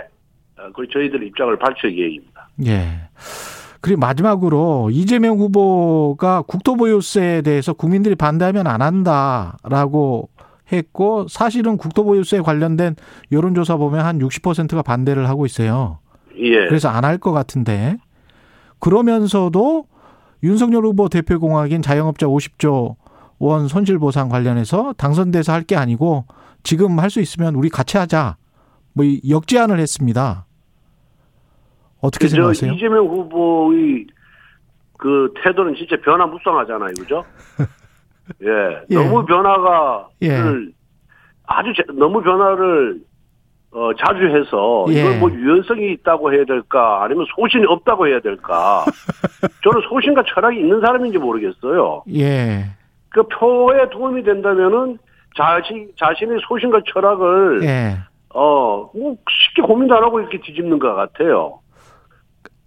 어, 0.59 0.70
그 0.74 0.88
저희들의 0.88 1.28
입장을 1.28 1.57
밝힐 1.59 1.94
계획입니다. 1.94 2.48
예. 2.66 2.82
그리고 3.82 4.00
마지막으로 4.00 4.88
이재명 4.90 5.36
후보가 5.38 6.42
국토보유세에 6.42 7.42
대해서 7.42 7.72
국민들이 7.74 8.14
반대하면 8.16 8.66
안 8.66 8.80
한다라고 8.82 10.28
했고 10.73 11.27
사실은 11.29 11.77
국토보유세 11.77 12.41
관련된 12.41 12.97
여론조사 13.33 13.77
보면 13.77 14.05
한 14.05 14.19
60%가 14.19 14.83
반대를 14.83 15.29
하고 15.29 15.47
있어요. 15.47 15.99
예. 16.39 16.67
그래서 16.69 16.89
안 16.89 17.05
할 17.05 17.19
것 17.19 17.33
같은데 17.33 17.97
그러면서도 18.81 19.87
윤석열 20.43 20.85
후보 20.85 21.09
대표 21.09 21.39
공약인 21.41 21.83
자영업자 21.83 22.27
50조 22.27 22.97
원 23.39 23.69
손실 23.69 23.99
보상 23.99 24.29
관련해서 24.29 24.93
당선돼서 24.95 25.53
할 25.53 25.62
게 25.62 25.77
아니고 25.77 26.25
지금 26.62 26.99
할 26.99 27.11
수 27.11 27.21
있으면 27.21 27.55
우리 27.55 27.69
같이 27.69 27.97
하자. 27.97 28.37
뭐이 28.95 29.21
역제안을 29.29 29.79
했습니다. 29.79 30.47
어떻게 32.01 32.29
저 32.29 32.37
생각하세요? 32.37 32.73
이재명 32.73 33.07
후보의 33.07 34.07
그 34.99 35.33
태도는 35.43 35.75
진짜 35.77 35.97
변화무쌍하잖아요, 36.03 36.95
그죠? 36.99 37.25
예, 38.43 38.83
예. 38.91 38.95
너무 38.95 39.24
변화가 39.24 40.09
예. 40.22 40.29
를 40.41 40.72
아주 41.47 41.72
자- 41.74 41.85
너무 41.93 42.20
변화를 42.22 43.01
어, 43.72 43.91
자주 43.95 44.24
해서 44.27 44.87
예. 44.89 45.01
이걸 45.01 45.18
뭐 45.18 45.31
유연성이 45.31 45.93
있다고 45.93 46.33
해야 46.33 46.45
될까 46.45 47.03
아니면 47.05 47.27
소신이 47.37 47.66
없다고 47.66 48.07
해야 48.09 48.20
될까 48.20 48.85
저는 49.62 49.81
소신과 49.89 50.24
철학이 50.27 50.59
있는 50.59 50.81
사람인지 50.81 51.18
모르겠어요. 51.18 52.03
예. 52.14 52.64
그 53.11 53.22
표에 53.29 53.89
도움이 53.91 54.22
된다면은 54.22 54.99
자신 55.37 55.89
자신의 55.99 56.39
소신과 56.49 56.81
철학을 56.93 57.62
예. 57.64 57.99
어, 58.35 58.91
뭐 58.95 59.16
쉽게 59.29 59.62
고민도 59.62 59.95
안 59.97 60.03
하고 60.05 60.20
이렇게 60.20 60.41
뒤집는 60.41 60.79
것 60.79 60.95
같아요. 60.95 61.61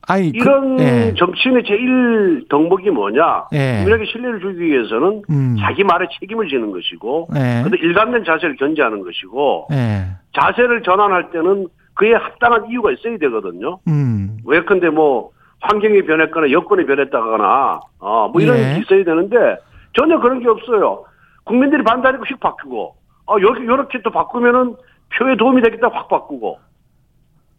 아니, 0.10 0.32
그- 0.32 0.38
이런 0.38 0.80
예. 0.80 1.14
정치인의 1.18 1.64
제일 1.66 2.44
덕목이 2.50 2.90
뭐냐? 2.90 3.46
예. 3.54 3.84
국민에게 3.84 4.12
신뢰를 4.12 4.40
주기 4.40 4.66
위해서는 4.66 5.22
음. 5.30 5.56
자기 5.60 5.84
말에 5.84 6.08
책임을 6.20 6.48
지는 6.48 6.72
것이고, 6.72 7.28
예. 7.36 7.62
근데 7.64 7.78
일관된 7.78 8.24
자세를 8.24 8.56
견지하는 8.56 9.04
것이고, 9.04 9.68
예. 9.72 10.08
자세를 10.40 10.82
전환할 10.82 11.30
때는 11.30 11.68
그에 11.94 12.14
합당한 12.14 12.68
이유가 12.72 12.92
있어야 12.92 13.18
되거든요. 13.20 13.78
음. 13.88 14.38
왜컨대 14.46 14.90
뭐 14.90 15.30
환경이 15.62 16.02
변했거나 16.04 16.50
여건이 16.52 16.86
변했다거나, 16.88 17.80
어, 18.00 18.30
뭐 18.34 18.42
이런 18.42 18.58
예. 18.58 18.62
게 18.74 18.80
있어야 18.80 19.04
되는데 19.04 19.58
전혀 19.94 20.20
그런 20.20 20.40
게 20.40 20.48
없어요. 20.50 21.04
국민들이 21.44 21.84
반대하니까 21.84 22.24
휙 22.28 22.40
바꾸고 22.40 22.96
어 23.28 23.36
여기 23.42 23.62
이렇게 23.64 24.02
또 24.04 24.10
바꾸면은 24.12 24.76
표에 25.18 25.36
도움이 25.36 25.62
되겠다 25.64 25.90
확 25.92 26.08
바꾸고 26.08 26.60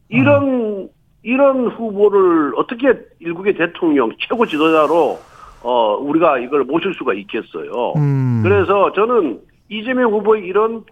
이런 0.08 0.88
이런 1.22 1.68
후보를 1.68 2.52
어떻게 2.56 2.94
일국의 3.18 3.54
대통령 3.54 4.10
최고 4.18 4.46
지도자로 4.46 5.18
어 5.62 5.96
우리가 6.00 6.38
이걸 6.38 6.64
모실 6.64 6.94
수가 6.94 7.12
있겠어요. 7.14 7.92
음. 7.96 8.40
그래서 8.42 8.92
저는 8.92 9.40
이재명 9.68 10.10
후보의 10.12 10.44
이런 10.44 10.82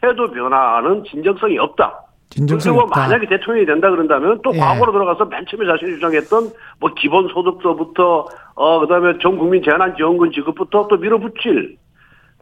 태도 0.00 0.30
변화는 0.30 1.04
진정성이 1.04 1.58
없다. 1.58 2.02
진정성이 2.30 2.74
그리고 2.74 2.86
없다. 2.88 3.00
만약에 3.00 3.26
대통령이 3.28 3.66
된다 3.66 3.88
그런다면 3.90 4.40
또 4.42 4.52
예. 4.54 4.58
과거로 4.58 4.92
들어가서 4.92 5.24
맨 5.26 5.46
처음에 5.48 5.66
자신이 5.66 5.92
주장했던 5.94 6.50
뭐 6.80 6.90
기본 6.98 7.28
소득서부터 7.28 8.26
어 8.54 8.80
그다음에 8.80 9.14
전 9.22 9.38
국민 9.38 9.62
재난 9.62 9.94
지원금 9.96 10.30
지급부터 10.32 10.88
또 10.88 10.96
밀어붙일 10.96 11.76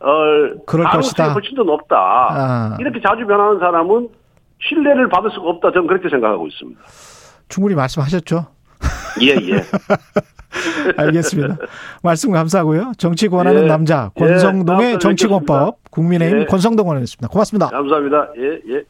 어 0.01 0.09
그럴 0.67 0.87
것이다. 0.91 1.33
훨씬 1.35 1.55
더 1.55 1.63
높다. 1.63 1.97
아. 1.97 2.77
이렇게 2.81 3.01
자주 3.01 3.27
변하는 3.27 3.59
사람은 3.59 4.09
신뢰를 4.61 5.09
받을 5.09 5.31
수가 5.31 5.51
없다. 5.51 5.73
저는 5.73 5.87
그렇게 5.87 6.09
생각하고 6.09 6.47
있습니다. 6.47 6.81
충분히 7.49 7.75
말씀하셨죠? 7.75 8.47
예 9.23 9.29
예. 9.29 9.63
알겠습니다. 10.97 11.57
말씀 12.03 12.31
감사하고요. 12.33 12.93
정치 12.99 13.29
권하는 13.29 13.65
예. 13.65 13.67
남자 13.67 14.11
예, 14.17 14.21
권성동의 14.21 14.87
달에 14.87 14.99
정치권법 14.99 15.79
국민의힘 15.91 16.41
예. 16.41 16.45
권성동 16.47 16.87
의원이었습니다. 16.87 17.29
고맙습니다. 17.29 17.69
감사합니다. 17.69 18.29
예 18.39 18.75
예. 18.75 18.85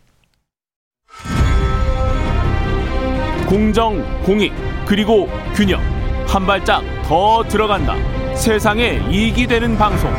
공정, 3.48 4.02
공익, 4.24 4.52
그리고 4.86 5.28
균형. 5.54 5.80
한 6.26 6.44
발짝 6.44 6.82
더 7.04 7.44
들어간다. 7.44 7.94
세상에 8.34 9.00
이익이 9.08 9.46
되는 9.46 9.76
방송. 9.78 10.10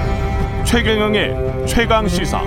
최경영의 0.65 1.67
최강 1.67 2.07
시사. 2.07 2.41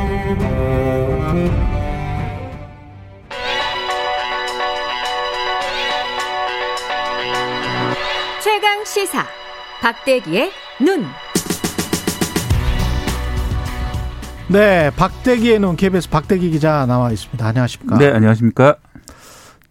최강 8.61 8.85
시사 8.85 9.25
박대기의 9.81 10.51
눈. 10.85 11.07
네, 14.49 14.91
박대기의 14.91 15.61
눈 15.61 15.77
KBS 15.77 16.11
박대기 16.11 16.51
기자 16.51 16.85
나와 16.85 17.11
있습니다. 17.11 17.47
안녕하십니까? 17.47 17.97
네, 17.97 18.09
안녕하십니까? 18.13 18.77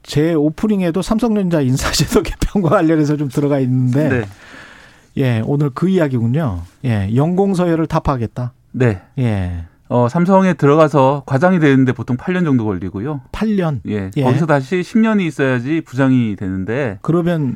제 0.02 0.34
오프닝에도 0.34 1.04
삼성전자 1.04 1.62
인사제도 1.62 2.24
개편과 2.24 2.70
관련해서 2.70 3.16
좀 3.16 3.30
들어가 3.30 3.60
있는데 3.60 4.10
네. 4.10 4.26
예, 5.18 5.44
오늘 5.46 5.70
그 5.70 5.88
이야기군요. 5.88 6.64
예, 6.86 7.12
연공서열을 7.14 7.86
타파하겠다. 7.86 8.54
네. 8.72 9.04
예. 9.20 9.66
어, 9.90 10.10
삼성에 10.10 10.56
들어가서 10.56 11.22
과장이 11.28 11.60
되는데 11.60 11.92
보통 11.92 12.18
8년 12.18 12.44
정도 12.44 12.66
걸리고요. 12.66 13.22
8년. 13.34 13.82
예. 13.88 14.10
예. 14.18 14.24
거기서 14.24 14.48
다시 14.48 14.82
10년이 14.82 15.28
있어야지 15.28 15.82
부장이 15.82 16.36
되는데 16.38 16.98
그러면 17.04 17.56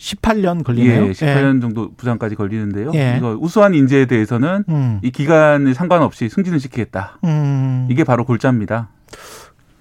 18년 0.00 0.64
걸리네요. 0.64 1.08
예, 1.08 1.10
18년 1.10 1.60
정도 1.60 1.92
부장까지 1.94 2.34
걸리는데요. 2.34 2.92
예. 2.94 3.16
이거 3.18 3.36
우수한 3.38 3.74
인재에 3.74 4.06
대해서는 4.06 4.64
음. 4.68 4.98
이 5.02 5.10
기간에 5.10 5.74
상관없이 5.74 6.28
승진을 6.28 6.58
시키겠다. 6.58 7.18
음. 7.24 7.86
이게 7.90 8.02
바로 8.02 8.24
골자입니다. 8.24 8.88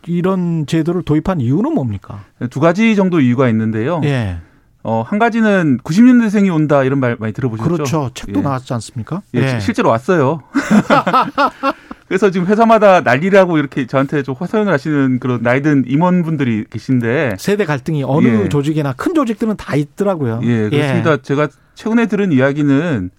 이런 0.07 0.65
제도를 0.65 1.03
도입한 1.03 1.39
이유는 1.39 1.73
뭡니까? 1.73 2.25
두 2.49 2.59
가지 2.59 2.95
정도 2.95 3.21
이유가 3.21 3.47
있는데요. 3.49 4.01
예. 4.03 4.39
어, 4.83 5.03
한 5.05 5.19
가지는 5.19 5.77
90년대생이 5.79 6.53
온다 6.53 6.83
이런 6.83 6.99
말 6.99 7.17
많이 7.19 7.33
들어보셨죠? 7.33 7.69
그렇죠. 7.69 8.11
책도 8.13 8.39
예. 8.39 8.43
나왔지 8.43 8.73
않습니까? 8.73 9.21
예, 9.33 9.59
시- 9.59 9.65
실제로 9.65 9.89
왔어요. 9.89 10.41
그래서 12.07 12.31
지금 12.31 12.47
회사마다 12.47 13.01
난리라고 13.01 13.57
이렇게 13.59 13.85
저한테 13.85 14.23
좀 14.23 14.33
화사연을 14.39 14.73
하시는 14.73 15.19
그런 15.19 15.41
나이든 15.43 15.83
임원분들이 15.87 16.65
계신데 16.69 17.35
세대 17.37 17.65
갈등이 17.65 18.03
어느 18.03 18.27
예. 18.45 18.49
조직이나 18.49 18.93
큰 18.93 19.13
조직들은 19.13 19.57
다 19.57 19.75
있더라고요. 19.75 20.39
예, 20.43 20.69
그렇습니다. 20.69 21.17
제가 21.17 21.49
최근에 21.75 22.07
들은 22.07 22.31
이야기는 22.31 23.11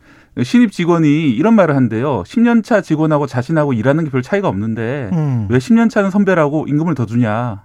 신입 0.43 0.73
직원이 0.73 1.31
이런 1.31 1.55
말을 1.55 1.77
한대요. 1.77 2.25
10년 2.25 2.65
차 2.65 2.81
직원하고 2.81 3.27
자신하고 3.27 3.73
일하는 3.75 4.05
게 4.05 4.11
별 4.11 4.23
차이가 4.23 4.49
없는데 4.49 5.11
음, 5.13 5.47
왜 5.51 5.59
10년 5.59 5.89
차는 5.91 6.11
선배라고 6.11 6.67
임금을 6.67 6.95
더 6.97 7.07
주냐. 7.07 7.63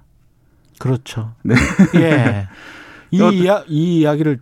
그렇죠. 0.78 1.32
네. 1.44 1.56
예. 1.96 2.48
이, 3.16 3.22
어, 3.22 3.32
이야, 3.32 3.64
이 3.68 4.00
이야기를 4.00 4.40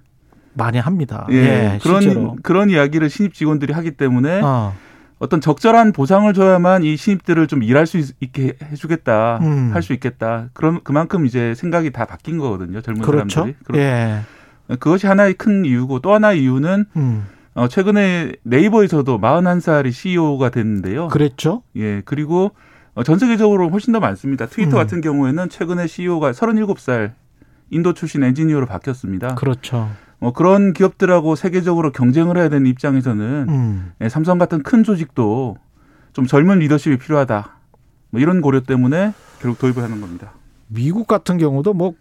많이 0.53 0.77
합니다. 0.77 1.25
예, 1.31 1.35
예, 1.35 1.79
그런 1.81 2.01
실제로. 2.01 2.35
그런 2.43 2.69
이야기를 2.69 3.09
신입 3.09 3.33
직원들이 3.33 3.73
하기 3.73 3.91
때문에 3.91 4.41
어, 4.43 4.73
어떤 5.19 5.41
적절한 5.41 5.93
보상을 5.93 6.31
줘야만 6.33 6.83
이 6.83 6.95
신입들을 6.97 7.47
좀 7.47 7.63
일할 7.63 7.87
수 7.87 7.97
있- 7.97 8.15
있게 8.19 8.53
해주겠다, 8.71 9.39
음. 9.41 9.71
할수 9.73 9.93
있겠다. 9.93 10.49
그런 10.53 10.79
그만큼 10.83 11.25
이제 11.25 11.55
생각이 11.55 11.91
다 11.91 12.05
바뀐 12.05 12.37
거거든요. 12.37 12.81
젊은 12.81 13.01
그렇죠. 13.01 13.29
사람들이. 13.29 13.55
그렇- 13.63 13.79
예. 13.79 14.19
그것이 14.79 15.07
하나의 15.07 15.33
큰 15.35 15.65
이유고 15.65 15.99
또 15.99 16.13
하나 16.13 16.33
의 16.33 16.41
이유는 16.43 16.85
음, 16.95 17.25
어, 17.55 17.67
최근에 17.67 18.33
네이버에서도 18.43 19.19
41살이 19.19 19.91
CEO가 19.91 20.49
됐는데요. 20.49 21.07
그랬죠. 21.09 21.63
예, 21.75 22.01
그리고 22.05 22.51
어, 22.95 23.03
전 23.03 23.17
세계적으로 23.17 23.69
훨씬 23.69 23.91
더 23.93 23.99
많습니다. 23.99 24.45
트위터 24.45 24.77
음. 24.77 24.81
같은 24.81 25.01
경우에는 25.01 25.49
최근에 25.49 25.87
CEO가 25.87 26.31
37살 26.31 27.11
인도 27.73 27.93
출신 27.93 28.23
엔지니어로 28.23 28.65
바뀌었습니다. 28.65 29.35
그렇죠. 29.35 29.89
어, 30.19 30.31
그런 30.31 30.73
기업들하고 30.73 31.35
세계적으로 31.35 31.91
경쟁을 31.91 32.37
해야 32.37 32.49
되는 32.49 32.65
입장에서는 32.67 33.45
음, 33.49 33.91
예, 34.01 34.09
삼성 34.09 34.37
같은 34.37 34.63
큰 34.63 34.83
조직도 34.83 35.57
좀 36.13 36.25
젊은 36.25 36.59
리더십이 36.59 36.97
필요하다. 36.97 37.57
뭐 38.11 38.21
이런 38.21 38.41
고려 38.41 38.61
때문에 38.61 39.13
결국 39.41 39.59
도입을 39.59 39.83
하는 39.83 39.99
겁니다. 39.99 40.31
미국 40.67 41.07
같은 41.07 41.37
경우도 41.37 41.73
뭐 41.73 41.93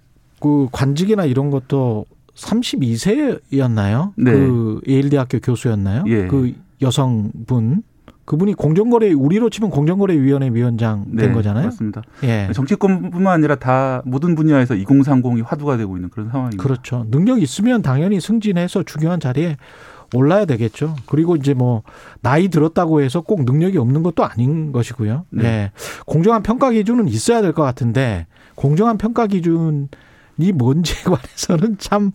그 0.43 0.67
관직이나 0.73 1.25
이런 1.25 1.51
것도 1.51 2.05
32세였나요? 2.35 4.13
네. 4.17 4.33
그 4.33 4.81
예일 4.89 5.09
대학교 5.09 5.39
교수였나요? 5.39 6.03
예. 6.09 6.27
그 6.27 6.53
여성분 6.83 7.85
그분이 8.33 8.55
공정거래 8.55 9.13
우리로 9.13 9.51
치면 9.51 9.69
공정거래위원회 9.69 10.49
위원장 10.55 11.05
된 11.15 11.35
거잖아요. 11.35 11.65
네, 11.65 11.67
맞습니다. 11.67 12.03
예. 12.23 12.49
정치권뿐만 12.55 13.27
아니라 13.27 13.57
다 13.57 14.01
모든 14.07 14.35
분야에서 14.35 14.75
2030이 14.75 15.45
화두가 15.45 15.77
되고 15.77 15.99
있는 15.99 16.09
그런 16.09 16.31
상황입니다. 16.31 16.63
그렇죠. 16.63 17.05
능력 17.11 17.43
있으면 17.43 17.83
당연히 17.83 18.23
승진해서 18.23 18.85
중요한 18.85 19.21
자리에 19.21 19.59
올라야 20.15 20.47
되겠죠. 20.47 20.97
그리고 21.05 21.37
이제 21.37 21.53
뭐 21.53 21.83
나이 22.23 22.49
들었다고 22.49 23.03
해서 23.03 23.21
꼭 23.21 23.45
능력이 23.45 23.77
없는 23.77 24.03
것도 24.03 24.25
아닌 24.25 24.73
것이고요. 24.73 25.27
네. 25.29 25.43
네. 25.43 25.71
공정한 26.07 26.43
평가 26.43 26.71
기준은 26.71 27.09
있어야 27.09 27.43
될 27.43 27.53
것 27.53 27.63
같은데 27.63 28.27
공정한 28.55 28.97
평가 28.97 29.27
기준 29.27 29.89
이 30.39 30.53
뭔지에 30.53 31.03
관해서는 31.05 31.77
참 31.79 32.13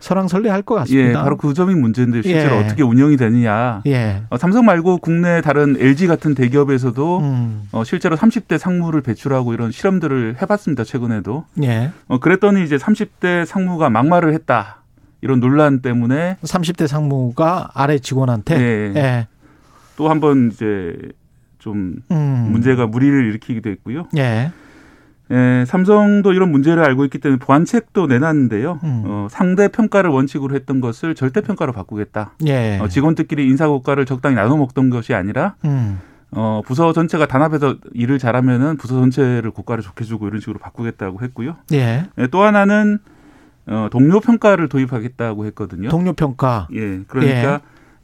설왕설래할 0.00 0.62
것 0.62 0.74
예, 0.74 0.78
같습니다. 0.80 1.22
바로 1.22 1.36
그 1.36 1.54
점이 1.54 1.74
문제인데 1.74 2.22
실제로 2.22 2.56
예. 2.56 2.64
어떻게 2.64 2.82
운영이 2.82 3.16
되느냐. 3.16 3.82
예. 3.86 4.22
어, 4.30 4.38
삼성 4.38 4.64
말고 4.64 4.98
국내 4.98 5.40
다른 5.40 5.76
LG 5.78 6.06
같은 6.06 6.34
대기업에서도 6.34 7.18
음. 7.20 7.68
어, 7.72 7.84
실제로 7.84 8.16
30대 8.16 8.58
상무를 8.58 9.02
배출하고 9.02 9.54
이런 9.54 9.70
실험들을 9.70 10.36
해봤습니다. 10.40 10.84
최근에도. 10.84 11.44
예. 11.62 11.92
어, 12.06 12.18
그랬더니 12.18 12.64
이제 12.64 12.76
30대 12.76 13.44
상무가 13.44 13.90
막말을 13.90 14.32
했다. 14.34 14.78
이런 15.20 15.40
논란 15.40 15.80
때문에 15.82 16.36
30대 16.42 16.86
상무가 16.86 17.70
아래 17.74 17.98
직원한테 17.98 18.60
예. 18.60 18.92
예. 18.96 19.26
또 19.96 20.08
한번 20.08 20.50
이제 20.52 20.96
좀 21.58 21.96
음. 22.12 22.48
문제가 22.52 22.86
무리를 22.86 23.26
일으키기도 23.26 23.68
했고요. 23.70 24.06
예. 24.16 24.52
예, 25.30 25.64
삼성도 25.66 26.32
이런 26.32 26.50
문제를 26.50 26.82
알고 26.82 27.04
있기 27.04 27.18
때문에 27.18 27.38
보완책도 27.38 28.06
내놨는데요. 28.06 28.80
음. 28.82 29.02
어, 29.06 29.26
상대 29.30 29.68
평가를 29.68 30.10
원칙으로 30.10 30.54
했던 30.54 30.80
것을 30.80 31.14
절대 31.14 31.40
평가로 31.40 31.72
바꾸겠다. 31.72 32.32
예. 32.46 32.78
어, 32.78 32.88
직원들끼리 32.88 33.46
인사고과를 33.48 34.06
적당히 34.06 34.36
나눠 34.36 34.56
먹던 34.56 34.90
것이 34.90 35.14
아니라 35.14 35.54
음. 35.64 36.00
어, 36.30 36.62
부서 36.64 36.92
전체가 36.92 37.26
단합해서 37.26 37.76
일을 37.94 38.18
잘하면은 38.18 38.76
부서 38.76 38.94
전체를 38.94 39.50
고과를 39.50 39.82
좋게 39.82 40.04
주고 40.04 40.28
이런 40.28 40.40
식으로 40.40 40.58
바꾸겠다고 40.58 41.22
했고요. 41.22 41.56
예. 41.72 42.06
예, 42.18 42.26
또 42.28 42.42
하나는 42.42 42.98
어, 43.66 43.88
동료 43.90 44.20
평가를 44.20 44.68
도입하겠다고 44.68 45.44
했거든요. 45.46 45.90
동료 45.90 46.14
평가. 46.14 46.68
예, 46.72 47.02
그러니까 47.06 47.60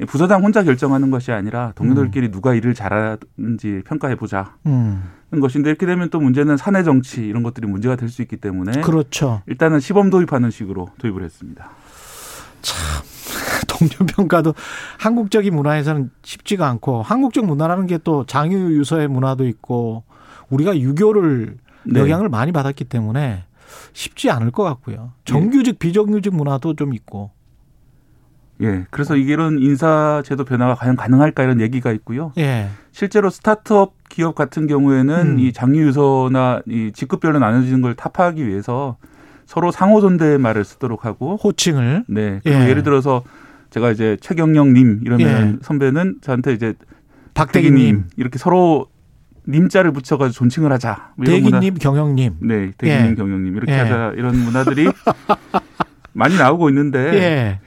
부서장 0.07 0.43
혼자 0.43 0.63
결정하는 0.65 1.11
것이 1.11 1.31
아니라 1.33 1.69
음. 1.69 1.73
동료들끼리 1.77 2.31
누가 2.31 2.55
일을 2.55 2.75
잘하는지 2.75 3.83
평가해 3.87 4.17
보자. 4.17 4.57
음. 4.67 5.03
것인데 5.41 5.69
이렇게 5.69 5.85
되면 5.85 6.11
또 6.11 6.21
문제는 6.21 6.57
사내 6.57 6.85
정치 6.85 7.27
이런 7.27 7.43
것들이 7.43 7.67
문제가 7.67 7.97
될 7.97 8.09
수 8.09 8.23
있기 8.23 8.37
때문에 8.37 8.83
그렇죠. 8.83 9.43
일단은 9.47 9.81
시범 9.81 10.09
도입하는 10.11 10.51
식으로 10.53 10.89
도입을 10.99 11.25
했습니다. 11.25 11.71
동료 13.67 14.07
평가도 14.07 14.55
한국적인 14.99 15.55
문화에서는 15.55 16.11
쉽지가 16.23 16.69
않고 16.69 17.03
한국적 17.03 17.47
문화라는 17.47 17.87
게 17.89 17.99
또 18.05 18.25
장유 18.27 18.77
유서의 18.79 19.09
문화도 19.09 19.47
있고 19.49 20.05
우리가 20.51 20.79
유교를 20.79 21.57
네. 21.85 22.01
영향을 22.01 22.29
많이 22.29 22.53
받았기 22.53 22.85
때문에 22.85 23.45
쉽지 23.93 24.31
않을 24.31 24.51
것 24.51 24.63
같고요. 24.63 25.13
정규직 25.25 25.79
비정규직 25.79 26.35
문화도 26.35 26.75
좀 26.75 26.95
있고 26.95 27.31
예. 28.63 28.87
그래서 28.91 29.17
이게 29.17 29.33
이런 29.33 29.59
인사 29.59 30.23
제도 30.25 30.45
변화가 30.45 30.75
과연 30.75 30.97
가능할까 30.97 31.43
이런 31.43 31.61
얘기가 31.61 31.93
있고요. 31.93 32.33
예. 32.39 32.69
실제로 32.93 33.31
스타트업 33.31 33.95
기업 34.09 34.35
같은 34.35 34.67
경우에는 34.67 35.21
음. 35.21 35.39
이 35.41 35.53
장유유서나 35.53 36.63
이 36.67 36.93
직급별로 36.95 37.39
나눠지는 37.39 37.83
걸 37.83 37.95
타파하기 37.95 38.47
위해서 38.47 38.97
서로 39.47 39.71
상호 39.71 40.01
존댓말을 40.01 40.65
쓰도록 40.65 41.05
하고 41.05 41.37
호칭을 41.37 42.05
네. 42.09 42.41
그리고 42.43 42.61
예. 42.61 42.69
예. 42.69 42.75
를 42.75 42.83
들어서 42.83 43.23
제가 43.71 43.91
이제 43.91 44.17
최경영님 44.21 45.01
이러면 45.05 45.59
예. 45.61 45.65
선배는 45.65 46.19
저한테 46.21 46.53
이제 46.53 46.75
박대기님, 47.35 47.77
대기님 47.77 48.05
이렇게 48.17 48.39
서로 48.39 48.87
님자를 49.49 49.93
붙여가지고 49.93 50.33
존칭을 50.33 50.73
하자. 50.73 51.13
뭐 51.17 51.27
대기님, 51.27 51.75
경영님. 51.75 52.37
네, 52.41 52.71
대기님, 52.79 53.11
예. 53.11 53.15
경영님 53.15 53.57
이렇게 53.57 53.73
예. 53.73 53.77
하자 53.79 54.13
이런 54.17 54.37
문화들이 54.37 54.89
많이 56.15 56.39
나오고 56.39 56.69
있는데 56.71 56.99
예. 57.15 57.61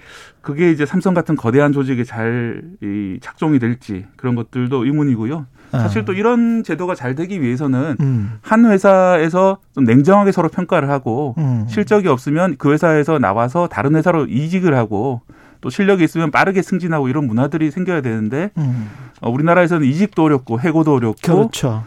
그게 0.48 0.72
이제 0.72 0.86
삼성 0.86 1.14
같은 1.14 1.36
거대한 1.36 1.74
조직에 1.74 2.06
잘 2.06 2.62
이, 2.82 3.18
착종이 3.20 3.60
될지 3.60 4.06
그런 4.16 4.34
것들도 4.36 4.86
의문이고요. 4.86 5.46
사실 5.74 6.04
아. 6.04 6.06
또 6.06 6.14
이런 6.14 6.64
제도가 6.64 6.96
잘 6.96 7.16
되기 7.16 7.42
위해서는 7.42 7.98
음. 8.00 8.40
한 8.42 8.66
회사에서 8.66 9.58
좀 9.76 9.84
냉정하게 9.84 10.32
서로 10.32 10.48
평가를 10.48 10.90
하고 10.90 11.36
음. 11.38 11.66
실적이 11.68 12.08
없으면 12.08 12.56
그 12.58 12.72
회사에서 12.72 13.20
나와서 13.20 13.68
다른 13.68 13.98
회사로 13.98 14.28
이직을 14.28 14.74
하고 14.74 15.20
또 15.60 15.70
실력이 15.70 16.06
있으면 16.06 16.32
빠르게 16.32 16.62
승진하고 16.62 17.10
이런 17.10 17.28
문화들이 17.28 17.70
생겨야 17.70 18.00
되는데 18.00 18.52
음. 18.58 18.90
어, 19.20 19.30
우리나라에서는 19.30 19.86
이직도 19.86 20.24
어렵고 20.24 20.62
해고도 20.62 20.94
어렵고 20.94 21.20
그렇죠. 21.22 21.84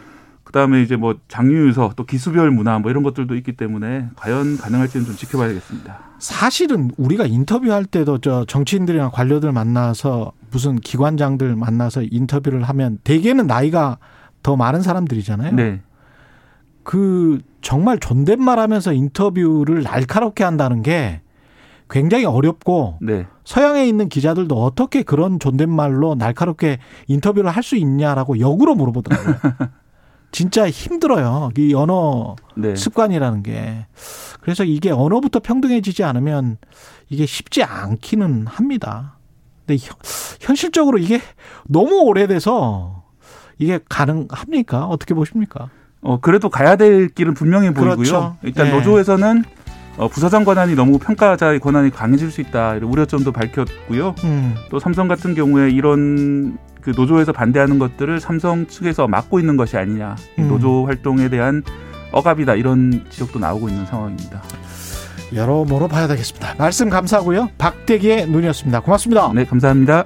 그다음에 0.51 0.81
이제 0.81 0.97
뭐 0.97 1.15
장유유서 1.29 1.93
또 1.95 2.05
기수별 2.05 2.51
문화 2.51 2.77
뭐 2.77 2.91
이런 2.91 3.03
것들도 3.03 3.35
있기 3.35 3.53
때문에 3.53 4.09
과연 4.17 4.57
가능할지는 4.57 5.05
좀 5.05 5.15
지켜봐야겠습니다. 5.15 5.97
사실은 6.19 6.91
우리가 6.97 7.25
인터뷰할 7.25 7.85
때도 7.85 8.17
저 8.17 8.43
정치인들이나 8.45 9.09
관료들 9.09 9.51
만나서 9.53 10.33
무슨 10.51 10.75
기관장들 10.75 11.55
만나서 11.55 12.03
인터뷰를 12.03 12.63
하면 12.63 12.99
대개는 13.05 13.47
나이가 13.47 13.97
더 14.43 14.57
많은 14.57 14.81
사람들이잖아요. 14.81 15.55
네. 15.55 15.81
그 16.83 17.39
정말 17.61 17.97
존댓말 17.97 18.59
하면서 18.59 18.91
인터뷰를 18.91 19.83
날카롭게 19.83 20.43
한다는 20.43 20.81
게 20.81 21.21
굉장히 21.89 22.25
어렵고 22.25 22.97
네. 23.01 23.25
서양에 23.45 23.85
있는 23.85 24.09
기자들도 24.09 24.55
어떻게 24.61 25.03
그런 25.03 25.39
존댓말로 25.39 26.15
날카롭게 26.15 26.79
인터뷰를 27.07 27.49
할 27.51 27.63
수 27.63 27.75
있냐라고 27.75 28.39
역으로 28.39 28.75
물어보더라고요. 28.75 29.35
진짜 30.31 30.69
힘들어요. 30.69 31.49
이 31.57 31.73
언어 31.73 32.35
네. 32.55 32.75
습관이라는 32.75 33.43
게. 33.43 33.85
그래서 34.41 34.63
이게 34.63 34.89
언어부터 34.91 35.39
평등해지지 35.39 36.03
않으면 36.03 36.57
이게 37.09 37.25
쉽지 37.25 37.63
않기는 37.63 38.47
합니다. 38.47 39.17
근데 39.65 39.77
현- 39.83 39.95
현실적으로 40.39 40.97
이게 40.97 41.21
너무 41.67 42.01
오래돼서 42.01 43.03
이게 43.57 43.79
가능합니까? 43.89 44.85
어떻게 44.87 45.13
보십니까? 45.13 45.69
어 46.01 46.19
그래도 46.19 46.49
가야 46.49 46.77
될 46.77 47.09
길은 47.09 47.35
분명해 47.35 47.73
보이고요. 47.73 47.95
그렇죠. 47.97 48.37
일단 48.41 48.67
예. 48.67 48.71
노조에서는 48.71 49.43
어, 49.97 50.07
부사장 50.07 50.45
권한이 50.45 50.73
너무 50.73 50.97
평가자의 50.97 51.59
권한이 51.59 51.91
강해질 51.91 52.31
수 52.31 52.41
있다 52.41 52.75
이런 52.75 52.89
우려점도 52.91 53.31
밝혔고요. 53.33 54.15
음. 54.23 54.55
또 54.71 54.79
삼성 54.79 55.07
같은 55.07 55.35
경우에 55.35 55.69
이런 55.69 56.57
그 56.81 56.91
노조에서 56.95 57.31
반대하는 57.31 57.79
것들을 57.79 58.19
삼성 58.19 58.67
측에서 58.67 59.07
막고 59.07 59.39
있는 59.39 59.57
것이 59.57 59.77
아니냐 59.77 60.15
이 60.37 60.41
음. 60.41 60.47
노조 60.47 60.85
활동에 60.85 61.29
대한 61.29 61.63
억압이다 62.11 62.55
이런 62.55 63.05
지적도 63.09 63.39
나오고 63.39 63.69
있는 63.69 63.85
상황입니다. 63.85 64.41
여러모로 65.33 65.87
봐야 65.87 66.07
되겠습니다. 66.07 66.55
말씀 66.57 66.89
감사하고요. 66.89 67.51
박대기의 67.57 68.27
눈이었습니다. 68.27 68.81
고맙습니다. 68.81 69.31
네 69.33 69.45
감사합니다. 69.45 70.05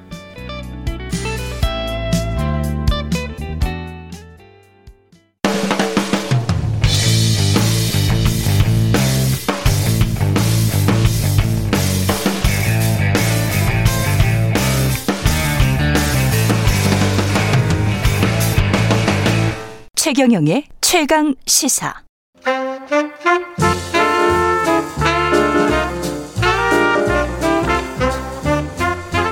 최경영의 20.06 20.66
최강 20.82 21.34
시사. 21.48 21.92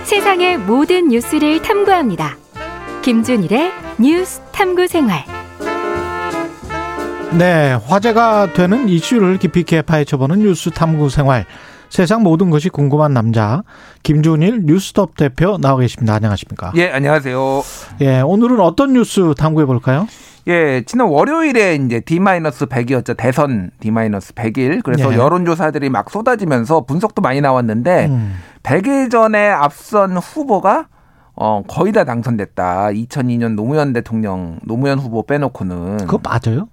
세상의 0.03 0.57
모든 0.57 1.09
뉴스를 1.09 1.61
탐구합니다. 1.61 2.37
김준일의 3.03 3.71
뉴스 3.99 4.41
탐구 4.51 4.87
생활. 4.87 5.23
네, 7.37 7.73
화제가 7.73 8.53
되는 8.53 8.89
이슈를 8.89 9.37
깊이 9.37 9.59
있게 9.59 9.83
파헤쳐보는 9.83 10.39
뉴스 10.39 10.71
탐구 10.71 11.11
생활. 11.11 11.45
세상 11.89 12.23
모든 12.23 12.49
것이 12.49 12.69
궁금한 12.69 13.13
남자 13.13 13.61
김준일 14.01 14.63
뉴스톱 14.65 15.17
대표 15.17 15.59
나와 15.59 15.77
계십니다. 15.77 16.15
안녕하십니까? 16.15 16.71
예, 16.77 16.89
안녕하세요. 16.89 17.63
예, 18.01 18.21
오늘은 18.21 18.59
어떤 18.59 18.93
뉴스 18.93 19.35
탐구해 19.37 19.67
볼까요? 19.67 20.07
예, 20.47 20.83
지난 20.85 21.07
월요일에 21.07 21.75
이제 21.75 21.99
D-100이었죠. 22.01 23.15
대선 23.15 23.71
D-100일. 23.79 24.83
그래서 24.83 25.09
네. 25.09 25.17
여론조사들이 25.17 25.89
막 25.89 26.09
쏟아지면서 26.09 26.81
분석도 26.81 27.21
많이 27.21 27.39
나왔는데 27.39 28.07
음, 28.07 28.35
100일 28.63 29.09
전에 29.09 29.49
앞선 29.49 30.17
후보가 30.17 30.87
어, 31.35 31.63
거의 31.67 31.91
다 31.93 32.03
당선됐다. 32.03 32.89
2002년 32.89 33.55
노무현 33.55 33.93
대통령, 33.93 34.59
노무현 34.63 34.99
후보 34.99 35.23
빼놓고는. 35.23 35.97
그거 36.05 36.19
맞아요? 36.23 36.67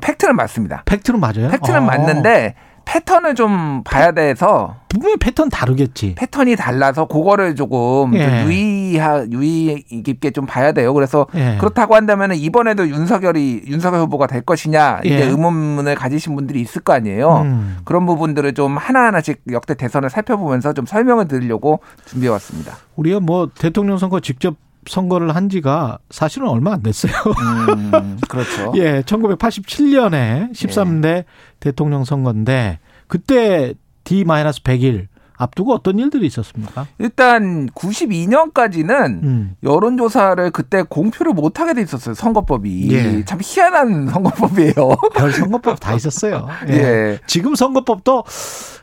팩트는 0.00 0.36
맞습니다. 0.36 0.82
팩트는 0.86 1.18
맞아요? 1.18 1.48
팩트는 1.50 1.80
어. 1.80 1.82
맞는데 1.82 2.54
패턴을 2.84 3.34
좀 3.34 3.82
봐야 3.84 4.12
돼서 4.12 4.76
분명히 4.88 5.16
패턴 5.16 5.48
다르겠지. 5.48 6.14
패턴이 6.16 6.56
달라서 6.56 7.06
그거를 7.06 7.54
조금 7.54 8.14
예. 8.14 8.24
좀 8.24 8.50
유의하 8.50 9.24
유의 9.30 9.84
깊게 10.04 10.32
좀 10.32 10.46
봐야 10.46 10.72
돼요. 10.72 10.92
그래서 10.92 11.26
예. 11.34 11.56
그렇다고 11.60 11.94
한다면 11.94 12.34
이번에도 12.34 12.88
윤석열이 12.88 13.62
윤석열 13.66 14.00
후보가 14.00 14.26
될 14.26 14.42
것이냐 14.42 15.00
이제 15.04 15.20
예. 15.20 15.24
의문문을 15.26 15.94
가지신 15.94 16.34
분들이 16.34 16.60
있을 16.60 16.82
거 16.82 16.92
아니에요. 16.92 17.42
음. 17.42 17.78
그런 17.84 18.06
부분들을 18.06 18.52
좀 18.54 18.76
하나하나씩 18.76 19.42
역대 19.52 19.74
대선을 19.74 20.10
살펴보면서 20.10 20.72
좀 20.72 20.86
설명을 20.86 21.28
드리려고 21.28 21.80
준비해 22.06 22.30
왔습니다. 22.32 22.76
우리가 22.96 23.20
뭐 23.20 23.48
대통령 23.56 23.98
선거 23.98 24.20
직접 24.20 24.56
선거를 24.90 25.36
한 25.36 25.48
지가 25.48 25.98
사실은 26.10 26.48
얼마 26.48 26.72
안 26.72 26.82
됐어요. 26.82 27.12
음, 27.12 28.18
그렇죠. 28.28 28.72
예, 28.76 29.02
1987년에 29.02 30.50
13대 30.50 31.24
대통령 31.60 32.04
선거인데 32.04 32.80
그때 33.06 33.74
D-100일 34.02 35.06
앞두고 35.40 35.72
어떤 35.72 35.98
일들이 35.98 36.26
있었습니까? 36.26 36.86
일단 36.98 37.68
92년까지는 37.70 39.22
음. 39.22 39.56
여론조사를 39.62 40.50
그때 40.50 40.82
공표를 40.82 41.32
못하게 41.32 41.72
돼 41.72 41.80
있었어요. 41.80 42.14
선거법이 42.14 42.92
예. 42.92 43.24
참 43.24 43.38
희한한 43.42 44.08
선거법이에요. 44.12 44.74
별 45.14 45.32
선거법 45.32 45.80
다 45.80 45.94
있었어요. 45.94 46.46
예. 46.68 46.74
예. 46.74 47.18
지금 47.26 47.54
선거법도 47.54 48.24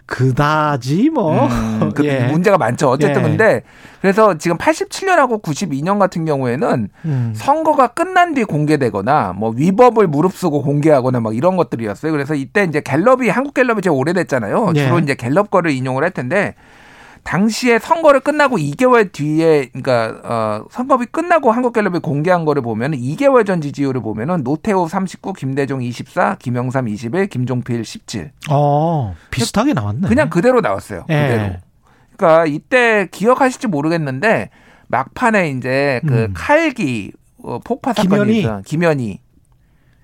그다지 0.08 1.10
뭐 1.10 1.48
음, 1.48 1.92
그 1.94 2.04
예. 2.08 2.28
문제가 2.28 2.58
많죠. 2.58 2.90
어쨌든 2.90 3.24
예. 3.24 3.28
근데 3.28 3.62
그래서 4.02 4.38
지금 4.38 4.58
87년하고 4.58 5.42
92년 5.42 6.00
같은 6.00 6.24
경우에는 6.26 6.90
음. 7.06 7.34
선거가 7.36 7.88
끝난 7.88 8.34
뒤 8.34 8.46
공개되거나 8.46 9.34
뭐 9.36 9.52
위법을 9.56 10.08
무릅쓰고 10.08 10.64
공개하거나 10.64 11.20
막 11.20 11.36
이런 11.36 11.58
것들이었어요. 11.58 12.12
그래서 12.12 12.36
이때 12.36 12.64
이제 12.64 12.80
갤럽이 12.80 13.30
한국 13.30 13.54
갤럽이 13.54 13.82
제일 13.82 13.96
오래됐잖아요. 13.96 14.74
예. 14.76 14.86
주로 14.86 15.00
이제 15.00 15.14
갤럽 15.14 15.52
거를 15.52 15.72
인용을 15.72 16.04
할 16.04 16.12
텐데 16.12 16.47
당시에 17.24 17.78
선거를 17.80 18.22
끝나고 18.22 18.58
2개월 18.58 19.12
뒤에 19.12 19.70
그러니까 19.74 20.22
어 20.24 20.66
선거비 20.72 21.08
끝나고 21.08 21.52
한국갤럽이 21.52 22.00
공개한 22.00 22.46
거를 22.46 22.62
보면 22.62 22.94
2개월 22.94 23.46
전 23.46 23.60
지지율을 23.60 24.02
보면은 24.02 24.46
노태우 24.46 24.88
39, 24.88 25.34
김대중 25.34 25.82
24, 25.82 26.38
김영삼 26.40 26.88
21, 26.88 27.28
김종필 27.28 27.84
17. 27.84 28.32
어, 28.50 29.14
비슷하게 29.30 29.74
나왔네. 29.74 30.08
그냥 30.08 30.30
그대로 30.30 30.62
나왔어요. 30.62 31.06
예. 31.10 31.28
그대로. 31.28 31.54
그러니까 32.16 32.46
이때 32.46 33.10
기억하실지 33.12 33.68
모르겠는데 33.68 34.50
막판에 34.88 35.50
이제 35.50 36.00
그 36.08 36.26
음. 36.26 36.34
칼기 36.34 37.12
어, 37.44 37.60
폭파 37.60 37.94
사건이? 37.94 38.40
있어. 38.40 38.62
김현희 38.66 39.20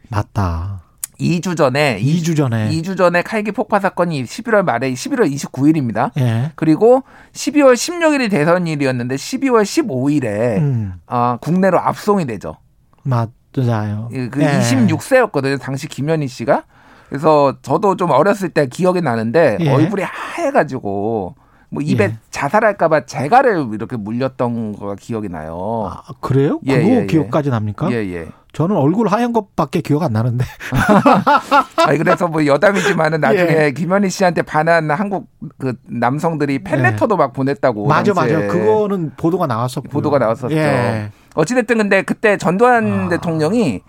맞다. 0.10 0.83
2주 1.20 1.56
전에 1.56 2.00
2주 2.02 2.36
전에 2.36 2.70
2주 2.70 2.98
전에 2.98 3.22
칼기 3.22 3.52
폭파 3.52 3.80
사건이 3.80 4.24
11월 4.24 4.64
말에 4.64 4.92
11월 4.92 5.32
29일입니다. 5.32 6.12
예. 6.20 6.52
그리고 6.56 7.04
12월 7.34 7.74
16일이 7.74 8.30
대선일이었는데 8.30 9.16
12월 9.16 9.64
15일에 9.64 10.58
음. 10.58 10.94
아, 11.08 11.38
국내로 11.42 11.80
압송이 11.80 12.26
되죠. 12.26 12.58
맞아요. 13.04 14.10
예, 14.14 14.30
그 14.30 14.42
예. 14.42 14.60
26세였거든요. 14.60 15.60
당시 15.60 15.88
김현희 15.88 16.28
씨가. 16.28 16.64
그래서 17.10 17.56
저도 17.62 17.96
좀 17.96 18.10
어렸을 18.10 18.50
때 18.50 18.66
기억이 18.66 19.02
나는데 19.02 19.58
예. 19.60 19.70
얼굴이 19.72 20.02
하얘가지고 20.02 21.36
뭐 21.70 21.82
입에 21.82 22.04
예. 22.04 22.18
자살할까봐 22.30 23.06
재갈을 23.06 23.70
이렇게 23.74 23.98
물렸던 23.98 24.74
거가 24.74 24.96
기억이 24.96 25.30
나요. 25.30 25.92
아, 25.92 26.14
그래요? 26.22 26.60
예, 26.66 26.78
그거 26.78 26.90
예, 26.90 27.02
예. 27.02 27.06
기억까지 27.08 27.50
납니까? 27.50 27.92
예, 27.92 27.98
예. 27.98 28.28
저는 28.54 28.78
얼굴 28.78 29.08
하얀 29.08 29.34
것밖에 29.34 29.82
기억 29.82 30.04
안 30.04 30.14
나는데. 30.14 30.46
아니 31.88 31.98
그래서 31.98 32.28
뭐 32.28 32.46
여담이지만은 32.46 33.20
나중에 33.20 33.66
예. 33.66 33.72
김현희 33.72 34.12
씨한테 34.12 34.44
반한 34.44 34.92
한국 34.92 35.28
그 35.58 35.74
남성들이 35.88 36.64
팬레터도 36.64 37.18
막 37.18 37.34
보냈다고. 37.34 37.88
맞아. 37.88 38.14
맞아. 38.14 38.48
그거는 38.48 39.14
보도가 39.18 39.48
나왔었고. 39.48 39.90
보도가 39.90 40.20
나왔었죠. 40.20 40.56
예. 40.56 41.10
어찌됐든 41.34 41.78
근데 41.78 42.04
그때 42.04 42.38
전두환 42.38 43.06
아. 43.06 43.10
대통령이 43.10 43.82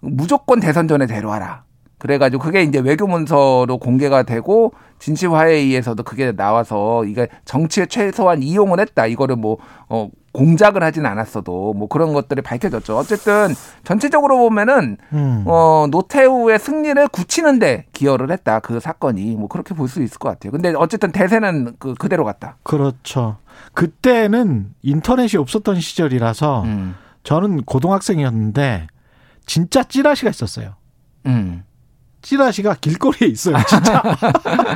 무조건 0.00 0.58
대선 0.58 0.88
전에 0.88 1.06
데려와라. 1.06 1.62
그래가지고 1.98 2.42
그게 2.42 2.62
이제 2.62 2.80
외교문서로 2.80 3.78
공개가 3.78 4.22
되고 4.24 4.72
진실화해의에서도 4.98 6.02
그게 6.02 6.32
나와서 6.32 7.04
이게 7.04 7.28
정치에 7.44 7.86
최소한 7.86 8.42
이용을 8.42 8.80
했다. 8.80 9.06
이거를 9.06 9.36
뭐 9.36 9.58
어, 9.88 10.08
공작을 10.32 10.82
하진 10.82 11.06
않았어도 11.06 11.74
뭐 11.74 11.88
그런 11.88 12.12
것들이 12.12 12.40
밝혀졌죠. 12.42 12.96
어쨌든 12.96 13.48
전체적으로 13.84 14.38
보면은 14.38 14.96
음. 15.12 15.44
어, 15.46 15.86
노태우의 15.90 16.58
승리를 16.58 17.08
굳히는데 17.08 17.86
기여를 17.92 18.30
했다. 18.30 18.60
그 18.60 18.78
사건이 18.80 19.34
뭐 19.36 19.48
그렇게 19.48 19.74
볼 19.74 19.88
수 19.88 20.02
있을 20.02 20.18
것 20.18 20.28
같아요. 20.28 20.52
근데 20.52 20.72
어쨌든 20.76 21.10
대세는 21.10 21.74
그 21.80 21.94
그대로 21.94 22.24
갔다. 22.24 22.56
그렇죠. 22.62 23.38
그때는 23.74 24.72
인터넷이 24.82 25.36
없었던 25.40 25.80
시절이라서 25.80 26.62
음. 26.62 26.94
저는 27.24 27.62
고등학생이었는데 27.64 28.86
진짜 29.46 29.82
찌라시가 29.82 30.30
있었어요. 30.30 30.74
음. 31.26 31.64
찌라시가 32.22 32.74
길거리에 32.80 33.26
있어요, 33.28 33.56
진짜. 33.66 34.02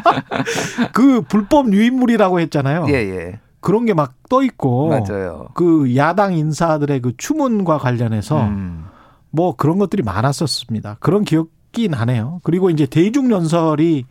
그 0.92 1.22
불법 1.22 1.72
유인물이라고 1.72 2.40
했잖아요. 2.40 2.86
예, 2.88 2.94
예. 2.94 3.40
그런 3.64 3.86
게 3.86 3.94
막 3.94 4.12
떠 4.28 4.42
있고. 4.42 4.88
맞아요. 4.88 5.48
그 5.54 5.96
야당 5.96 6.34
인사들의 6.34 7.00
그 7.00 7.12
추문과 7.16 7.78
관련해서 7.78 8.42
음. 8.44 8.86
뭐 9.30 9.54
그런 9.56 9.78
것들이 9.78 10.02
많았었습니다. 10.02 10.96
그런 11.00 11.24
기억이 11.24 11.88
나네요. 11.88 12.40
그리고 12.44 12.70
이제 12.70 12.86
대중 12.86 13.30
연설이 13.30 14.06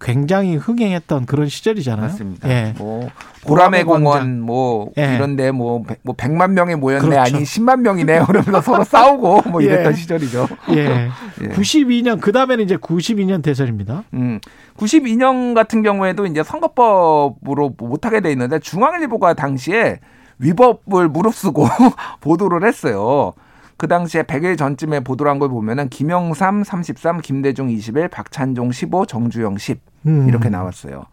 굉장히 0.00 0.56
흥행했던 0.56 1.26
그런 1.26 1.48
시절이잖아요. 1.48 2.06
맞습니다. 2.06 2.48
예. 2.48 2.74
뭐 2.76 3.08
보라매 3.42 3.84
공원 3.84 4.40
뭐 4.40 4.90
예. 4.98 5.14
이런데 5.14 5.50
뭐, 5.50 5.82
백- 5.82 6.00
뭐 6.02 6.14
100만 6.14 6.50
명이 6.52 6.74
모였네 6.76 7.08
그렇죠. 7.08 7.20
아니 7.20 7.44
10만 7.44 7.80
명이네 7.80 8.24
그러면서 8.26 8.60
서로 8.60 8.84
싸우고 8.84 9.48
뭐 9.50 9.60
이랬던 9.60 9.92
예. 9.92 9.96
시절이죠. 9.96 10.48
예. 10.70 11.08
예. 11.42 11.48
92년 11.48 12.20
그 12.20 12.32
다음에는 12.32 12.64
이제 12.64 12.76
92년 12.76 13.42
대선입니다. 13.42 14.04
음. 14.14 14.40
92년 14.76 15.54
같은 15.54 15.82
경우에도 15.82 16.26
이제 16.26 16.42
선거법으로 16.42 17.74
못 17.78 18.04
하게 18.06 18.20
돼 18.20 18.32
있는데 18.32 18.58
중앙일보가 18.58 19.34
당시에 19.34 20.00
위법을 20.38 21.08
무릅쓰고 21.08 21.66
보도를 22.20 22.66
했어요. 22.66 23.32
그 23.76 23.88
당시에 23.88 24.22
100일 24.22 24.56
전쯤에 24.58 25.00
보도를 25.00 25.30
한 25.30 25.38
걸 25.38 25.48
보면은 25.48 25.88
김영삼 25.88 26.62
33, 26.64 27.20
김대중 27.20 27.70
21, 27.70 28.08
박찬종 28.08 28.72
15, 28.72 29.06
정주영 29.06 29.58
10 29.58 29.80
음. 30.06 30.28
이렇게 30.28 30.48
나왔어요. 30.48 31.04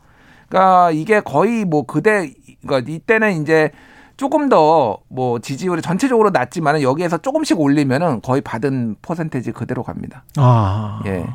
그러니까 0.48 0.92
이게 0.92 1.22
거의 1.22 1.66
뭐 1.66 1.86
그대 1.86 2.34
그러니까 2.66 2.92
이때는 2.92 3.42
이제 3.42 3.72
조금 4.18 4.50
더 4.50 5.00
뭐 5.10 5.40
지지율이 5.40 5.82
전체적으로 5.82 6.30
낮지만은 6.30 6.82
여기에서 6.84 7.18
조금씩 7.18 7.60
올리면은 7.60 8.22
거의 8.22 8.42
받은 8.42 8.98
퍼센테이지 9.02 9.52
그대로 9.54 9.84
갑니다. 9.84 10.24
아. 10.38 11.02
예. 11.06 11.26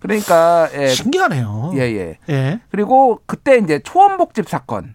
그러니까 0.00 0.68
예. 0.74 0.88
신기하네요. 0.88 1.72
예, 1.76 1.80
예. 1.80 2.18
예. 2.28 2.60
그리고 2.70 3.20
그때 3.26 3.56
이제 3.58 3.78
초원복집 3.78 4.48
사건 4.48 4.94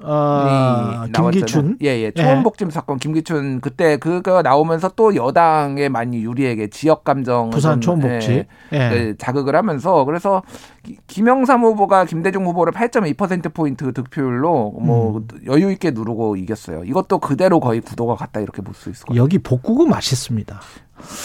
아, 0.00 1.06
김기춘. 1.12 1.78
예, 1.82 1.88
예. 2.00 2.10
초원복집 2.12 2.72
사건 2.72 2.98
김기춘 2.98 3.60
그때 3.60 3.96
그거 3.96 4.42
나오면서 4.42 4.90
또 4.96 5.14
여당에 5.16 5.88
많이 5.88 6.22
유리하게 6.22 6.68
지역 6.70 7.04
감정 7.04 7.50
부산 7.50 7.80
초원복집. 7.80 8.46
예. 8.72 8.78
네, 8.78 9.14
자극을 9.18 9.56
하면서 9.56 10.04
그래서 10.04 10.42
기- 10.82 10.98
김영삼 11.06 11.62
후보가 11.62 12.04
김대중 12.04 12.46
후보를 12.46 12.72
8.2% 12.72 13.52
포인트 13.54 13.92
득표율로 13.92 14.74
뭐 14.80 15.18
음. 15.18 15.26
여유 15.46 15.70
있게 15.72 15.90
누르고 15.90 16.36
이겼어요. 16.36 16.84
이것도 16.84 17.18
그대로 17.18 17.60
거의 17.60 17.80
구도가 17.80 18.14
같다 18.14 18.40
이렇게 18.40 18.62
볼 18.62 18.74
수 18.74 18.90
있을 18.90 19.04
것 19.04 19.08
같아요. 19.14 19.22
여기 19.22 19.38
복국은 19.38 19.88
맛있습니다. 19.88 20.60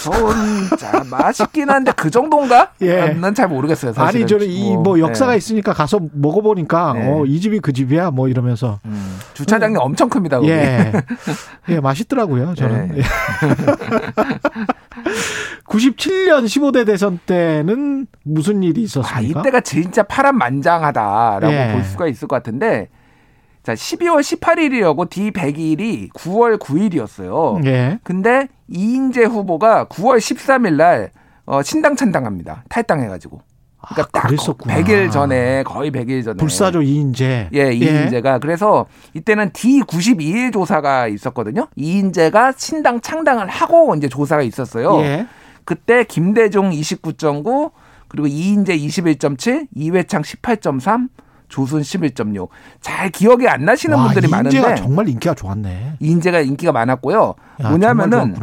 저는 0.03 0.77
자 0.77 1.03
맛있긴 1.09 1.69
한데 1.69 1.91
그 1.95 2.09
정도인가? 2.11 2.71
예. 2.81 3.07
난 3.13 3.33
잘 3.33 3.47
모르겠어요. 3.47 3.93
사실은. 3.93 4.21
아니 4.21 4.27
저는 4.27 4.47
이 4.47 4.75
뭐 4.75 4.99
역사가 4.99 5.33
예. 5.33 5.37
있으니까 5.37 5.73
가서 5.73 5.99
먹어보니까 6.13 6.93
네. 6.93 7.07
어, 7.07 7.25
이 7.25 7.39
집이 7.39 7.59
그 7.59 7.73
집이야 7.73 8.11
뭐 8.11 8.27
이러면서 8.27 8.79
음, 8.85 9.19
주차장이 9.33 9.75
엄청 9.77 10.09
큽니다. 10.09 10.37
거기. 10.39 10.49
예, 10.51 10.91
예 11.69 11.79
맛있더라고요 11.79 12.53
저는. 12.55 12.89
네. 12.89 12.97
예. 12.99 13.03
97년 15.67 16.45
15대 16.45 16.85
대선 16.85 17.19
때는 17.25 18.07
무슨 18.23 18.61
일이 18.63 18.81
아, 18.81 18.83
있었습니까? 18.83 19.39
이때가 19.41 19.61
진짜 19.61 20.03
파란만장하다라고 20.03 21.53
예. 21.53 21.71
볼 21.73 21.83
수가 21.83 22.07
있을 22.07 22.27
것 22.27 22.35
같은데 22.35 22.89
자 23.63 23.73
12월 23.73 24.19
18일이라고 24.19 25.09
D100일이 25.09 26.11
9월 26.13 26.59
9일이었어요. 26.59 27.65
예. 27.65 27.99
근데 28.03 28.49
이인재 28.67 29.23
후보가 29.23 29.85
9월 29.85 30.17
13일 30.17 30.75
날 30.75 31.11
어, 31.45 31.61
신당 31.63 31.95
찬당합니다. 31.95 32.65
탈당해가지고. 32.69 33.41
그러니까 33.81 34.03
아, 34.03 34.21
딱 34.21 34.27
그랬었구나. 34.27 34.75
100일 34.75 35.11
전에 35.11 35.63
거의 35.63 35.91
100일 35.91 36.23
전에. 36.23 36.37
불사조 36.37 36.81
이인재. 36.81 37.49
예, 37.53 37.73
이인재가 37.73 38.39
그래서 38.39 38.85
이때는 39.13 39.49
D92일 39.51 40.53
조사가 40.53 41.07
있었거든요. 41.07 41.67
이인재가 41.75 42.53
신당 42.53 43.01
창당을 43.01 43.47
하고 43.47 43.93
이제 43.95 44.07
조사가 44.07 44.41
있었어요. 44.41 44.99
예. 45.01 45.27
그때 45.65 46.03
김대중 46.03 46.71
29.9 46.71 47.71
그리고 48.07 48.27
이인재 48.27 48.77
21.7, 48.77 49.67
이회창 49.73 50.21
18.3, 50.21 51.09
조순 51.53 51.81
11.6. 51.81 52.47
잘 52.81 53.11
기억이 53.11 53.47
안 53.47 53.63
나시는 53.63 53.95
와, 53.95 54.05
분들이 54.05 54.25
이인재가 54.25 54.37
많은데 54.67 54.75
정말 54.81 55.07
인기가 55.07 55.35
좋았네. 55.35 55.97
이인재가 55.99 56.39
인기가 56.41 56.71
많았고요. 56.71 57.35
야, 57.61 57.69
뭐냐면은. 57.69 58.33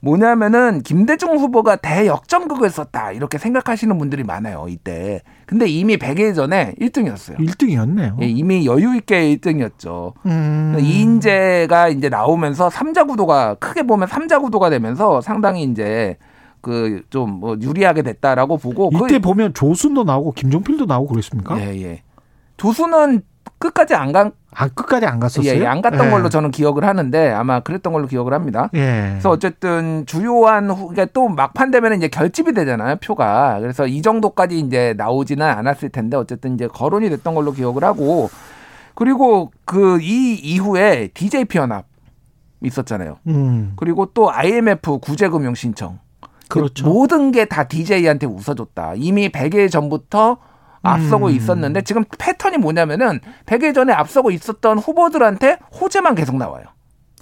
뭐냐면은 0.00 0.82
김대중 0.82 1.36
후보가 1.36 1.76
대역전극을 1.76 2.68
썼다 2.70 3.12
이렇게 3.12 3.38
생각하시는 3.38 3.96
분들이 3.98 4.24
많아요 4.24 4.66
이때. 4.68 5.22
근데 5.46 5.66
이미 5.68 5.96
100일 5.96 6.34
전에 6.34 6.74
1등이었어요. 6.80 7.38
1등이었네요. 7.38 8.20
예, 8.22 8.26
이미 8.26 8.66
여유 8.66 8.96
있게 8.96 9.36
1등이었죠. 9.36 10.12
음. 10.26 10.76
이인재가 10.80 11.88
이제 11.88 12.08
나오면서 12.08 12.68
삼자 12.68 13.04
구도가 13.04 13.54
크게 13.54 13.84
보면 13.84 14.08
삼자 14.08 14.40
구도가 14.40 14.70
되면서 14.70 15.20
상당히 15.20 15.62
이제 15.62 16.16
그 16.60 17.02
좀 17.10 17.30
뭐 17.30 17.56
유리하게 17.60 18.02
됐다라고 18.02 18.58
보고 18.58 18.90
이때 18.92 19.18
보면 19.20 19.54
조순도 19.54 20.02
나오고 20.04 20.32
김종필도 20.32 20.86
나오고 20.86 21.12
그랬습니까? 21.12 21.54
그, 21.54 21.60
예, 21.60 21.82
예. 21.82 22.02
조수는 22.56 23.22
끝까지 23.58 23.94
안 23.94 24.12
간, 24.12 24.32
아 24.54 24.68
끝까지 24.68 25.06
안 25.06 25.18
갔었어요. 25.20 25.60
예, 25.62 25.66
안 25.66 25.80
갔던 25.80 26.06
예. 26.06 26.10
걸로 26.10 26.28
저는 26.28 26.50
기억을 26.50 26.84
하는데 26.84 27.30
아마 27.32 27.60
그랬던 27.60 27.92
걸로 27.92 28.06
기억을 28.06 28.32
합니다. 28.34 28.68
예. 28.74 29.08
그래서 29.12 29.30
어쨌든 29.30 30.04
주요한 30.06 30.68
후, 30.70 30.88
그러니까 30.88 31.06
또 31.14 31.28
막판 31.28 31.70
되면 31.70 31.94
이제 31.94 32.08
결집이 32.08 32.52
되잖아요, 32.52 32.96
표가. 32.96 33.60
그래서 33.60 33.86
이 33.86 34.02
정도까지 34.02 34.58
이제 34.58 34.94
나오지는 34.96 35.46
않았을 35.46 35.88
텐데 35.90 36.16
어쨌든 36.16 36.54
이제 36.54 36.66
거론이 36.66 37.08
됐던 37.10 37.34
걸로 37.34 37.52
기억을 37.52 37.84
하고 37.84 38.28
그리고 38.94 39.52
그 39.64 39.98
이 40.02 40.34
이후에 40.34 41.08
DJP 41.14 41.58
연합 41.58 41.86
있었잖아요. 42.62 43.18
음. 43.28 43.72
그리고 43.76 44.06
또 44.06 44.30
IMF 44.32 44.98
구제금융 44.98 45.54
신청. 45.54 45.98
그렇죠. 46.48 46.86
모든 46.86 47.32
게 47.32 47.44
다 47.46 47.64
DJ한테 47.68 48.26
웃어줬다. 48.26 48.94
이미 48.96 49.28
100일 49.28 49.70
전부터 49.70 50.38
앞서고 50.86 51.26
음. 51.26 51.30
있었는데 51.32 51.82
지금 51.82 52.04
패턴이 52.18 52.58
뭐냐면은 52.58 53.20
100일 53.46 53.74
전에 53.74 53.92
앞서고 53.92 54.30
있었던 54.30 54.78
후보들한테 54.78 55.58
호재만 55.80 56.14
계속 56.14 56.36
나와요. 56.36 56.64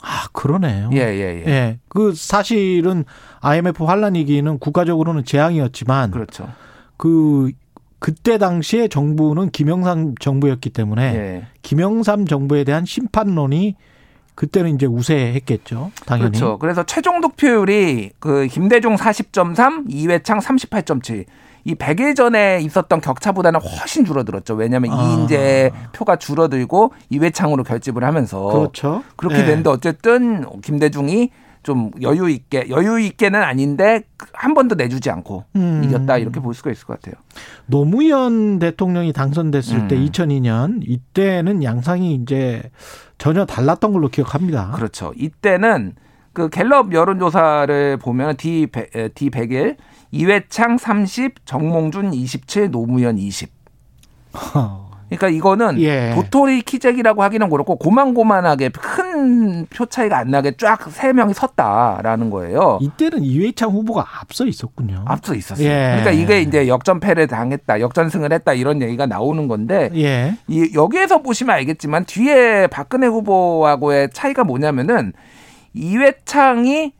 아 0.02 0.28
그러네요. 0.32 0.90
예, 0.92 0.98
예, 0.98 1.42
예. 1.46 1.50
예. 1.50 1.78
그 1.88 2.12
사실은 2.14 3.04
IMF 3.40 3.84
환란 3.84 4.14
위기는 4.14 4.58
국가적으로는 4.58 5.24
재앙이었지만 5.24 6.10
그렇죠. 6.10 6.48
그 6.96 7.50
그때 7.98 8.36
당시에 8.36 8.88
정부는 8.88 9.50
김영삼 9.50 10.16
정부였기 10.20 10.70
때문에 10.70 11.02
예. 11.02 11.46
김영삼 11.62 12.26
정부에 12.26 12.64
대한 12.64 12.84
심판론이 12.84 13.76
그때는 14.34 14.74
이제 14.74 14.86
우세했겠죠. 14.86 15.92
당연히. 16.06 16.30
그렇죠. 16.30 16.58
그래서 16.58 16.82
최종 16.84 17.20
득표율이 17.20 18.10
그 18.18 18.46
김대중 18.48 18.96
40.3, 18.96 19.84
이회창 19.88 20.38
38.7. 20.40 21.24
이 21.66 21.74
100일 21.74 22.14
전에 22.14 22.60
있었던 22.60 23.00
격차보다는 23.00 23.60
훨씬 23.60 24.04
줄어들었죠. 24.04 24.54
왜냐하면 24.54 24.92
아. 24.92 25.02
이인재 25.02 25.70
표가 25.92 26.16
줄어들고 26.16 26.92
이회창으로 27.08 27.64
결집을 27.64 28.04
하면서 28.04 28.42
그렇죠. 28.44 29.02
그렇게 29.16 29.38
예. 29.38 29.44
됐는데 29.44 29.70
어쨌든 29.70 30.44
김대중이 30.60 31.30
좀 31.64 31.90
여유 32.02 32.30
있게 32.30 32.66
여유 32.70 33.00
있게는 33.00 33.42
아닌데 33.42 34.02
한 34.32 34.54
번도 34.54 34.76
내주지 34.76 35.10
않고 35.10 35.44
음. 35.56 35.82
이겼다 35.84 36.18
이렇게 36.18 36.38
볼 36.38 36.54
수가 36.54 36.70
있을 36.70 36.86
것 36.86 37.00
같아요. 37.00 37.20
노무현 37.66 38.60
대통령이 38.60 39.12
당선됐을 39.12 39.88
때 39.88 39.96
음. 39.96 40.06
2002년 40.06 40.82
이때는 40.86 41.64
양상이 41.64 42.14
이제 42.14 42.62
전혀 43.18 43.44
달랐던 43.44 43.92
걸로 43.92 44.08
기억합니다. 44.08 44.70
그렇죠. 44.72 45.12
이때는 45.16 45.94
그 46.32 46.48
갤럽 46.50 46.92
여론조사를 46.92 47.96
보면 47.96 48.36
D 48.36 48.68
D 49.14 49.30
100일 49.30 49.76
이회창 50.10 50.78
30, 50.78 51.44
정몽준 51.44 52.14
27, 52.14 52.70
노무현 52.70 53.18
20. 53.18 53.50
그러니까 55.08 55.28
이거는 55.28 55.80
예. 55.80 56.12
도토리 56.14 56.62
키재기라고 56.62 57.22
하기는 57.22 57.48
그렇고 57.50 57.76
고만고만하게 57.76 58.70
큰 58.70 59.14
표 59.70 59.86
차이가 59.86 60.18
안 60.18 60.30
나게 60.30 60.52
쫙 60.56 60.90
세 60.90 61.12
명이 61.12 61.34
섰다라는 61.34 62.30
거예요. 62.30 62.78
이때는 62.80 63.22
이회창 63.22 63.70
후보가 63.70 64.04
앞서 64.20 64.46
있었군요. 64.46 65.04
앞서 65.06 65.34
있었어요. 65.34 65.66
예. 65.66 65.96
그러니까 66.00 66.10
이게 66.10 66.40
이제 66.40 66.68
역전패를 66.68 67.26
당했다, 67.26 67.80
역전승을 67.80 68.32
했다 68.32 68.52
이런 68.54 68.82
얘기가 68.82 69.06
나오는 69.06 69.48
건데 69.48 69.90
예. 69.94 70.36
이 70.48 70.70
여기에서 70.74 71.22
보시면 71.22 71.54
알겠지만 71.54 72.04
뒤에 72.04 72.66
박근혜 72.66 73.06
후보하고의 73.06 74.10
차이가 74.12 74.44
뭐냐면은 74.44 75.12
이회창이 75.72 76.92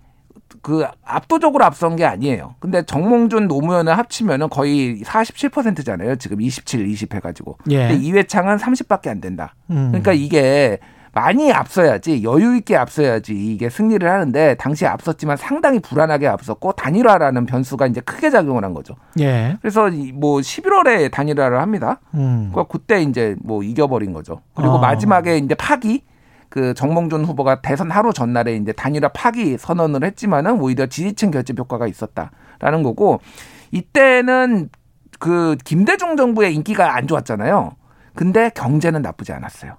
그 0.65 0.87
압도적으로 1.05 1.63
앞선 1.63 1.95
게 1.95 2.07
아니에요. 2.07 2.55
근데 2.59 2.83
정몽준 2.83 3.49
노무현을 3.49 3.99
합치면은 3.99 4.49
거의 4.49 5.03
47%잖아요. 5.03 6.17
지금 6.17 6.41
27, 6.41 6.89
20 6.89 7.15
해가지고. 7.15 7.59
예. 7.69 7.89
근데 7.89 8.03
이회창은 8.03 8.57
30밖에 8.57 9.09
안 9.09 9.21
된다. 9.21 9.55
음. 9.69 9.89
그러니까 9.91 10.15
이게 10.15 10.79
많이 11.13 11.53
앞서야지 11.53 12.25
여유 12.25 12.57
있게 12.57 12.77
앞서야지 12.77 13.35
이게 13.35 13.69
승리를 13.69 14.11
하는데 14.11 14.55
당시에 14.55 14.89
앞섰지만 14.89 15.37
상당히 15.37 15.81
불안하게 15.81 16.29
앞섰고 16.29 16.73
단일화라는 16.73 17.45
변수가 17.45 17.87
이제 17.89 18.01
크게 18.01 18.31
작용을 18.31 18.65
한 18.65 18.73
거죠. 18.73 18.97
예. 19.21 19.59
그래서 19.61 19.91
이뭐 19.91 20.39
11월에 20.39 21.11
단일화를 21.11 21.61
합니다. 21.61 22.01
음. 22.15 22.49
그러니까 22.53 22.73
그때 22.73 23.03
이제 23.03 23.37
뭐 23.43 23.63
이겨버린 23.63 24.15
거죠. 24.15 24.41
그리고 24.55 24.77
어. 24.77 24.79
마지막에 24.79 25.37
이제 25.37 25.55
파기 25.55 26.05
그 26.55 26.73
정몽준 26.73 27.25
후보가 27.25 27.63
대선 27.63 27.91
하루 27.91 28.13
전날에 28.13 28.55
이제 28.55 28.71
단일화 28.71 29.09
파기 29.09 29.59
선언을 29.59 30.05
했지만은 30.05 30.61
오히려 30.61 30.87
지지층 30.87 31.33
결집 31.33 31.59
효과가 31.59 31.89
있었다라는 31.89 32.85
거고 32.85 33.19
이때는 33.73 34.69
그 35.19 35.57
김대중 35.65 36.17
정부의 36.17 36.55
인기가 36.55 36.95
안 36.95 37.09
좋았잖아요. 37.09 37.73
근데 38.15 38.51
경제는 38.55 39.03
나쁘지 39.03 39.33
않았어요. 39.33 39.73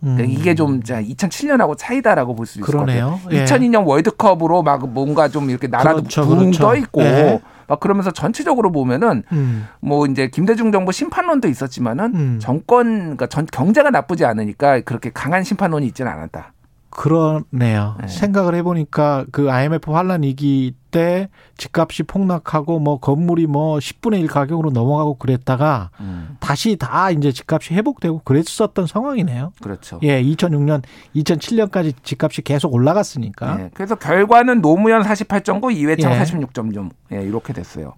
그러니까 0.00 0.24
음. 0.24 0.30
이게 0.30 0.54
좀 0.54 0.80
2007년하고 0.80 1.76
차이다라고 1.76 2.34
볼 2.34 2.46
수 2.46 2.60
있을. 2.60 2.72
것 2.72 2.78
같아요. 2.78 3.20
예. 3.30 3.44
2002년 3.44 3.86
월드컵으로 3.86 4.62
막 4.62 4.88
뭔가 4.88 5.28
좀 5.28 5.50
이렇게 5.50 5.66
나라도 5.66 5.98
그렇죠, 5.98 6.26
붕 6.26 6.38
그렇죠. 6.38 6.62
떠 6.62 6.76
있고 6.76 7.02
예. 7.02 7.42
막 7.66 7.80
그러면서 7.80 8.10
전체적으로 8.10 8.72
보면은 8.72 9.22
음. 9.32 9.66
뭐 9.80 10.06
이제 10.06 10.28
김대중 10.28 10.72
정부 10.72 10.92
심판론도 10.92 11.48
있었지만은 11.48 12.14
음. 12.14 12.38
정권 12.40 12.98
그러니까 13.00 13.26
전 13.26 13.46
경제가 13.46 13.90
나쁘지 13.90 14.24
않으니까 14.24 14.80
그렇게 14.80 15.10
강한 15.12 15.42
심판론이 15.44 15.86
있지는 15.86 16.10
않았다. 16.10 16.52
그러네요. 16.94 17.96
네. 18.00 18.06
생각을 18.06 18.54
해보니까 18.56 19.24
그 19.32 19.50
IMF 19.50 19.90
환란 19.90 20.22
위기 20.22 20.74
때 20.90 21.30
집값이 21.56 22.02
폭락하고 22.02 22.78
뭐 22.78 23.00
건물이 23.00 23.46
뭐 23.46 23.78
10분의 23.78 24.20
1 24.20 24.26
가격으로 24.28 24.70
넘어가고 24.70 25.14
그랬다가 25.14 25.90
다시 26.38 26.76
다 26.76 27.10
이제 27.10 27.32
집값이 27.32 27.72
회복되고 27.74 28.20
그랬었던 28.24 28.86
상황이네요. 28.86 29.52
그렇죠. 29.62 30.00
예, 30.02 30.22
2006년, 30.22 30.82
2007년까지 31.16 31.94
집값이 32.02 32.42
계속 32.42 32.74
올라갔으니까. 32.74 33.60
예, 33.60 33.70
그래서 33.72 33.94
결과는 33.94 34.60
노무현 34.60 35.02
48.9, 35.02 35.74
이회창 35.74 36.12
예. 36.12 36.18
46.6 36.22 36.90
예, 37.12 37.22
이렇게 37.22 37.54
됐어요. 37.54 37.94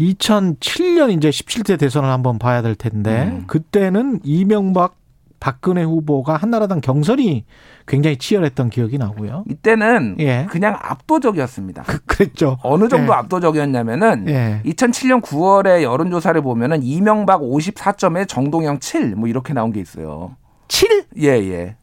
2007년 0.00 1.16
이제 1.16 1.28
17대 1.28 1.78
대선을 1.78 2.08
한번 2.08 2.38
봐야 2.38 2.62
될 2.62 2.74
텐데 2.74 3.24
음. 3.24 3.44
그때는 3.46 4.20
이명박 4.24 4.96
박근혜 5.44 5.82
후보가 5.82 6.38
한나라당 6.38 6.80
경선이 6.80 7.44
굉장히 7.86 8.16
치열했던 8.16 8.70
기억이 8.70 8.96
나고요. 8.96 9.44
이때는 9.50 10.16
예. 10.20 10.46
그냥 10.48 10.78
압도적이었습니다. 10.80 11.82
그, 11.82 11.98
그랬죠. 12.06 12.56
어느 12.62 12.88
정도 12.88 13.12
예. 13.12 13.16
압도적이었냐면은 13.16 14.26
예. 14.26 14.62
2007년 14.64 15.20
9월에 15.20 15.82
여론조사를 15.82 16.40
보면은 16.40 16.82
이명박 16.82 17.42
54점에 17.42 18.26
정동영 18.26 18.78
7 18.78 19.16
뭐 19.16 19.28
이렇게 19.28 19.52
나온 19.52 19.70
게 19.70 19.80
있어요. 19.80 20.34
7? 20.68 21.04
예, 21.20 21.28
예. 21.28 21.76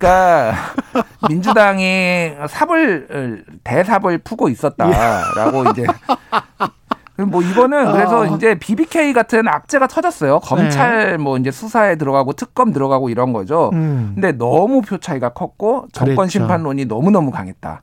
그러니까 0.00 0.56
민주당이 1.30 2.32
삽을 2.48 3.44
대삽을 3.62 4.18
푸고 4.18 4.48
있었다라고 4.48 5.70
이제 5.70 5.86
뭐 7.24 7.42
이거는 7.42 7.92
그래서 7.92 8.20
어. 8.20 8.26
이제 8.26 8.58
BBK 8.58 9.12
같은 9.12 9.48
악재가 9.48 9.86
터졌어요. 9.86 10.40
검찰 10.40 11.16
뭐 11.18 11.38
이제 11.38 11.50
수사에 11.50 11.96
들어가고 11.96 12.34
특검 12.34 12.72
들어가고 12.72 13.08
이런 13.08 13.32
거죠. 13.32 13.70
음. 13.72 14.12
근데 14.14 14.32
너무 14.32 14.82
표 14.82 14.98
차이가 14.98 15.30
컸고 15.30 15.86
정권. 15.92 16.28
심판론이 16.28 16.84
너무 16.84 17.10
너무 17.10 17.30
강했다. 17.30 17.82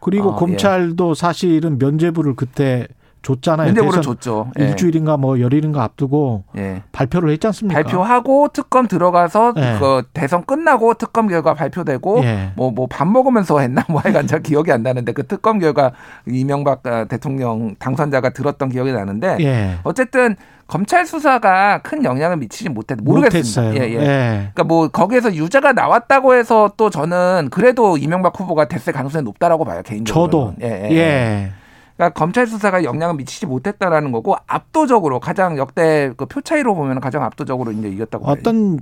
그리고 0.00 0.32
아, 0.32 0.36
검찰도 0.36 1.14
사실은 1.14 1.78
면죄부를 1.78 2.34
그때 2.34 2.86
줬잖아요. 3.22 3.74
대선 3.74 4.02
줬죠. 4.02 4.50
예. 4.58 4.64
일주일인가 4.64 5.16
뭐 5.16 5.40
열일인가 5.40 5.82
앞두고 5.82 6.44
예. 6.56 6.82
발표를 6.92 7.30
했지 7.30 7.46
않습니까? 7.46 7.82
발표하고 7.82 8.48
특검 8.52 8.88
들어가서 8.88 9.54
예. 9.56 9.76
그 9.78 10.02
대선 10.12 10.44
끝나고 10.44 10.94
특검 10.94 11.28
결과 11.28 11.54
발표되고 11.54 12.24
예. 12.24 12.52
뭐뭐 12.56 12.86
밥 12.88 13.06
먹으면서 13.06 13.60
했나 13.60 13.84
뭐 13.88 14.00
하여간 14.00 14.26
잘 14.26 14.42
기억이 14.42 14.72
안 14.72 14.82
나는데 14.82 15.12
그 15.12 15.26
특검 15.26 15.58
결과 15.58 15.92
이명박 16.26 16.86
아, 16.86 17.04
대통령 17.04 17.74
당선자가 17.78 18.30
들었던 18.30 18.70
기억이 18.70 18.92
나는데 18.92 19.36
예. 19.40 19.78
어쨌든 19.82 20.36
검찰 20.66 21.04
수사가 21.04 21.80
큰 21.82 22.04
영향을 22.04 22.36
미치지 22.36 22.68
못했 22.68 22.96
모르겠습니다. 23.02 23.74
예, 23.74 23.90
예. 23.90 23.94
예. 23.96 24.50
그러니까 24.54 24.64
뭐 24.64 24.88
거기에서 24.88 25.34
유죄가 25.34 25.72
나왔다고 25.72 26.34
해서 26.34 26.70
또 26.76 26.88
저는 26.88 27.48
그래도 27.50 27.96
이명박 27.96 28.38
후보가 28.38 28.68
됐을 28.68 28.92
가능성이 28.92 29.24
높다라고 29.24 29.64
봐요 29.64 29.82
개인적으로. 29.84 30.24
저도 30.24 30.54
예, 30.62 30.88
예. 30.90 30.96
예. 30.96 31.52
그러니까 32.00 32.18
검찰 32.18 32.46
수사가 32.46 32.82
영향을 32.82 33.16
미치지 33.16 33.44
못했다라는 33.44 34.10
거고 34.10 34.34
압도적으로 34.46 35.20
가장 35.20 35.58
역대 35.58 36.12
그 36.16 36.24
표 36.24 36.40
차이로 36.40 36.74
보면 36.74 37.00
가장 37.00 37.22
압도적으로 37.24 37.72
이제 37.72 37.88
이겼다고. 37.90 38.24
어떤 38.26 38.78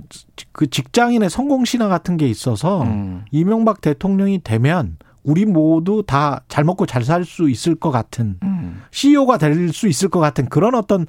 그 0.53 0.69
직장인의 0.69 1.29
성공 1.29 1.65
신화 1.65 1.87
같은 1.89 2.15
게 2.15 2.27
있어서 2.27 2.83
음. 2.83 3.25
이명박 3.31 3.81
대통령이 3.81 4.41
되면 4.43 4.97
우리 5.23 5.45
모두 5.45 6.03
다 6.07 6.41
잘 6.47 6.63
먹고 6.63 6.85
잘 6.85 7.03
살 7.03 7.25
수 7.25 7.49
있을 7.49 7.75
것 7.75 7.91
같은 7.91 8.37
음. 8.43 8.83
CEO가 8.91 9.37
될 9.37 9.73
수 9.73 9.87
있을 9.89 10.07
것 10.09 10.19
같은 10.19 10.47
그런 10.47 10.73
어떤 10.75 11.05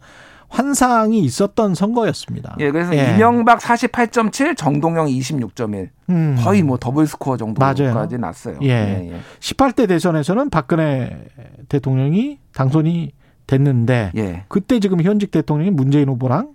환상이 0.51 1.21
있었던 1.21 1.75
선거였습니다. 1.75 2.57
예, 2.59 2.71
그래서 2.71 2.95
예. 2.95 3.15
이명박 3.15 3.61
48.7, 3.61 4.57
정동영 4.57 5.07
26.1. 5.07 5.89
음. 6.11 6.37
거의 6.41 6.63
뭐 6.63 6.77
더블 6.77 7.07
스코어 7.07 7.37
정도까지. 7.37 7.85
났어요. 8.19 8.59
예. 8.63 9.13
18대 9.39 9.89
대선에서는 9.89 10.51
박근혜 10.51 11.25
대통령이 11.69 12.39
당선이 12.53 13.13
됐는데 13.47 14.13
예. 14.17 14.45
그때 14.49 14.81
지금 14.81 15.01
현직 15.03 15.31
대통령이 15.31 15.71
문재인 15.71 16.09
후보랑 16.09 16.55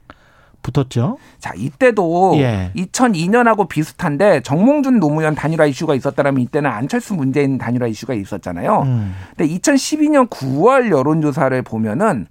붙었죠. 0.61 1.17
자, 1.39 1.53
이때도 1.55 2.33
예. 2.37 2.71
2002년하고 2.75 3.69
비슷한데 3.69 4.41
정몽준 4.41 4.99
노무현 4.99 5.35
단일화 5.35 5.65
이슈가 5.67 5.95
있었다면 5.95 6.41
이때는 6.41 6.69
안철수 6.69 7.13
문재인 7.13 7.57
단일화 7.57 7.87
이슈가 7.87 8.13
있었잖아요. 8.13 8.81
음. 8.81 9.13
근데 9.37 9.53
2012년 9.55 10.29
9월 10.29 10.89
여론조사를 10.91 11.61
보면은 11.61 12.27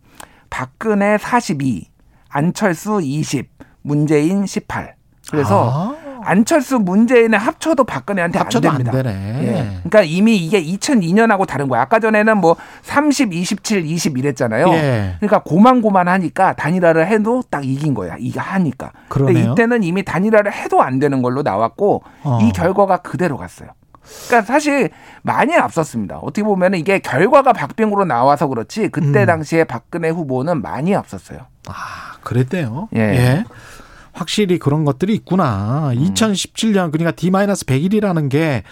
박근혜 0.50 1.18
42, 1.18 1.88
안철수 2.28 3.00
20, 3.02 3.48
문재인 3.82 4.46
18. 4.46 4.94
그래서 5.30 5.70
아, 5.72 5.94
안철수 6.24 6.78
문재인을 6.78 7.38
합쳐도 7.38 7.84
박근혜한테 7.84 8.38
합쳐도 8.38 8.68
안안 8.68 8.84
됩니다. 8.84 9.02
되네. 9.02 9.42
예. 9.42 9.52
그러니까 9.84 10.02
이미 10.02 10.36
이게 10.36 10.62
2002년하고 10.62 11.46
다른 11.46 11.68
거야. 11.68 11.82
아까 11.82 11.98
전에는 12.00 12.38
뭐 12.38 12.56
30, 12.82 13.32
27, 13.32 13.84
20 13.84 14.18
이랬잖아요. 14.18 14.68
예. 14.70 15.16
그러니까 15.20 15.42
고만고만 15.42 16.08
하니까 16.08 16.54
단일화를 16.54 17.06
해도 17.08 17.42
딱 17.50 17.64
이긴 17.64 17.94
거야. 17.94 18.16
이게 18.18 18.40
하니까. 18.40 18.92
그러네요. 19.08 19.52
이때는 19.52 19.82
이미 19.82 20.02
단일화를 20.04 20.52
해도 20.52 20.82
안 20.82 20.98
되는 20.98 21.20
걸로 21.22 21.42
나왔고 21.42 22.02
어. 22.22 22.38
이 22.42 22.52
결과가 22.52 22.98
그대로 22.98 23.36
갔어요. 23.36 23.70
그러니까 24.26 24.42
사실 24.52 24.90
많이 25.22 25.54
앞섰습니다. 25.54 26.18
어떻게 26.18 26.42
보면 26.42 26.74
이게 26.74 26.98
결과가 26.98 27.52
박빙으로 27.52 28.04
나와서 28.04 28.46
그렇지 28.46 28.88
그때 28.88 29.22
음. 29.22 29.26
당시에 29.26 29.64
박근혜 29.64 30.08
후보는 30.08 30.62
많이 30.62 30.94
앞섰어요. 30.94 31.40
아, 31.66 32.18
그랬대요. 32.22 32.88
예. 32.94 33.44
확실히 34.12 34.58
그런 34.58 34.84
것들이 34.84 35.14
있구나. 35.14 35.90
음. 35.92 35.98
2017년 35.98 36.92
그러니까 36.92 37.10
D-100일이라는 37.12 38.30
게 38.30 38.62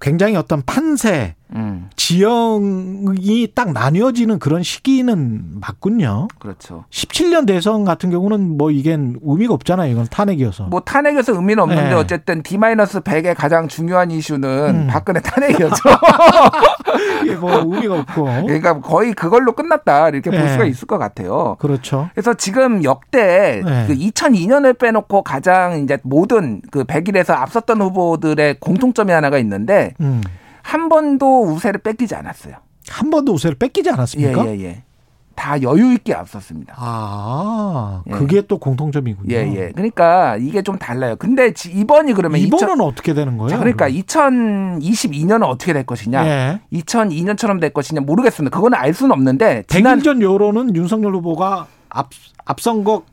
굉장히 0.00 0.36
어떤 0.36 0.62
판세, 0.62 1.36
음, 1.54 1.88
지형이 1.96 3.48
딱 3.54 3.72
나뉘어지는 3.72 4.38
그런 4.38 4.62
시기는 4.62 5.60
맞군요. 5.60 6.28
그렇죠. 6.38 6.84
17년 6.90 7.46
대선 7.46 7.84
같은 7.84 8.10
경우는 8.10 8.58
뭐 8.58 8.70
이게 8.70 8.92
의미가 8.92 9.54
없잖아요. 9.54 9.90
이건 9.90 10.06
탄핵이어서. 10.10 10.64
뭐 10.64 10.80
탄핵에서 10.80 11.34
의미는 11.34 11.62
없는데 11.62 11.90
네. 11.90 11.94
어쨌든 11.94 12.42
D-100의 12.42 13.34
가장 13.36 13.68
중요한 13.68 14.10
이슈는 14.10 14.48
음. 14.74 14.86
박근혜 14.88 15.20
탄핵이었죠. 15.20 15.76
이게 17.24 17.34
뭐 17.36 17.52
의미가 17.60 18.00
없고. 18.00 18.24
그러니까 18.24 18.80
거의 18.80 19.14
그걸로 19.14 19.52
끝났다 19.52 20.10
이렇게 20.10 20.30
볼 20.30 20.40
네. 20.40 20.48
수가 20.48 20.64
있을 20.64 20.86
것 20.86 20.98
같아요. 20.98 21.56
그렇죠. 21.58 22.10
그래서 22.12 22.34
지금 22.34 22.84
역대 22.84 23.62
네. 23.64 23.86
그 23.86 23.94
2002년을 23.94 24.78
빼놓고 24.78 25.22
가장 25.22 25.82
이제 25.82 25.98
모든 26.02 26.60
그 26.70 26.84
100일에서 26.84 27.30
앞섰던 27.30 27.80
후보들의 27.80 28.60
공통점이 28.60 29.12
하나가 29.12 29.38
있는데 29.38 29.94
음. 30.00 30.22
한 30.68 30.90
번도 30.90 31.44
우세를 31.44 31.80
뺏기지 31.80 32.14
않았어요. 32.14 32.56
한 32.90 33.08
번도 33.08 33.32
우세를 33.32 33.56
뺏기지 33.56 33.88
않았습니까? 33.88 34.46
예, 34.48 34.50
예, 34.58 34.64
예. 34.64 34.82
다 35.34 35.62
여유 35.62 35.92
있게 35.94 36.12
앞섰습니다. 36.12 36.74
아, 36.76 38.02
예. 38.06 38.10
그게 38.10 38.42
또 38.42 38.58
공통점이군요. 38.58 39.32
예, 39.34 39.50
예. 39.54 39.70
그러니까 39.74 40.36
이게 40.36 40.60
좀 40.60 40.76
달라요. 40.78 41.16
근데 41.16 41.52
지- 41.54 41.70
이번이 41.72 42.12
그러면 42.12 42.40
이번은 42.40 42.66
2000 42.68 42.80
어떻게 42.82 43.14
되는 43.14 43.38
거예요? 43.38 43.48
자, 43.50 43.58
그러니까 43.58 43.86
그럼? 43.86 44.00
2022년은 44.00 45.42
어떻게 45.44 45.72
될 45.72 45.86
것이냐, 45.86 46.26
예. 46.26 46.60
2002년처럼 46.72 47.60
될 47.62 47.70
것이냐 47.70 48.02
모르겠습니다. 48.02 48.54
그거는 48.54 48.76
알 48.76 48.92
수는 48.92 49.12
없는데 49.12 49.62
지난 49.68 50.00
100일 50.00 50.04
전 50.04 50.20
여론은 50.22 50.76
윤석열 50.76 51.14
후보가 51.14 51.66
앞, 51.88 52.10
앞선 52.44 52.84
것 52.84 53.04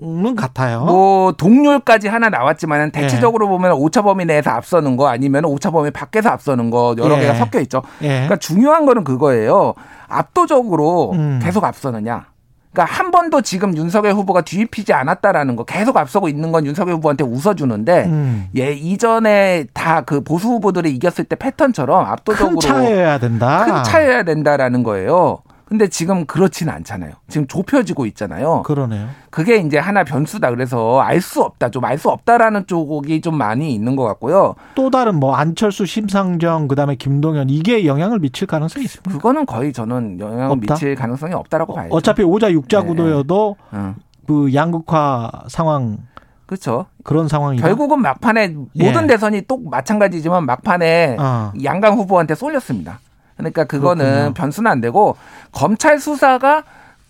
는 0.00 0.34
같아요. 0.34 0.84
뭐 0.84 1.32
동률까지 1.32 2.08
하나 2.08 2.28
나왔지만 2.28 2.90
대체적으로 2.90 3.48
보면 3.48 3.72
오차 3.72 4.02
범위 4.02 4.24
내에서 4.24 4.50
앞서는 4.50 4.96
거 4.96 5.06
아니면 5.08 5.44
오차 5.44 5.70
범위 5.70 5.90
밖에서 5.90 6.30
앞서는 6.30 6.70
거 6.70 6.94
여러 6.98 7.16
예. 7.16 7.20
개가 7.20 7.34
섞여 7.34 7.60
있죠. 7.60 7.82
예. 8.02 8.08
그러니까 8.08 8.36
중요한 8.36 8.86
거는 8.86 9.04
그거예요. 9.04 9.74
압도적으로 10.08 11.12
음. 11.12 11.40
계속 11.42 11.64
앞서느냐. 11.64 12.26
그러니까 12.72 12.92
한 12.92 13.12
번도 13.12 13.42
지금 13.42 13.76
윤석열 13.76 14.14
후보가 14.14 14.40
뒤집히지 14.40 14.92
않았다라는 14.92 15.54
거 15.54 15.62
계속 15.64 15.96
앞서고 15.96 16.28
있는 16.28 16.50
건 16.50 16.66
윤석열 16.66 16.96
후보한테 16.96 17.22
웃어주는데 17.24 18.04
음. 18.06 18.48
예 18.56 18.72
이전에 18.72 19.66
다 19.72 20.02
그 20.04 20.22
보수 20.22 20.48
후보들이 20.48 20.90
이겼을 20.90 21.24
때 21.24 21.36
패턴처럼 21.36 22.04
압도적으로 22.04 22.58
큰 22.58 22.60
차여야 22.60 23.18
된다. 23.18 23.64
큰 23.64 23.84
차여야 23.84 24.24
된다라는 24.24 24.82
거예요. 24.82 25.38
근데 25.74 25.88
지금 25.88 26.24
그렇지는 26.24 26.72
않잖아요. 26.72 27.14
지금 27.26 27.48
좁혀지고 27.48 28.06
있잖아요. 28.06 28.62
그러네요. 28.62 29.08
그게 29.30 29.56
이제 29.56 29.76
하나 29.76 30.04
변수다. 30.04 30.50
그래서 30.50 31.00
알 31.00 31.20
수 31.20 31.42
없다. 31.42 31.70
좀 31.70 31.84
알 31.84 31.98
수 31.98 32.10
없다라는 32.10 32.68
쪽이 32.68 33.20
좀 33.20 33.36
많이 33.36 33.74
있는 33.74 33.96
것 33.96 34.04
같고요. 34.04 34.54
또 34.76 34.90
다른 34.90 35.16
뭐 35.18 35.34
안철수, 35.34 35.84
심상정, 35.84 36.68
그다음에 36.68 36.94
김동연 36.94 37.50
이게 37.50 37.86
영향을 37.86 38.20
미칠 38.20 38.46
가능성이 38.46 38.84
있습니다. 38.84 39.10
그거는 39.10 39.46
거의 39.46 39.72
저는 39.72 40.20
영향을 40.20 40.52
없다? 40.52 40.74
미칠 40.74 40.94
가능성이 40.94 41.34
없다라고 41.34 41.74
봐야죠. 41.74 41.92
어차피 41.92 42.22
오자 42.22 42.52
육자 42.52 42.82
네. 42.82 42.86
구도여도 42.86 43.56
응. 43.72 43.96
그 44.28 44.54
양극화 44.54 45.30
상황 45.48 45.98
그렇죠. 46.46 46.86
그런 47.02 47.26
상황이다. 47.26 47.66
결국은 47.66 48.00
막판에 48.00 48.54
예. 48.76 48.86
모든 48.86 49.08
대선이 49.08 49.42
또 49.48 49.58
마찬가지지만 49.58 50.46
막판에 50.46 51.16
아. 51.18 51.52
양강 51.64 51.96
후보한테 51.96 52.36
쏠렸습니다. 52.36 53.00
그러니까 53.36 53.64
그거는 53.64 54.04
그렇군요. 54.04 54.34
변수는 54.34 54.70
안 54.70 54.80
되고 54.80 55.16
검찰 55.52 55.98
수사가 55.98 56.64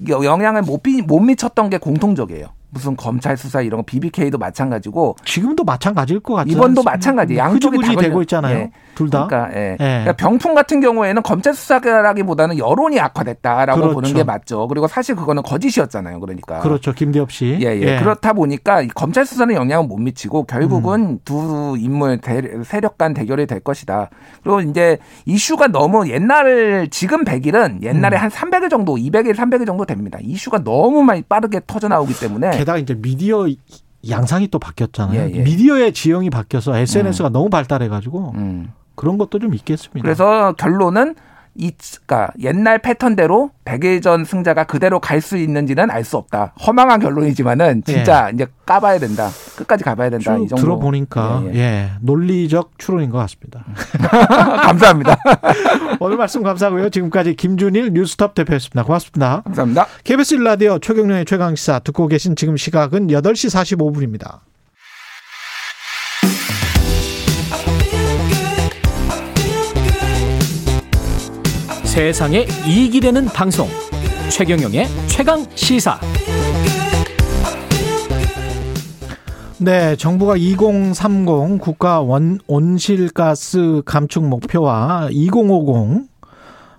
여- 0.09 0.25
영향을 0.25 0.63
못, 0.63 0.83
비- 0.83 1.03
못 1.03 1.21
미쳤던 1.21 1.71
게 1.71 1.79
공통적이에요. 1.79 2.47
무슨 2.75 2.97
검찰 2.97 3.37
수사 3.37 3.63
이런 3.63 3.79
거 3.79 3.85
BBK도 3.87 4.37
마찬가지고 4.37 5.17
지금도 5.25 5.65
마찬가지일 5.65 6.21
것 6.21 6.35
같아요. 6.35 6.53
이번도 6.53 6.83
마찬가지. 6.83 7.37
양쪽이 7.37 7.79
다 7.81 7.95
되고 7.95 8.21
있잖아요. 8.23 8.59
예. 8.59 8.71
둘 8.95 9.11
다. 9.11 9.27
그러니까, 9.27 9.57
예. 9.57 9.73
예. 9.73 9.77
그러니까 9.77 10.13
병풍 10.13 10.55
같은 10.55 10.81
경우에는 10.81 11.23
검찰 11.23 11.55
수사라기보다는 11.55 12.59
여론이 12.59 13.01
악화됐다라고 13.01 13.81
그렇죠. 13.81 13.95
보는 13.95 14.15
게 14.15 14.25
맞죠. 14.25 14.69
그리고 14.69 14.87
사실 14.89 15.15
그거는 15.15 15.43
거짓이었잖아요. 15.43 16.21
그러니까. 16.21 16.61
그렇죠. 16.61 16.93
김대엽 16.93 17.31
씨. 17.31 17.59
예, 17.61 17.81
예. 17.81 17.99
그렇다 17.99 18.33
보니까 18.33 18.83
이 18.83 18.89
검찰 18.89 19.25
수사는 19.25 19.55
영향을 19.55 19.87
못 19.87 19.97
미치고 19.99 20.45
결국은 20.45 21.01
음. 21.01 21.19
두 21.25 21.77
인물 21.79 22.19
대, 22.19 22.43
세력 22.65 22.99
간 22.99 23.15
대결이 23.15 23.47
될 23.47 23.61
것이다. 23.61 24.11
그리고 24.43 24.61
이제 24.61 24.99
이슈가 25.27 25.69
너무 25.69 26.09
옛날 26.09 26.89
지금 26.91 27.25
100일은 27.25 27.83
옛날에 27.83 28.17
음. 28.17 28.23
한 28.23 28.31
300일 28.31 28.71
정도, 28.71 28.97
200일, 28.97 29.35
300일 29.35 29.67
정도 29.67 29.85
됩니다. 29.85 30.19
이슈가 30.21 30.65
너무 30.65 31.03
많이 31.03 31.23
빠르게 31.23 31.61
터져 31.67 31.89
나오기 31.89 32.19
때문에 32.19 32.51
게다가 32.65 32.79
이제 32.79 32.95
미디어 32.95 33.47
양상이 34.09 34.49
또 34.49 34.59
바뀌었잖아요. 34.59 35.21
예, 35.21 35.33
예. 35.35 35.43
미디어의 35.43 35.93
지형이 35.93 36.31
바뀌어서 36.31 36.77
SNS가 36.77 37.29
너무 37.29 37.51
발달해가지고 37.51 38.33
음. 38.37 38.73
그런 38.95 39.19
것도 39.19 39.39
좀 39.39 39.55
있겠습니다. 39.55 40.03
그래서 40.03 40.53
결론은 40.55 41.15
이, 41.57 41.71
그러니까 42.07 42.33
옛날 42.41 42.79
패턴대로 42.81 43.51
100일 43.65 44.03
전 44.03 44.25
승자가 44.25 44.65
그대로 44.65 44.99
갈 45.01 45.21
수 45.21 45.37
있는지는 45.39 45.91
알 45.91 46.05
수 46.05 46.17
없다. 46.17 46.53
허망한 46.67 47.01
결론이지만은 47.01 47.83
진짜 47.85 48.29
이제 48.31 48.47
까봐야 48.67 48.99
된다. 48.99 49.31
끝까지 49.57 49.85
가봐야 49.85 50.11
된다. 50.11 50.37
이쭉 50.37 50.49
정도. 50.49 50.63
들어보니까 50.63 51.43
예, 51.47 51.51
예, 51.55 51.59
예. 51.59 51.91
논리적 52.03 52.73
추론인 52.79 53.09
것 53.11 53.19
같습니다. 53.19 53.65
감사합니다. 54.63 55.17
오늘 56.01 56.17
말씀 56.17 56.43
감사하고요. 56.43 56.91
지금까지 56.91 57.35
김준일 57.37 57.93
뉴스톱 57.93 58.35
대표였습니다. 58.35 58.83
고맙습니다. 58.85 59.43
감사합니다. 59.43 59.87
KBS 60.05 60.35
일라디오 60.35 60.79
최경련의 60.79 61.25
최강시사 61.25 61.79
듣고 61.81 62.09
계신 62.09 62.37
지금 62.37 62.57
시각은 62.57 63.07
8시 63.09 63.51
45분입니다. 63.79 64.41
세상에 71.95 72.45
이익이 72.67 72.99
되는 72.99 73.25
방송. 73.27 73.69
최경영의 74.29 74.89
최강 75.07 75.47
시사. 75.55 76.01
네, 79.61 79.95
정부가 79.95 80.37
2030 80.37 81.61
국가 81.61 82.01
원, 82.01 82.41
온실가스 82.49 83.83
감축 83.87 84.27
목표와 84.27 85.09
2050 85.13 86.09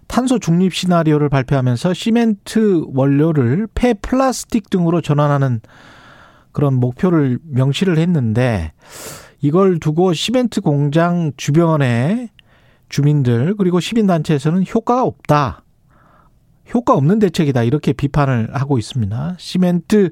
탄소 0.08 0.38
중립 0.38 0.76
시나리오를 0.76 1.30
발표하면서 1.30 1.94
시멘트 1.94 2.84
원료를 2.94 3.70
폐 3.74 3.94
플라스틱 3.94 4.70
등으로 4.70 5.00
전환하는 5.00 5.62
그런 6.52 6.74
목표를 6.74 7.40
명시를 7.42 7.98
했는데 8.00 8.74
이걸 9.40 9.80
두고 9.80 10.12
시멘트 10.12 10.60
공장 10.60 11.32
주변의 11.38 12.35
주민들 12.90 13.56
그리고 13.56 13.80
시민단체에서는 13.80 14.64
효과가 14.74 15.04
없다. 15.04 15.64
효과 16.74 16.94
없는 16.94 17.20
대책이다. 17.20 17.64
이렇게 17.64 17.94
비판을 17.94 18.50
하고 18.54 18.78
있습니다. 18.78 19.36
시멘트 19.38 20.10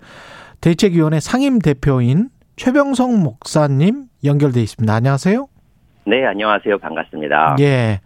대책위원회 0.62 1.20
상임 1.20 1.60
대표인 1.60 2.30
최병성 2.56 3.22
목사님 3.24 4.06
연결돼 4.24 4.62
있습니다. 4.62 4.94
안녕하세요. 4.94 5.48
네, 6.06 6.26
안녕하세요. 6.26 6.78
반갑습니다. 6.80 7.56
예. 7.60 8.02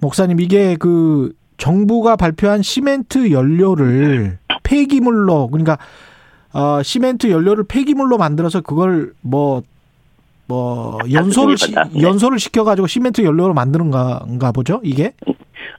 목사님 0.00 0.40
이게 0.40 0.76
그 0.76 1.32
정부가 1.58 2.16
발표한 2.16 2.62
시멘트 2.62 3.30
연료를 3.30 4.38
폐기물로 4.62 5.48
그러니까 5.48 5.78
어 6.52 6.82
시멘트 6.82 7.30
연료를 7.30 7.64
폐기물로 7.64 8.18
만들어서 8.18 8.60
그걸 8.60 9.12
뭐 9.20 9.62
뭐 10.48 10.98
연소를 11.10 11.56
시, 11.56 11.74
네. 11.74 11.82
연소를 12.00 12.38
시켜 12.38 12.64
가지고 12.64 12.86
시멘트 12.86 13.22
연료로 13.22 13.54
만드는 13.54 13.90
건가 13.90 14.52
보죠, 14.52 14.80
이게? 14.84 15.12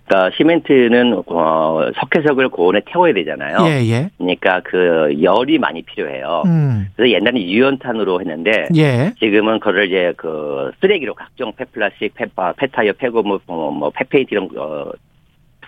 그러니까 0.07 0.35
시멘트는 0.37 1.21
어, 1.27 1.89
석회석을 1.99 2.49
고온에 2.49 2.81
태워야 2.85 3.13
되잖아요. 3.13 3.57
예, 3.67 3.85
예. 3.89 4.09
그러니까 4.17 4.61
그 4.63 5.21
열이 5.21 5.59
많이 5.59 5.81
필요해요. 5.81 6.43
음. 6.45 6.87
그래서 6.95 7.13
옛날에 7.13 7.41
유연탄으로 7.41 8.21
했는데 8.21 8.67
예. 8.75 9.11
지금은 9.19 9.59
그걸 9.59 9.87
이제 9.87 10.13
그 10.15 10.71
쓰레기로 10.79 11.13
각종 11.13 11.51
폐플라스틱, 11.53 12.15
폐, 12.15 12.25
아, 12.37 12.53
폐타이어, 12.53 12.93
폐고무, 12.93 13.39
뭐, 13.45 13.71
뭐 13.71 13.89
폐페인트 13.89 14.33
이런 14.33 14.49
어, 14.57 14.91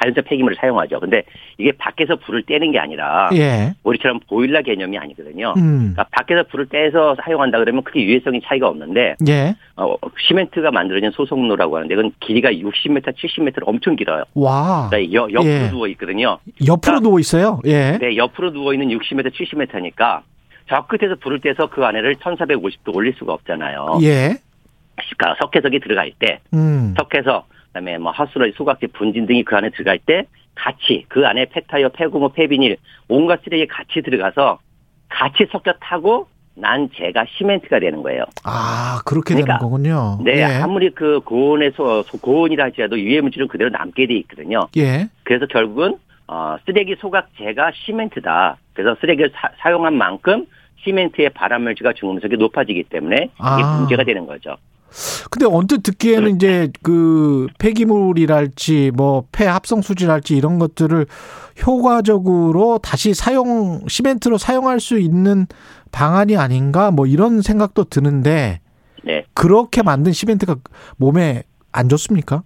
자연적 0.02 0.26
폐기물을 0.26 0.58
사용하죠. 0.60 1.00
근데 1.00 1.24
이게 1.58 1.72
밖에서 1.72 2.16
불을 2.16 2.44
떼는 2.44 2.72
게 2.72 2.80
아니라 2.80 3.30
예. 3.34 3.74
우리처럼 3.84 4.20
보일러 4.28 4.62
개념이 4.62 4.98
아니거든요. 4.98 5.54
음. 5.58 5.94
그러니까 5.94 6.06
밖에서 6.12 6.44
불을 6.44 6.68
떼서 6.70 7.18
사용한다 7.24 7.60
그러면 7.60 7.84
크게 7.84 8.04
유해성이 8.04 8.42
차이가 8.44 8.68
없는데 8.70 9.16
예. 9.28 9.56
어, 9.76 9.96
시멘트가 10.28 10.72
만들어진 10.72 11.12
소속로라고 11.12 11.78
하는데 11.78 11.94
이건 11.94 12.12
길이가 12.20 12.52
60m, 12.52 13.14
70m 13.16 13.62
엄청 13.66 13.96
길어요. 13.96 14.24
와. 14.34 14.88
그러니까 14.90 15.14
여, 15.14 15.28
옆으로 15.32 15.46
예. 15.46 15.70
누워 15.70 15.88
있거든요. 15.90 16.40
옆으로 16.66 17.00
누워 17.02 17.20
있어요. 17.20 17.60
예. 17.66 17.98
네, 17.98 18.16
옆으로 18.16 18.52
누워 18.52 18.74
있는 18.74 18.90
60m, 18.90 19.32
70m니까 19.34 20.22
저 20.70 20.86
끝에서 20.86 21.16
불을 21.16 21.40
떼서 21.42 21.68
그 21.68 21.84
안에를 21.84 22.16
1450도 22.16 22.96
올릴 22.96 23.14
수가 23.18 23.34
없잖아요. 23.34 24.00
예. 24.04 24.38
그러니까 25.18 25.36
석회석이 25.42 25.80
들어갈 25.80 26.12
때, 26.20 26.40
음. 26.54 26.94
석회석, 26.98 27.48
그다음에 27.70 27.98
뭐 27.98 28.12
하수로 28.12 28.52
소각제, 28.56 28.88
분진 28.88 29.26
등이 29.26 29.44
그 29.44 29.56
안에 29.56 29.70
들어갈 29.70 30.00
때 30.00 30.26
같이 30.56 31.06
그 31.08 31.26
안에 31.26 31.46
폐타이어, 31.46 31.90
폐고무, 31.90 32.30
폐비닐 32.30 32.78
온갖 33.08 33.42
쓰레기 33.44 33.68
같이 33.68 34.02
들어가서 34.02 34.60
같이 35.08 35.48
섞여 35.52 35.74
타고 35.80 36.28
난 36.56 36.90
재가 36.94 37.26
시멘트가 37.38 37.80
되는 37.80 38.04
거예요. 38.04 38.26
아, 38.44 39.00
그렇게 39.06 39.34
그러니까, 39.34 39.58
되는 39.58 39.60
거군요. 39.60 40.20
네, 40.24 40.40
예. 40.40 40.44
아무리 40.62 40.90
그 40.90 41.22
고온에서 41.22 42.04
고온이라 42.22 42.66
할지라도 42.66 43.00
유해 43.00 43.22
물질은 43.22 43.48
그대로 43.48 43.70
남게 43.70 44.08
돼 44.08 44.16
있거든요. 44.18 44.68
예. 44.78 45.08
그래서 45.24 45.46
결국은 45.46 45.98
어, 46.28 46.58
쓰레기 46.66 46.96
소각재가 47.00 47.72
시멘트다. 47.74 48.58
그래서 48.74 48.96
쓰레기를 49.00 49.32
사, 49.58 49.72
용한 49.72 49.96
만큼 49.96 50.46
시멘트의 50.84 51.30
발암 51.30 51.64
물질과 51.64 51.94
중금속이 51.94 52.38
높아지기 52.38 52.84
때문에 52.84 53.16
이게 53.16 53.32
아. 53.38 53.78
문제가 53.80 54.04
되는 54.04 54.26
거죠. 54.26 54.58
근데 55.30 55.46
언뜻 55.46 55.84
듣기에는 55.84 56.36
이제 56.36 56.72
그 56.84 57.48
폐기물이랄지 57.60 58.92
뭐 58.96 59.26
폐합성 59.32 59.82
수질할지 59.82 60.36
이런 60.36 60.60
것들을 60.60 61.06
효과적으로 61.66 62.80
다시 62.80 63.14
사용 63.14 63.82
시멘트로 63.88 64.38
사용할 64.38 64.80
수 64.80 65.00
있는 65.00 65.48
방안이 65.92 66.38
아닌가 66.38 66.92
뭐 66.92 67.06
이런 67.06 67.42
생각도 67.42 67.86
드는데 67.86 68.62
네. 69.04 69.24
그렇게 69.34 69.82
만든 69.82 70.12
시멘트가 70.12 70.56
몸에 70.98 71.44
안 71.72 71.90
좋습니까? 71.90 72.44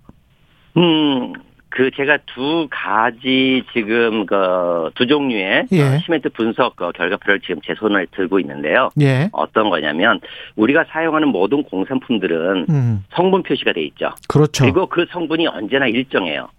음, 0.78 1.34
그 1.76 1.90
제가 1.92 2.20
두 2.28 2.68
가지 2.70 3.64
지금 3.74 4.26
그 4.26 4.84
두 4.96 5.08
종류의 5.08 5.66
예. 5.72 5.82
어, 5.82 6.00
시멘트 6.00 6.30
분석 6.30 6.76
그 6.76 6.92
결과표를 6.92 7.40
지금 7.42 7.62
제 7.66 7.74
손을 7.76 8.08
들고 8.12 8.40
있는데요. 8.40 8.90
예. 9.02 9.30
어떤 9.32 9.70
거냐면 9.70 10.20
우리가 10.56 10.86
사용하는 10.90 11.30
모든 11.30 11.64
공산품들은 11.64 12.66
음. 12.70 13.04
성분 13.16 13.44
표시가 13.44 13.74
돼 13.74 13.84
있죠. 13.86 14.12
그렇죠. 14.28 14.64
그리고 14.64 14.88
그 14.88 15.06
성분이 15.10 15.48
언제나 15.48 15.88
일정해요. 15.88 16.50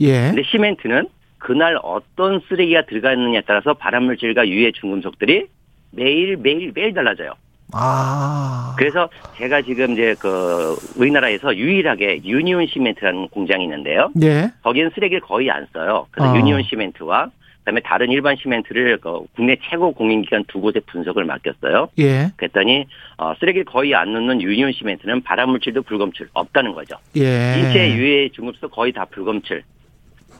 예. 0.00 0.28
근데 0.28 0.42
시멘트는 0.42 1.08
그날 1.38 1.78
어떤 1.82 2.40
쓰레기가 2.48 2.86
들어가 2.86 3.12
있느냐에 3.12 3.42
따라서 3.46 3.74
발암물질과 3.74 4.48
유해 4.48 4.72
중금속들이 4.72 5.46
매일 5.90 6.36
매일 6.36 6.72
매일 6.74 6.94
달라져요. 6.94 7.34
아. 7.72 8.74
그래서 8.78 9.08
제가 9.36 9.62
지금 9.62 9.92
이제 9.92 10.14
그 10.18 10.76
우리나라에서 10.96 11.56
유일하게 11.56 12.22
유니온 12.24 12.66
시멘트라는 12.66 13.28
공장이 13.28 13.64
있는데요. 13.64 14.10
예. 14.22 14.50
거기는 14.62 14.90
쓰레기를 14.94 15.20
거의 15.20 15.50
안 15.50 15.66
써요. 15.72 16.06
그래서 16.10 16.32
어. 16.32 16.36
유니온 16.36 16.62
시멘트와 16.64 17.30
그다음에 17.64 17.80
다른 17.80 18.10
일반 18.10 18.36
시멘트를 18.36 18.98
그 18.98 19.24
국내 19.34 19.56
최고 19.70 19.92
공인기관 19.92 20.44
두 20.48 20.60
곳에 20.60 20.80
분석을 20.80 21.24
맡겼어요. 21.24 21.88
예. 21.98 22.30
그랬더니 22.36 22.86
어, 23.16 23.34
쓰레기를 23.40 23.64
거의 23.64 23.94
안 23.94 24.12
넣는 24.12 24.42
유니온 24.42 24.72
시멘트는 24.72 25.22
발암물질도 25.22 25.82
불검출 25.82 26.28
없다는 26.34 26.74
거죠. 26.74 26.96
예. 27.16 27.58
인체 27.58 27.94
유해 27.96 28.28
중금속 28.28 28.70
거의 28.70 28.92
다 28.92 29.06
불검출. 29.06 29.62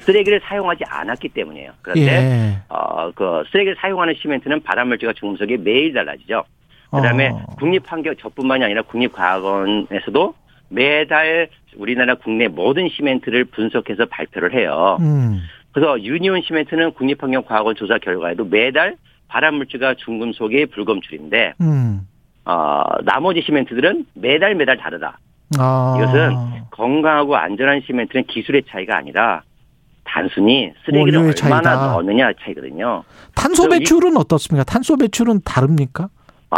쓰레기를 0.01 0.41
사용하지 0.45 0.85
않았기 0.87 1.31
때문에요. 1.31 1.73
그런데 1.81 2.03
예. 2.03 2.59
어, 2.69 3.11
그 3.13 3.43
쓰레기를 3.51 3.77
사용하는 3.81 4.15
시멘트는 4.21 4.63
발암물질과 4.63 5.15
중금속이 5.15 5.57
매일 5.59 5.95
달라지죠. 5.95 6.45
그다음에 6.97 7.29
어. 7.29 7.47
국립환경 7.59 8.15
저뿐만이 8.21 8.65
아니라 8.65 8.83
국립과학원에서도 8.83 10.35
매달 10.69 11.49
우리나라 11.77 12.15
국내 12.15 12.49
모든 12.49 12.89
시멘트를 12.89 13.45
분석해서 13.47 14.07
발표를 14.07 14.55
해요. 14.55 14.99
음. 15.01 15.43
그래서 15.73 16.01
유니온 16.01 16.43
시멘트는 16.47 16.93
국립환경과학원 16.93 17.75
조사 17.75 17.99
결과에도 17.99 18.45
매달 18.45 18.97
발암물질과 19.29 19.95
중금속이 19.95 20.67
불검출인데 20.67 21.55
음. 21.61 22.07
어, 22.45 22.83
나머지 23.03 23.43
시멘트들은 23.45 24.07
매달 24.15 24.55
매달 24.55 24.77
다르다. 24.77 25.19
아. 25.59 25.97
이것은 25.99 26.65
건강하고 26.71 27.37
안전한 27.37 27.83
시멘트는 27.87 28.27
기술의 28.27 28.65
차이가 28.69 28.97
아니라 28.97 29.43
단순히 30.05 30.73
쓰레기를 30.85 31.19
얼마나 31.19 31.33
차이다. 31.35 31.93
넣느냐 31.95 32.33
차이거든요. 32.41 33.03
탄소 33.35 33.69
배출은 33.69 34.17
어떻습니까? 34.17 34.65
탄소 34.65 34.97
배출은 34.97 35.41
다릅니까? 35.45 36.09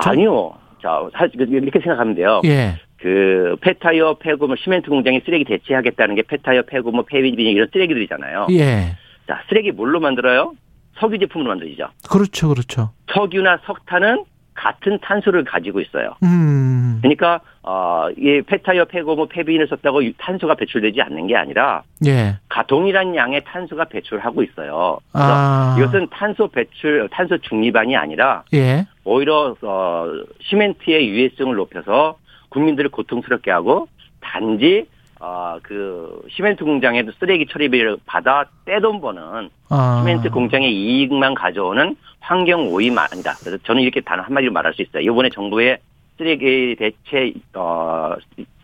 저- 0.03 0.11
아니요. 0.11 0.53
자, 0.83 1.09
사실 1.15 1.41
이렇게 1.41 1.81
생각하면 1.81 2.15
돼요. 2.15 2.41
예. 2.45 2.75
그 2.99 3.57
폐타이어, 3.61 4.15
폐고물, 4.15 4.57
시멘트 4.59 4.89
공장이 4.91 5.21
쓰레기 5.25 5.45
대체하겠다는 5.45 6.15
게 6.17 6.23
폐타이어, 6.23 6.63
폐고물, 6.63 7.05
폐비닐 7.07 7.41
이런 7.41 7.69
쓰레기들이잖아요. 7.73 8.47
예. 8.53 8.97
자, 9.27 9.43
쓰레기 9.49 9.71
뭘로 9.73 10.01
만들어요? 10.01 10.55
석유 10.99 11.19
제품으로 11.19 11.51
만들죠. 11.51 11.89
그렇죠. 12.09 12.49
그렇죠. 12.49 12.91
석유나 13.13 13.61
석탄은 13.67 14.25
같은 14.57 14.99
탄소를 15.03 15.45
가지고 15.45 15.81
있어요. 15.81 16.15
음. 16.25 16.99
그러니까 17.03 17.41
어, 17.63 18.09
이 18.17 18.41
폐타이어, 18.47 18.87
폐고물, 18.87 19.29
폐비닐을 19.29 19.69
썼다고 19.69 20.03
유- 20.05 20.13
탄소가 20.17 20.55
배출되지 20.55 21.01
않는 21.03 21.27
게 21.27 21.37
아니라 21.37 21.83
예. 22.07 22.39
가 22.49 22.65
동일한 22.67 23.15
양의 23.15 23.45
탄소가 23.45 23.85
배출하고 23.85 24.43
있어요. 24.43 24.99
그래서 25.13 25.29
아. 25.31 25.77
이것은 25.79 26.09
탄소 26.11 26.49
배출, 26.49 27.09
탄소 27.13 27.37
중립안이 27.39 27.97
아니라 27.97 28.45
예. 28.55 28.87
오히려 29.05 29.55
어, 29.63 30.07
시멘트의 30.43 31.09
유해성을 31.09 31.55
높여서 31.55 32.17
국민들을 32.49 32.91
고통스럽게 32.91 33.51
하고 33.51 33.89
단지 34.21 34.87
어, 35.21 35.59
그 35.63 36.23
시멘트 36.31 36.65
공장에도 36.65 37.13
쓰레기 37.19 37.47
처리비를 37.47 37.99
받아 38.05 38.45
떼돈 38.65 39.01
버는 39.01 39.51
아. 39.71 40.01
시멘트 40.01 40.31
공장의 40.31 40.75
이익만 40.75 41.35
가져오는 41.35 41.97
환경 42.21 42.73
오이만이다. 42.73 43.35
그래서 43.41 43.59
저는 43.65 43.83
이렇게 43.83 44.01
단 44.01 44.21
한마디로 44.21 44.53
말할 44.53 44.75
수 44.75 44.83
있어요. 44.83 45.03
이번에 45.03 45.31
정부의 45.31 45.79
쓰레기 46.19 46.77
대체 46.79 47.33
어, 47.55 48.15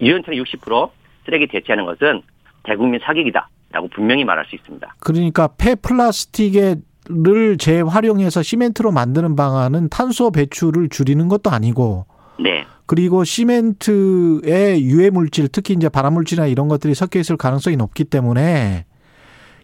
유연차는 0.01 0.43
60% 0.43 0.91
쓰레기 1.25 1.47
대체하는 1.47 1.87
것은 1.87 2.23
대국민 2.65 3.01
사기이다라고 3.01 3.89
분명히 3.95 4.25
말할 4.25 4.45
수 4.47 4.57
있습니다. 4.57 4.95
그러니까 5.01 5.49
폐플라스틱을 5.59 7.57
재활용해서 7.59 8.43
시멘트로 8.43 8.93
만드는 8.93 9.37
방안은 9.37 9.89
탄소 9.89 10.31
배출을 10.31 10.89
줄이는 10.89 11.29
것도 11.29 11.51
아니고 11.51 12.07
네. 12.39 12.65
그리고 12.87 13.25
시멘트의 13.25 14.85
유해 14.85 15.11
물질, 15.11 15.49
특히 15.49 15.75
이제 15.75 15.89
발암 15.89 16.15
물질이나 16.15 16.47
이런 16.47 16.69
것들이 16.69 16.95
섞여 16.95 17.19
있을 17.19 17.37
가능성이 17.37 17.77
높기 17.77 18.05
때문에 18.05 18.85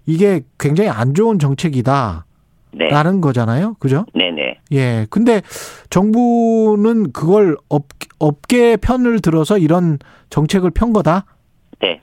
이게 0.07 0.43
굉장히 0.59 0.91
안 0.91 1.15
좋은 1.15 1.39
정책이다. 1.39 2.25
네. 2.73 2.89
라는 2.89 3.21
거잖아요. 3.21 3.75
그죠? 3.81 4.05
네네. 4.15 4.59
예. 4.73 5.07
근데 5.11 5.43
정부는 5.91 7.13
그걸 7.13 7.57
업, 7.69 7.87
업계 8.19 8.77
편을 8.77 9.21
들어서 9.21 9.59
이런 9.59 9.99
정책을 10.31 10.71
편 10.71 10.93
거다? 10.93 11.25
네. 11.81 12.01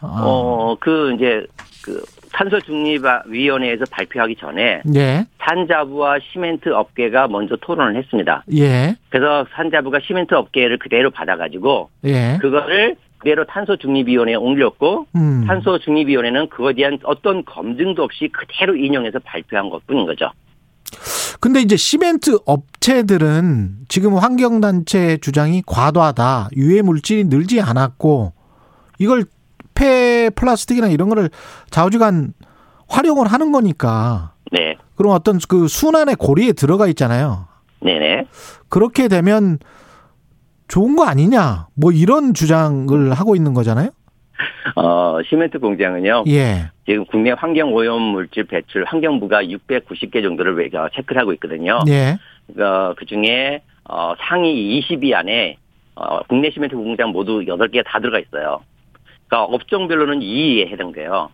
아. 0.00 0.20
어, 0.22 0.76
그, 0.78 1.14
이제, 1.14 1.46
그, 1.82 2.02
탄소 2.32 2.60
중립 2.60 3.02
위원회에서 3.26 3.84
발표하기 3.90 4.36
전에 4.36 4.82
예. 4.94 5.26
산자부와 5.44 6.18
시멘트 6.32 6.70
업계가 6.70 7.28
먼저 7.28 7.56
토론을 7.56 7.96
했습니다. 7.96 8.44
예. 8.54 8.96
그래서 9.10 9.46
산자부가 9.54 10.00
시멘트 10.06 10.34
업계를 10.34 10.78
그대로 10.78 11.10
받아가지고 11.10 11.90
예. 12.04 12.38
그거를 12.40 12.96
그대로 13.18 13.44
탄소 13.46 13.76
중립위원회에 13.76 14.34
올렸고 14.34 15.06
음. 15.16 15.44
탄소 15.46 15.78
중립위원회는 15.78 16.50
그거에 16.50 16.74
대한 16.74 16.98
어떤 17.04 17.44
검증도 17.44 18.02
없이 18.02 18.28
그대로 18.32 18.76
인용해서 18.76 19.18
발표한 19.20 19.70
것 19.70 19.86
뿐인 19.86 20.06
거죠. 20.06 20.30
근데 21.40 21.60
이제 21.60 21.76
시멘트 21.76 22.38
업체들은 22.46 23.86
지금 23.88 24.16
환경단체 24.16 25.18
주장이 25.18 25.62
과도하다. 25.66 26.50
유해 26.56 26.82
물질이 26.82 27.24
늘지 27.24 27.60
않았고 27.60 28.32
이걸 28.98 29.24
폐 29.74 30.30
플라스틱이나 30.30 30.88
이런 30.88 31.08
거를 31.08 31.30
좌우지간 31.70 32.34
활용을 32.88 33.26
하는 33.26 33.52
거니까 33.52 34.33
네. 34.54 34.76
그럼 34.94 35.12
어떤 35.12 35.38
그 35.48 35.66
순환의 35.66 36.14
고리에 36.16 36.52
들어가 36.52 36.86
있잖아요. 36.88 37.48
네네. 37.80 38.26
그렇게 38.68 39.08
되면 39.08 39.58
좋은 40.68 40.94
거 40.94 41.04
아니냐. 41.04 41.66
뭐 41.74 41.90
이런 41.90 42.34
주장을 42.34 43.12
하고 43.12 43.34
있는 43.34 43.52
거잖아요. 43.52 43.90
어, 44.76 45.18
시멘트 45.28 45.58
공장은요. 45.58 46.24
예. 46.28 46.70
지금 46.86 47.04
국내 47.06 47.32
환경 47.32 47.72
오염 47.74 48.00
물질 48.00 48.44
배출 48.44 48.84
환경부가 48.84 49.42
690개 49.44 50.22
정도를 50.22 50.56
외- 50.56 50.70
어, 50.78 50.88
체크를 50.94 51.20
하고 51.20 51.32
있거든요. 51.34 51.80
예. 51.88 52.16
어, 52.60 52.94
그 52.96 53.04
중에 53.06 53.62
어, 53.88 54.14
상위 54.20 54.80
20위 54.80 55.14
안에 55.14 55.56
어, 55.96 56.20
국내 56.28 56.50
시멘트 56.50 56.74
공장 56.76 57.10
모두 57.10 57.40
8개가 57.40 57.84
다 57.86 58.00
들어가 58.00 58.18
있어요. 58.18 58.60
그러니까 59.28 59.52
업종별로는 59.54 60.20
2위에 60.20 60.68
해당돼요. 60.70 61.30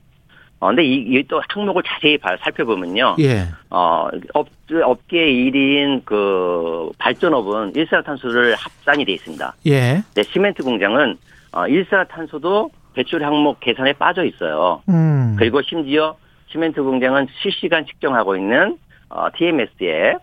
어, 0.61 0.69
근데 0.69 0.85
이, 0.85 0.95
이 0.97 1.23
또 1.27 1.41
항목을 1.49 1.83
자세히 1.87 2.19
봐- 2.19 2.37
살펴보면요. 2.43 3.17
예. 3.21 3.47
어, 3.71 4.09
업, 4.35 4.47
업계 4.85 5.27
1위인 5.27 6.05
그 6.05 6.91
발전업은 6.99 7.75
일산화탄소를 7.75 8.55
합산이 8.57 9.05
돼 9.07 9.13
있습니다. 9.13 9.55
예. 9.67 10.03
근데 10.15 10.23
시멘트 10.31 10.63
공장은 10.63 11.17
어, 11.53 11.67
일산화탄소도 11.67 12.71
배출 12.95 13.25
항목 13.25 13.61
계산에 13.61 13.95
빠져 13.95 14.25
있어요. 14.25 14.83
음. 14.91 15.35
그리고 15.39 15.63
심지어 15.63 16.17
시멘트 16.49 16.83
공장은 16.83 17.29
실시간 17.43 17.87
측정하고 17.87 18.37
있는 18.37 18.77
어, 19.09 19.29
TMS에 19.37 20.17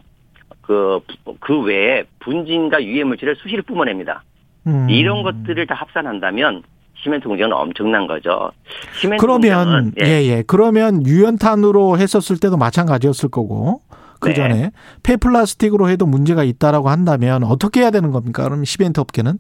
그, 0.61 0.99
그 1.39 1.61
외에 1.61 2.03
분진과 2.19 2.84
유해 2.84 3.03
물질을 3.03 3.35
수시로 3.38 3.64
뿜어냅니다. 3.64 4.23
음. 4.68 4.88
이런 4.89 5.23
것들을 5.23 5.65
다 5.65 5.76
합산한다면 5.76 6.61
시멘트 7.03 7.28
공장은 7.28 7.53
엄청난 7.53 8.07
거죠. 8.07 8.52
시멘트 8.99 9.22
그러면 9.22 9.65
공장은, 9.65 9.94
예, 10.02 10.24
예. 10.24 10.44
그러면 10.45 11.06
유연탄으로 11.06 11.98
했었을 11.98 12.38
때도 12.40 12.57
마찬가지였을 12.57 13.30
거고 13.30 13.82
그 14.19 14.34
전에 14.34 14.53
네. 14.53 14.72
폐플라스틱으로 15.03 15.90
해도 15.90 16.06
문제가 16.06 16.44
있다라고 16.44 16.90
한다면 16.90 17.44
어떻게 17.44 17.82
해야 17.82 17.91
되는 17.91 18.11
겁니까? 18.11 18.44
그럼 18.44 18.65
시멘트 18.65 18.99
업계는? 18.99 19.38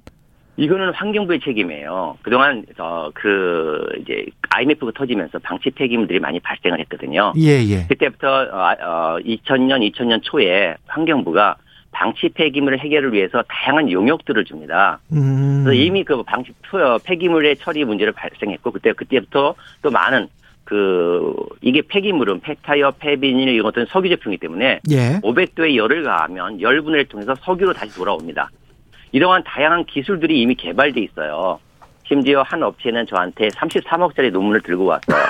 이거는 0.57 0.91
환경부의 0.93 1.39
책임이에요. 1.41 2.17
그동안 2.23 2.65
어 2.79 3.11
그 3.13 3.85
이제 4.01 4.25
IMF가 4.49 4.91
터지면서 4.95 5.39
방치 5.39 5.69
폐기물들이 5.71 6.19
많이 6.19 6.39
발생을 6.39 6.79
했거든요. 6.81 7.33
예, 7.37 7.63
예. 7.63 7.85
그때부터 7.87 8.27
어, 8.27 8.75
어 8.79 9.17
2000년, 9.19 9.91
2000년 9.91 10.21
초에 10.23 10.75
환경부가 10.87 11.57
방치 11.97 12.29
폐기물을 12.29 12.79
해결을 12.79 13.11
위해서 13.11 13.43
다양한 13.47 13.91
용역들을 13.91 14.45
줍니다. 14.45 14.99
음. 15.13 15.63
그래서 15.63 15.81
이미 15.81 16.03
그 16.03 16.21
방치 16.21 16.53
어, 16.73 16.99
폐기물의 17.03 17.57
처리 17.57 17.83
문제를 17.85 18.13
발생했고 18.13 18.71
그때 18.71 18.93
그때부터 18.93 19.55
또 19.81 19.89
많은 19.89 20.27
그 20.63 21.33
이게 21.61 21.81
폐기물은 21.81 22.41
폐타이어, 22.41 22.91
폐비닐 22.99 23.49
이런 23.49 23.63
것들은 23.63 23.87
석유 23.89 24.09
제품이기 24.09 24.39
때문에 24.41 24.81
예. 24.91 25.19
500도에 25.23 25.75
열을 25.75 26.03
가하면 26.03 26.61
열분해를 26.61 27.05
통해서 27.05 27.33
석유로 27.33 27.73
다시 27.73 27.95
돌아옵니다. 27.95 28.51
이러한 29.11 29.43
다양한 29.43 29.85
기술들이 29.85 30.39
이미 30.39 30.53
개발돼 30.53 31.01
있어요. 31.01 31.59
심지어 32.07 32.43
한 32.43 32.61
업체는 32.61 33.07
저한테 33.07 33.47
33억짜리 33.47 34.31
논문을 34.31 34.61
들고 34.61 34.85
왔어요. 34.85 35.25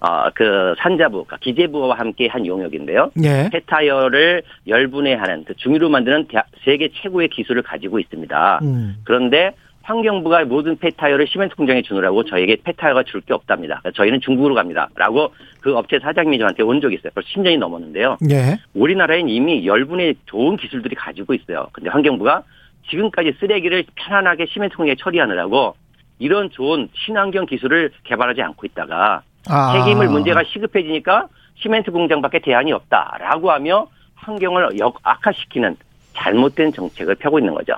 어, 0.00 0.30
그 0.34 0.74
산자부, 0.78 1.24
그러니까 1.24 1.38
기재부와 1.38 1.98
함께 1.98 2.28
한 2.28 2.46
용역인데요. 2.46 3.10
예. 3.24 3.48
폐타이어를 3.52 4.42
열분해하는 4.66 5.44
그 5.44 5.54
중유로 5.56 5.88
만드는 5.88 6.28
세계 6.64 6.88
최고의 7.02 7.28
기술을 7.28 7.62
가지고 7.62 7.98
있습니다. 7.98 8.60
음. 8.62 8.96
그런데 9.04 9.52
환경부가 9.82 10.44
모든 10.44 10.76
폐타이어를 10.76 11.26
시멘트 11.26 11.56
공장에 11.56 11.80
주느라고 11.82 12.22
저에게 12.24 12.58
폐타이어가 12.62 13.04
줄 13.04 13.22
게 13.22 13.32
없답니다. 13.34 13.80
그러니까 13.80 13.90
저희는 13.96 14.20
중국으로 14.20 14.54
갑니다. 14.54 14.88
라고 14.94 15.32
그 15.60 15.74
업체 15.76 15.98
사장님이 15.98 16.38
저한테 16.38 16.62
온 16.62 16.80
적이 16.80 16.96
있어요. 16.96 17.10
벌써 17.14 17.28
10년이 17.30 17.58
넘었는데요. 17.58 18.18
예. 18.30 18.58
우리나라엔 18.74 19.28
이미 19.28 19.66
열분의 19.66 20.16
좋은 20.26 20.56
기술들이 20.58 20.94
가지고 20.94 21.34
있어요. 21.34 21.68
근데 21.72 21.90
환경부가 21.90 22.42
지금까지 22.90 23.34
쓰레기를 23.40 23.84
편안하게 23.96 24.46
시멘트 24.46 24.76
공장에 24.76 24.94
처리하느라고 24.98 25.74
이런 26.18 26.50
좋은 26.50 26.88
친환경 27.06 27.46
기술을 27.46 27.90
개발하지 28.04 28.42
않고 28.42 28.66
있다가 28.66 29.22
아. 29.48 29.72
폐기물 29.72 30.08
문제가 30.08 30.42
시급해지니까 30.44 31.28
시멘트 31.56 31.90
공장밖에 31.90 32.40
대안이 32.40 32.72
없다라고 32.72 33.50
하며 33.50 33.88
환경을 34.14 34.78
역 34.78 34.98
악화시키는 35.02 35.76
잘못된 36.14 36.72
정책을 36.72 37.14
펴고 37.16 37.38
있는 37.38 37.54
거죠. 37.54 37.74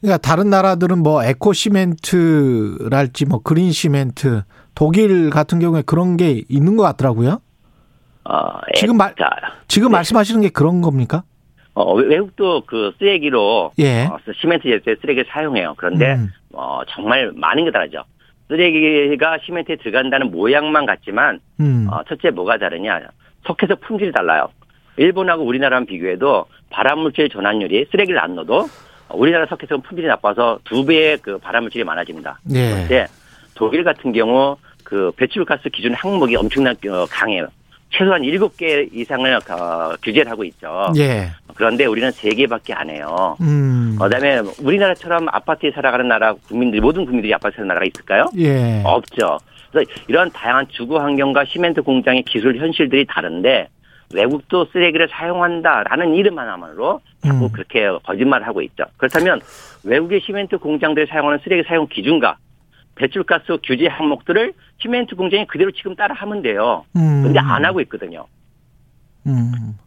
그러니까 0.00 0.18
다른 0.18 0.50
나라들은 0.50 1.02
뭐 1.02 1.24
에코 1.24 1.52
시멘트랄지 1.52 3.26
뭐 3.26 3.40
그린 3.42 3.72
시멘트 3.72 4.42
독일 4.74 5.30
같은 5.30 5.58
경우에 5.58 5.82
그런 5.82 6.16
게 6.16 6.42
있는 6.48 6.76
것 6.76 6.82
같더라고요. 6.84 7.40
어, 8.24 8.60
지금 8.74 8.96
말 8.96 9.14
자, 9.16 9.30
지금 9.68 9.88
네. 9.88 9.92
말씀하시는 9.96 10.40
게 10.42 10.50
그런 10.50 10.82
겁니까? 10.82 11.22
어, 11.74 11.94
외국도 11.94 12.62
그 12.66 12.92
쓰레기로 12.98 13.72
예. 13.78 14.06
어, 14.06 14.18
시멘트 14.40 14.64
제조에 14.68 14.96
쓰레기를 15.00 15.26
사용해요. 15.30 15.74
그런데 15.76 16.14
음. 16.14 16.30
어, 16.52 16.80
정말 16.88 17.32
많은 17.34 17.64
게 17.64 17.70
다르죠. 17.70 18.04
쓰레기가 18.48 19.38
시멘트에 19.44 19.76
들어간다는 19.76 20.30
모양만 20.30 20.86
같지만 20.86 21.40
음. 21.60 21.86
어, 21.90 22.02
첫째 22.08 22.30
뭐가 22.30 22.58
다르냐? 22.58 23.00
석회서 23.46 23.76
품질이 23.76 24.12
달라요. 24.12 24.48
일본하고 24.96 25.44
우리나라랑 25.44 25.86
비교해도 25.86 26.46
발암물질 26.70 27.28
전환율이 27.28 27.86
쓰레기를 27.90 28.20
안 28.20 28.34
넣어도 28.34 28.68
우리나라 29.14 29.46
석회석은 29.46 29.82
품질이 29.82 30.08
나빠서 30.08 30.58
두 30.64 30.84
배의 30.84 31.18
그 31.18 31.38
발암물질이 31.38 31.84
많아집니다. 31.84 32.40
예. 32.54 32.70
그런데 32.70 33.06
독일 33.54 33.84
같은 33.84 34.12
경우 34.12 34.56
그 34.84 35.12
배출가스 35.16 35.68
기준 35.70 35.94
항목이 35.94 36.36
엄청나게 36.36 36.88
어, 36.88 37.06
강해요. 37.10 37.48
최소한 37.90 38.22
일곱 38.24 38.56
개 38.56 38.86
이상을 38.92 39.34
어, 39.34 39.94
규제를 40.02 40.30
하고 40.30 40.44
있죠. 40.44 40.92
예. 40.96 41.30
그런데 41.54 41.86
우리는 41.86 42.10
세 42.10 42.30
개밖에 42.30 42.72
안 42.74 42.90
해요. 42.90 43.36
음. 43.40 43.96
그다음에 43.98 44.40
우리나라처럼 44.62 45.28
아파트에 45.30 45.70
살아가는 45.72 46.06
나라 46.06 46.34
국민들 46.34 46.80
모든 46.80 47.04
국민들이 47.04 47.32
아파트에 47.34 47.56
사는 47.56 47.68
나라가 47.68 47.86
있을까요? 47.86 48.26
예. 48.38 48.82
없죠. 48.84 49.38
그래서 49.70 49.90
이런 50.06 50.30
다양한 50.30 50.66
주거 50.70 51.00
환경과 51.00 51.44
시멘트 51.46 51.82
공장의 51.82 52.22
기술 52.24 52.56
현실들이 52.56 53.06
다른데 53.06 53.68
외국도 54.14 54.66
쓰레기를 54.72 55.08
사용한다라는 55.10 56.14
이름 56.14 56.38
하나만으로 56.38 57.00
자꾸 57.22 57.46
음. 57.46 57.52
그렇게 57.52 57.88
거짓말을 58.04 58.46
하고 58.46 58.62
있죠. 58.62 58.84
그렇다면 58.96 59.40
외국의 59.84 60.20
시멘트 60.24 60.58
공장들이 60.58 61.06
사용하는 61.06 61.40
쓰레기 61.44 61.62
사용 61.68 61.86
기준과 61.88 62.36
배출가스 62.98 63.58
규제 63.64 63.86
항목들을 63.86 64.52
시멘트 64.82 65.14
공장이 65.16 65.46
그대로 65.46 65.70
지금 65.70 65.94
따라 65.96 66.14
하면 66.14 66.42
돼요. 66.42 66.84
음. 66.96 67.22
근데 67.22 67.38
안 67.38 67.64
하고 67.64 67.80
있거든요. 67.82 68.26
음. 69.26 69.78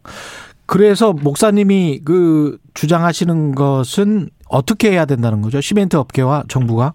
그래서 0.66 1.12
목사님이 1.12 2.00
그 2.04 2.58
주장하시는 2.74 3.54
것은 3.54 4.28
어떻게 4.48 4.90
해야 4.90 5.04
된다는 5.04 5.42
거죠? 5.42 5.60
시멘트 5.60 5.96
업계와 5.96 6.44
정부가? 6.48 6.94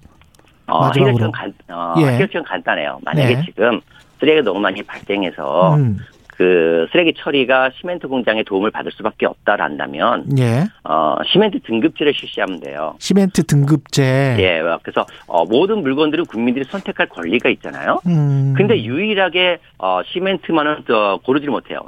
어, 0.65 0.80
마지막으로. 0.81 1.27
해결책은 1.27 1.31
간, 1.31 1.53
어, 1.69 1.95
예. 1.99 2.06
해결책은 2.14 2.44
간단해요. 2.44 2.99
만약에 3.03 3.35
네. 3.35 3.41
지금 3.45 3.80
쓰레기가 4.19 4.44
너무 4.44 4.60
많이 4.60 4.81
발생해서 4.84 5.76
음. 5.76 5.98
그 6.38 6.88
쓰레기 6.91 7.14
처리가 7.18 7.72
시멘트 7.80 8.07
공장의 8.07 8.43
도움을 8.43 8.69
받을 8.69 8.91
수밖에 8.91 9.26
없다란다면 9.26 10.38
예. 10.38 10.65
어, 10.84 11.15
시멘트 11.26 11.61
등급제를 11.61 12.14
실시하면 12.14 12.59
돼요. 12.59 12.95
시멘트 12.99 13.43
등급제. 13.43 14.38
예, 14.39 14.61
그래서 14.84 15.07
어, 15.26 15.45
모든 15.45 15.81
물건들을 15.81 16.26
국민들이 16.26 16.64
선택할 16.65 17.07
권리가 17.09 17.49
있잖아요. 17.49 18.01
음. 18.05 18.53
근데 18.55 18.84
유일하게 18.84 19.57
어, 19.80 20.01
시멘트만은 20.05 20.84
또 20.85 21.18
고르지 21.26 21.47
못해요. 21.47 21.80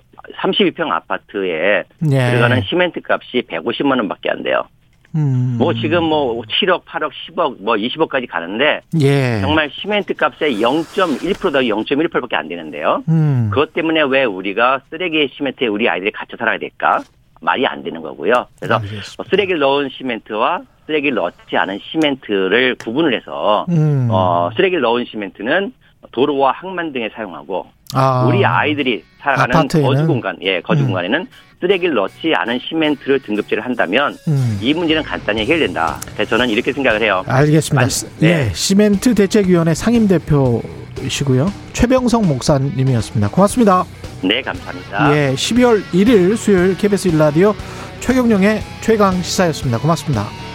32평 0.42 0.90
아파트에 0.90 1.84
예. 2.12 2.32
들어가는 2.32 2.64
시멘트 2.64 3.02
값이 3.08 3.44
150만 3.44 3.98
원밖에 3.98 4.32
안 4.32 4.42
돼요. 4.42 4.64
음. 5.16 5.56
뭐 5.58 5.74
지금 5.74 6.04
뭐 6.04 6.42
7억, 6.44 6.84
8억, 6.86 7.12
10억, 7.28 7.62
뭐 7.62 7.76
20억까지 7.76 8.28
가는데 8.30 8.82
예. 9.02 9.42
정말 9.42 9.70
시멘트 9.74 10.14
값의 10.14 10.60
0.1%다 10.62 11.60
0.18밖에 11.60 12.34
안 12.36 12.48
되는데요. 12.48 13.04
음. 13.10 13.50
그것 13.52 13.74
때문에 13.74 14.02
왜 14.04 14.24
우리가 14.24 14.82
쓰레기 14.90 15.30
시멘트에 15.36 15.68
우리 15.68 15.90
아이들이 15.90 16.12
갇혀 16.12 16.38
살아야 16.38 16.58
될까? 16.58 17.02
말이 17.42 17.66
안 17.66 17.84
되는 17.84 18.02
거고요. 18.02 18.48
그래서 18.60 18.76
알겠습니다. 18.76 19.24
쓰레기를 19.30 19.60
넣은 19.60 19.90
시멘트와 19.90 20.62
쓰레기를 20.86 21.16
넣지 21.16 21.56
않은 21.56 21.80
시멘트를 21.92 22.76
구분을 22.76 23.14
해서 23.14 23.66
음. 23.70 24.10
어, 24.12 24.50
쓰레기를 24.56 24.82
넣은 24.82 25.06
시멘트는 25.06 25.74
도로와 26.12 26.52
항만 26.52 26.92
등에 26.94 27.10
사용하고 27.10 27.68
아. 27.94 28.26
우리 28.28 28.46
아이들이 28.46 29.04
살아가는 29.20 29.56
아파트에는? 29.56 29.88
거주 29.88 30.08
공간, 30.08 30.38
예, 30.42 30.62
거주 30.62 30.82
음. 30.84 30.88
공간에는 30.88 31.28
쓰레기를 31.62 31.94
넣지 31.96 32.34
않은 32.36 32.60
시멘트를 32.68 33.20
등급제를 33.22 33.64
한다면 33.66 34.18
음. 34.28 34.58
이 34.62 34.74
문제는 34.74 35.04
간단히 35.04 35.42
해결된다. 35.42 36.00
그래서 36.14 36.30
저는 36.32 36.50
이렇게 36.50 36.72
생각을 36.72 37.02
해요. 37.02 37.24
알겠습니다. 37.28 37.82
만- 37.82 37.90
네. 38.20 38.48
예. 38.50 38.54
시멘트 38.54 39.14
대책위원회 39.16 39.74
상임 39.74 40.08
대표이시고요. 40.08 41.52
최병성 41.74 42.28
목사님이었습니다. 42.28 43.30
고맙습니다. 43.30 43.86
네, 44.24 44.42
감사합니다. 44.42 45.16
예. 45.16 45.34
12월 45.36 45.84
1일 45.92 46.38
수요일 46.38 46.78
KBS 46.78 47.10
1라디오 47.12 47.54
최경령의 48.00 48.62
최강 48.82 49.22
시사였습니다. 49.22 49.80
고맙습니다. 49.80 50.49